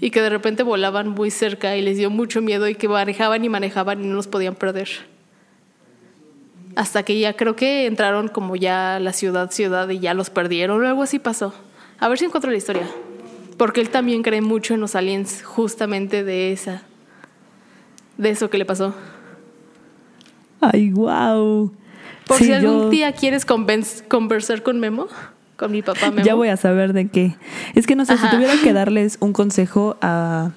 y 0.00 0.12
que 0.12 0.22
de 0.22 0.30
repente 0.30 0.62
volaban 0.62 1.08
muy 1.08 1.32
cerca 1.32 1.76
y 1.76 1.82
les 1.82 1.96
dio 1.96 2.08
mucho 2.08 2.40
miedo 2.40 2.68
y 2.68 2.76
que 2.76 2.86
manejaban 2.86 3.44
y 3.44 3.48
manejaban 3.48 4.00
y 4.00 4.06
no 4.06 4.14
los 4.14 4.28
podían 4.28 4.54
perder. 4.54 4.90
Hasta 6.76 7.02
que 7.02 7.18
ya 7.18 7.34
creo 7.34 7.56
que 7.56 7.86
entraron 7.86 8.28
como 8.28 8.54
ya 8.54 9.00
la 9.00 9.12
ciudad, 9.12 9.50
ciudad 9.50 9.88
y 9.88 9.98
ya 9.98 10.14
los 10.14 10.30
perdieron 10.30 10.84
o 10.84 10.86
algo 10.86 11.02
así 11.02 11.18
pasó. 11.18 11.52
A 11.98 12.08
ver 12.08 12.18
si 12.18 12.26
encuentro 12.26 12.52
la 12.52 12.58
historia. 12.58 12.88
Porque 13.60 13.82
él 13.82 13.90
también 13.90 14.22
cree 14.22 14.40
mucho 14.40 14.72
en 14.72 14.80
los 14.80 14.94
aliens, 14.94 15.42
justamente 15.44 16.24
de 16.24 16.50
esa. 16.50 16.80
De 18.16 18.30
eso 18.30 18.48
que 18.48 18.56
le 18.56 18.64
pasó. 18.64 18.94
Ay, 20.62 20.90
wow. 20.92 21.70
Por 22.26 22.38
Sí, 22.38 22.44
si 22.46 22.52
algún 22.54 22.84
yo 22.84 22.88
día 22.88 23.12
quieres 23.12 23.44
conversar 23.44 24.62
con 24.62 24.80
Memo, 24.80 25.08
con 25.58 25.72
mi 25.72 25.82
papá 25.82 26.10
Memo. 26.10 26.24
Ya 26.24 26.34
voy 26.36 26.48
a 26.48 26.56
saber 26.56 26.94
de 26.94 27.08
qué. 27.08 27.36
Es 27.74 27.86
que 27.86 27.96
no 27.96 28.06
sé, 28.06 28.14
Ajá. 28.14 28.30
si 28.30 28.34
tuviera 28.34 28.54
que 28.62 28.72
darles 28.72 29.18
un 29.20 29.34
consejo 29.34 29.98
a, 30.00 30.52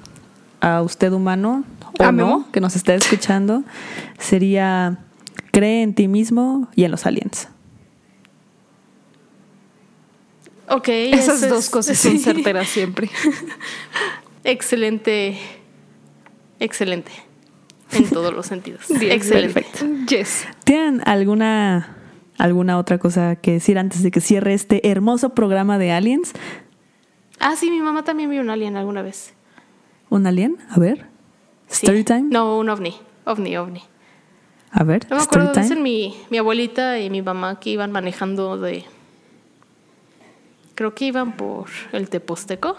a 0.62 0.82
usted 0.82 1.12
humano 1.12 1.66
o 2.00 2.04
¿A 2.04 2.14
no, 2.14 2.26
Memo? 2.26 2.48
que 2.54 2.62
nos 2.62 2.78
está 2.78 2.94
escuchando, 2.96 3.66
sería 4.18 4.98
cree 5.52 5.84
en 5.84 5.94
ti 5.94 6.08
mismo 6.08 6.70
y 6.74 6.86
en 6.86 6.92
los 6.92 7.06
aliens. 7.06 7.50
Ok, 10.70 10.88
Esas 10.90 11.38
eso 11.44 11.50
dos 11.54 11.66
es- 11.66 11.70
cosas 11.70 11.98
sí. 12.00 12.10
son 12.10 12.20
certeras 12.20 12.68
siempre. 12.70 13.10
Excelente. 14.44 15.38
Excelente. 16.60 17.12
En 17.92 18.10
todos 18.10 18.34
los 18.34 18.46
sentidos. 18.48 18.86
Bien, 19.00 19.12
Excelente. 19.12 19.54
perfecto. 19.62 19.86
Yes. 20.08 20.48
¿Tienen 20.64 21.02
alguna 21.06 21.98
alguna 22.38 22.78
otra 22.80 22.98
cosa 22.98 23.36
que 23.36 23.52
decir 23.54 23.78
antes 23.78 24.02
de 24.04 24.10
que 24.12 24.20
cierre 24.20 24.54
este 24.54 24.90
hermoso 24.90 25.30
programa 25.30 25.78
de 25.78 25.92
aliens? 25.92 26.34
Ah, 27.40 27.56
sí, 27.56 27.70
mi 27.70 27.80
mamá 27.80 28.04
también 28.04 28.30
vio 28.30 28.42
un 28.42 28.50
alien 28.50 28.76
alguna 28.78 29.02
vez. 29.02 29.34
¿Un 30.10 30.26
alien? 30.26 30.58
A 30.70 30.80
ver. 30.80 31.08
Sí. 31.68 31.86
Story 31.86 32.04
time. 32.04 32.24
No, 32.32 32.58
un 32.58 32.70
ovni. 32.70 32.96
Ovni, 33.26 33.56
ovni. 33.58 33.82
A 34.72 34.84
ver. 34.84 35.06
No 35.10 35.18
me 35.18 35.24
acuerdo, 35.24 35.52
dicen 35.54 35.84
mi, 35.84 36.16
mi 36.32 36.38
abuelita 36.40 37.00
y 37.00 37.10
mi 37.10 37.22
mamá 37.22 37.60
que 37.60 37.70
iban 37.70 37.92
manejando 37.92 38.58
de... 38.58 38.86
Creo 40.76 40.96
que 40.96 41.06
iban 41.06 41.36
por 41.38 41.68
el 41.92 42.10
Teposteco. 42.10 42.76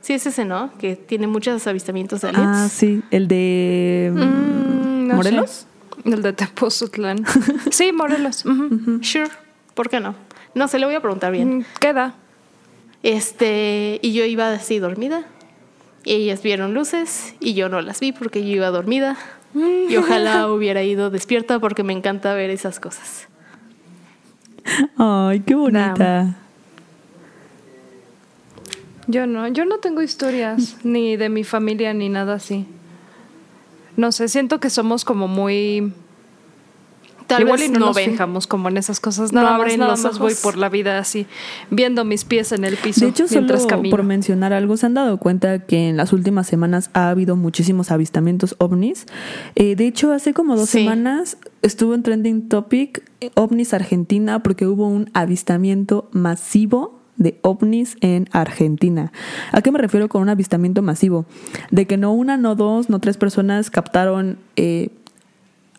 Sí, 0.00 0.14
es 0.14 0.26
ese, 0.26 0.44
¿no? 0.44 0.72
Que 0.78 0.96
tiene 0.96 1.26
muchos 1.26 1.66
avistamientos 1.66 2.20
de 2.22 2.28
aliens. 2.28 2.48
Ah, 2.50 2.68
sí, 2.68 3.02
el 3.10 3.28
de 3.28 4.10
Mm, 4.14 5.06
no 5.08 5.14
Morelos. 5.16 5.66
sé. 6.04 6.10
El 6.10 6.22
de 6.22 6.32
Tepozotlán. 6.32 7.24
sí, 7.70 7.92
Morelos. 7.92 8.44
Sure, 9.02 9.28
¿por 9.74 9.88
qué 9.88 10.00
no? 10.00 10.14
No 10.54 10.68
se 10.68 10.78
le 10.78 10.86
voy 10.86 10.94
a 10.94 11.00
preguntar 11.00 11.32
bien. 11.32 11.58
Mm, 11.58 11.64
Queda. 11.80 12.14
Este, 13.02 13.98
y 14.02 14.12
yo 14.12 14.24
iba 14.24 14.50
así 14.52 14.78
dormida. 14.78 15.24
Y 16.04 16.14
ellas 16.14 16.42
vieron 16.42 16.74
luces 16.74 17.34
y 17.40 17.54
yo 17.54 17.68
no 17.68 17.80
las 17.80 18.00
vi 18.00 18.12
porque 18.12 18.40
yo 18.42 18.56
iba 18.56 18.68
dormida. 18.70 19.16
Y 19.54 19.96
ojalá 19.96 20.48
hubiera 20.52 20.82
ido 20.82 21.10
despierta 21.10 21.58
porque 21.58 21.82
me 21.82 21.92
encanta 21.92 22.34
ver 22.34 22.50
esas 22.50 22.80
cosas. 22.80 23.28
Ay, 24.96 25.40
qué 25.40 25.54
bonita. 25.54 26.36
Yo 29.08 29.26
no, 29.26 29.48
yo 29.48 29.64
no 29.64 29.78
tengo 29.78 30.02
historias 30.02 30.76
ni 30.84 31.16
de 31.16 31.28
mi 31.28 31.42
familia 31.42 31.92
ni 31.94 32.08
nada 32.08 32.34
así. 32.34 32.66
No 33.96 34.12
sé, 34.12 34.28
siento 34.28 34.60
que 34.60 34.70
somos 34.70 35.04
como 35.04 35.26
muy 35.26 35.92
Tal 37.26 37.42
Igual 37.42 37.58
vez 37.60 37.68
y 37.68 37.72
no, 37.72 37.80
no 37.80 37.86
nos 37.88 37.96
ven. 37.96 38.12
fijamos 38.12 38.46
como 38.46 38.70
en 38.70 38.78
esas 38.78 39.00
cosas. 39.00 39.32
No 39.34 39.42
Nada 39.42 39.58
más, 39.58 39.60
abren 39.60 39.80
los 39.80 40.02
más 40.02 40.18
voy 40.18 40.32
por 40.42 40.56
la 40.56 40.70
vida 40.70 40.98
así, 40.98 41.26
viendo 41.70 42.02
mis 42.06 42.24
pies 42.24 42.52
en 42.52 42.64
el 42.64 42.76
piso 42.78 43.00
De 43.04 43.10
hecho, 43.10 43.26
mientras 43.30 43.60
solo 43.62 43.68
camino. 43.70 43.90
por 43.94 44.02
mencionar 44.02 44.54
algo, 44.54 44.78
se 44.78 44.86
han 44.86 44.94
dado 44.94 45.18
cuenta 45.18 45.58
que 45.66 45.90
en 45.90 45.98
las 45.98 46.14
últimas 46.14 46.46
semanas 46.46 46.88
ha 46.94 47.10
habido 47.10 47.36
muchísimos 47.36 47.90
avistamientos 47.90 48.54
ovnis. 48.58 49.04
Eh, 49.56 49.76
de 49.76 49.86
hecho, 49.86 50.10
hace 50.12 50.32
como 50.32 50.56
dos 50.56 50.70
Sí. 50.70 50.78
semanas 50.78 51.36
estuvo 51.60 51.92
en 51.94 52.02
Trending 52.02 52.48
Topic 52.48 53.02
eh, 53.20 53.30
ovnis 53.34 53.74
Argentina 53.74 54.42
porque 54.42 54.66
hubo 54.66 54.88
un 54.88 55.10
avistamiento 55.12 56.08
masivo 56.12 56.97
de 57.18 57.38
ovnis 57.42 57.96
en 58.00 58.28
Argentina. 58.32 59.12
¿A 59.52 59.60
qué 59.60 59.70
me 59.70 59.78
refiero 59.78 60.08
con 60.08 60.22
un 60.22 60.28
avistamiento 60.30 60.82
masivo? 60.82 61.26
De 61.70 61.86
que 61.86 61.96
no 61.96 62.12
una, 62.12 62.36
no 62.36 62.54
dos, 62.54 62.88
no 62.88 63.00
tres 63.00 63.16
personas 63.18 63.70
captaron 63.70 64.38
eh, 64.56 64.88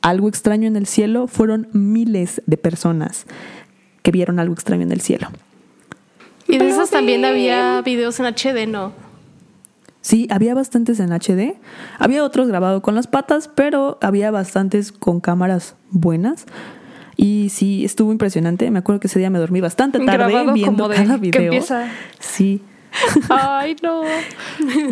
algo 0.01 0.29
extraño 0.29 0.67
en 0.67 0.75
el 0.75 0.85
cielo, 0.85 1.27
fueron 1.27 1.67
miles 1.73 2.41
de 2.45 2.57
personas 2.57 3.25
que 4.03 4.11
vieron 4.11 4.39
algo 4.39 4.53
extraño 4.53 4.83
en 4.83 4.91
el 4.91 5.01
cielo. 5.01 5.29
Y 6.47 6.57
de 6.57 6.69
esas 6.69 6.89
también 6.89 7.25
había 7.25 7.81
videos 7.81 8.19
en 8.19 8.25
HD, 8.25 8.67
¿no? 8.67 8.91
Sí, 10.01 10.27
había 10.31 10.55
bastantes 10.55 10.99
en 10.99 11.11
HD. 11.11 11.57
Había 11.99 12.23
otros 12.23 12.47
grabados 12.47 12.81
con 12.81 12.95
las 12.95 13.07
patas, 13.07 13.49
pero 13.53 13.97
había 14.01 14.31
bastantes 14.31 14.91
con 14.91 15.19
cámaras 15.19 15.75
buenas. 15.91 16.45
Y 17.22 17.49
sí, 17.49 17.84
estuvo 17.84 18.13
impresionante. 18.13 18.72
Me 18.72 18.80
acuerdo 18.80 19.01
que 19.01 19.07
ese 19.07 19.20
día 19.20 19.30
me 19.30 19.39
dormí 19.39 19.59
bastante 19.59 19.99
tarde 19.99 20.13
Grabado 20.13 20.53
viendo 20.53 20.72
como 20.84 20.88
de 20.88 20.95
cada 20.95 21.15
que 21.15 21.20
video. 21.20 21.41
empieza- 21.43 21.91
Sí. 22.20 22.61
Ay, 23.30 23.76
no. 23.84 24.01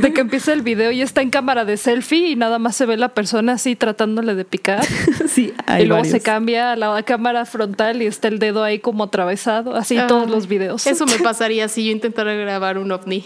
De 0.01 0.11
que 0.13 0.21
empieza 0.21 0.51
el 0.51 0.61
video 0.61 0.91
y 0.91 1.01
está 1.01 1.21
en 1.21 1.29
cámara 1.29 1.63
de 1.65 1.77
selfie 1.77 2.27
y 2.31 2.35
nada 2.35 2.59
más 2.59 2.75
se 2.75 2.85
ve 2.85 2.97
la 2.97 3.09
persona 3.13 3.53
así 3.53 3.75
tratándole 3.77 4.35
de 4.35 4.43
picar. 4.45 4.83
sí, 5.27 5.53
y 5.57 5.61
hay 5.65 5.85
luego 5.85 6.03
se 6.03 6.19
cambia 6.19 6.73
a 6.73 6.75
la 6.75 7.01
cámara 7.03 7.45
frontal 7.45 8.01
y 8.01 8.05
está 8.07 8.27
el 8.27 8.39
dedo 8.39 8.61
ahí 8.63 8.79
como 8.79 9.05
atravesado. 9.05 9.75
Así 9.75 9.97
todos 10.07 10.29
los 10.29 10.47
videos. 10.47 10.85
Eso 10.85 11.05
me 11.05 11.17
pasaría 11.23 11.69
si 11.69 11.85
yo 11.85 11.91
intentara 11.93 12.33
grabar 12.33 12.77
un 12.77 12.91
ovni. 12.91 13.23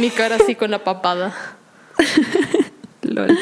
Mi 0.00 0.10
cara 0.10 0.34
así 0.36 0.56
con 0.56 0.70
la 0.72 0.82
papada. 0.82 1.32
Lol. 3.14 3.28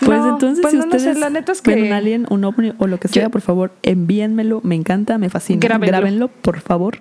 Pues 0.00 0.20
No, 0.20 0.28
entonces, 0.30 0.62
pues 0.62 0.72
si 0.72 0.78
no, 0.78 0.84
no 0.86 0.90
sé, 0.92 0.96
ustedes 0.98 1.18
la 1.18 1.28
neta 1.28 1.50
es 1.52 1.62
ven 1.62 1.76
que 1.76 1.82
un 1.82 1.92
alien, 1.92 2.26
un 2.30 2.44
ovni 2.44 2.72
o 2.78 2.86
lo 2.86 2.98
que 3.00 3.08
sea, 3.08 3.24
Yo- 3.24 3.30
por 3.30 3.40
favor, 3.40 3.72
envíenmelo. 3.82 4.60
Me 4.62 4.76
encanta, 4.76 5.18
me 5.18 5.28
fascina. 5.28 5.58
Grábenlo. 5.60 5.86
Grábenlo, 5.88 6.28
por 6.28 6.60
favor. 6.60 6.98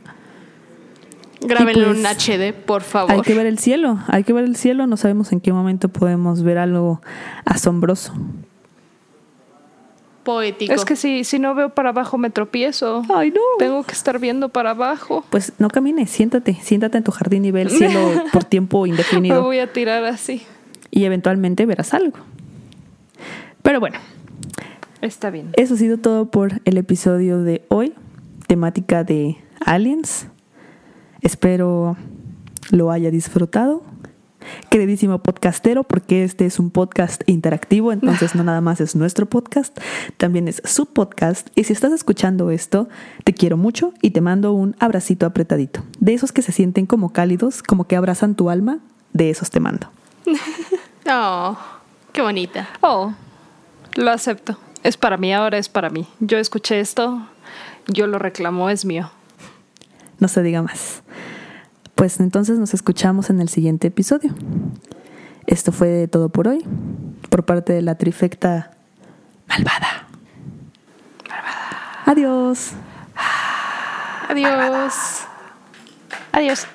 Grábenlo 1.41 1.86
pues, 1.93 1.99
en 1.99 2.05
HD, 2.05 2.53
por 2.53 2.82
favor. 2.82 3.11
Hay 3.11 3.22
que 3.22 3.36
ver 3.36 3.45
el 3.45 3.59
cielo, 3.59 3.99
hay 4.07 4.24
que 4.24 4.34
ver 4.34 4.45
el 4.45 4.55
cielo. 4.55 4.88
No 4.88 4.97
sabemos 4.97 5.32
en 5.32 5.39
qué 5.39 5.53
momento 5.53 5.89
podemos 5.89 6.41
ver 6.41 6.57
algo 6.57 7.01
asombroso. 7.45 8.13
Poético. 10.24 10.74
es 10.74 10.84
que 10.84 10.97
si, 10.97 11.24
si 11.24 11.39
no 11.39 11.55
veo 11.55 11.70
para 11.70 11.89
abajo 11.89 12.18
me 12.18 12.30
tropiezo. 12.30 13.03
Ay, 13.15 13.32
no. 13.32 13.39
Tengo 13.59 13.84
que 13.84 13.93
estar 13.93 14.20
viendo 14.20 14.49
para 14.49 14.72
abajo. 14.72 15.24
Pues 15.30 15.53
no 15.57 15.70
camines, 15.70 16.09
siéntate, 16.09 16.57
siéntate 16.61 16.97
en 16.97 17.03
tu 17.05 17.11
jardín 17.11 17.45
y 17.45 17.51
ve 17.51 17.61
el 17.61 17.70
cielo 17.70 18.11
por 18.34 18.43
tiempo 18.43 18.84
Me 18.84 18.89
indefinido 18.89 19.43
voy 19.43 19.59
a 19.59 19.72
tirar 19.72 20.03
así. 20.03 20.41
Y 20.92 21.06
eventualmente 21.06 21.66
verás 21.66 21.94
algo. 21.94 22.18
Pero 23.62 23.80
bueno, 23.80 23.98
Está 25.02 25.30
bien. 25.30 25.50
eso 25.54 25.74
ha 25.76 25.78
sido 25.78 25.98
todo 25.98 26.32
por 26.32 26.62
el 26.66 26.78
episodio 26.78 27.44
de 27.44 27.66
hoy, 27.70 27.94
temática 28.48 29.04
de 29.04 29.38
aliens. 29.66 30.28
Espero 31.22 31.98
lo 32.72 32.92
haya 32.92 33.12
disfrutado. 33.12 33.84
Queridísimo 34.70 35.22
podcastero, 35.22 35.84
porque 35.84 36.24
este 36.24 36.46
es 36.46 36.58
un 36.58 36.70
podcast 36.70 37.22
interactivo, 37.26 37.92
entonces 37.92 38.34
no 38.34 38.46
nada 38.46 38.62
más 38.62 38.80
es 38.80 38.96
nuestro 38.96 39.26
podcast, 39.26 39.78
también 40.16 40.48
es 40.48 40.62
su 40.64 40.86
podcast. 40.86 41.50
Y 41.56 41.66
si 41.66 41.74
estás 41.74 41.92
escuchando 41.92 42.50
esto, 42.50 42.88
te 43.26 43.34
quiero 43.34 43.58
mucho 43.58 43.94
y 44.02 44.12
te 44.12 44.22
mando 44.22 44.54
un 44.54 44.76
abracito 44.80 45.26
apretadito. 45.26 45.84
De 46.00 46.14
esos 46.14 46.32
que 46.32 46.42
se 46.42 46.54
sienten 46.54 46.86
como 46.86 47.12
cálidos, 47.12 47.62
como 47.62 47.88
que 47.88 47.98
abrazan 47.98 48.36
tu 48.36 48.50
alma, 48.50 48.80
de 49.12 49.30
esos 49.30 49.50
te 49.50 49.60
mando. 49.60 49.90
Oh, 51.09 51.57
qué 52.11 52.21
bonita. 52.21 52.67
Oh, 52.82 53.13
lo 53.95 54.11
acepto. 54.11 54.57
Es 54.84 54.97
para 54.97 55.15
mí, 55.15 55.34
ahora 55.34 55.57
es 55.57 55.69
para 55.69 55.89
mí. 55.89 56.05
Yo 56.19 56.38
escuché 56.38 56.82
esto, 56.82 57.25
yo 57.88 58.07
lo 58.07 58.19
reclamo, 58.19 58.69
es 58.69 58.84
mío. 58.84 59.09
No 60.19 60.28
se 60.28 60.43
diga 60.43 60.61
más. 60.61 61.03
Pues 61.95 62.19
entonces 62.19 62.59
nos 62.59 62.73
escuchamos 62.73 63.30
en 63.30 63.39
el 63.39 63.49
siguiente 63.49 63.88
episodio. 63.88 64.36
Esto 65.45 65.71
fue 65.71 66.07
todo 66.07 66.30
por 66.30 66.47
hoy, 66.47 66.63
por 67.30 67.45
parte 67.45 67.73
de 67.73 67.82
la 67.82 67.95
trifecta 67.95 68.71
malvada. 69.47 70.07
Malvada. 71.30 72.03
Adiós. 72.05 72.73
Adiós. 74.30 75.25
Adiós. 76.34 76.67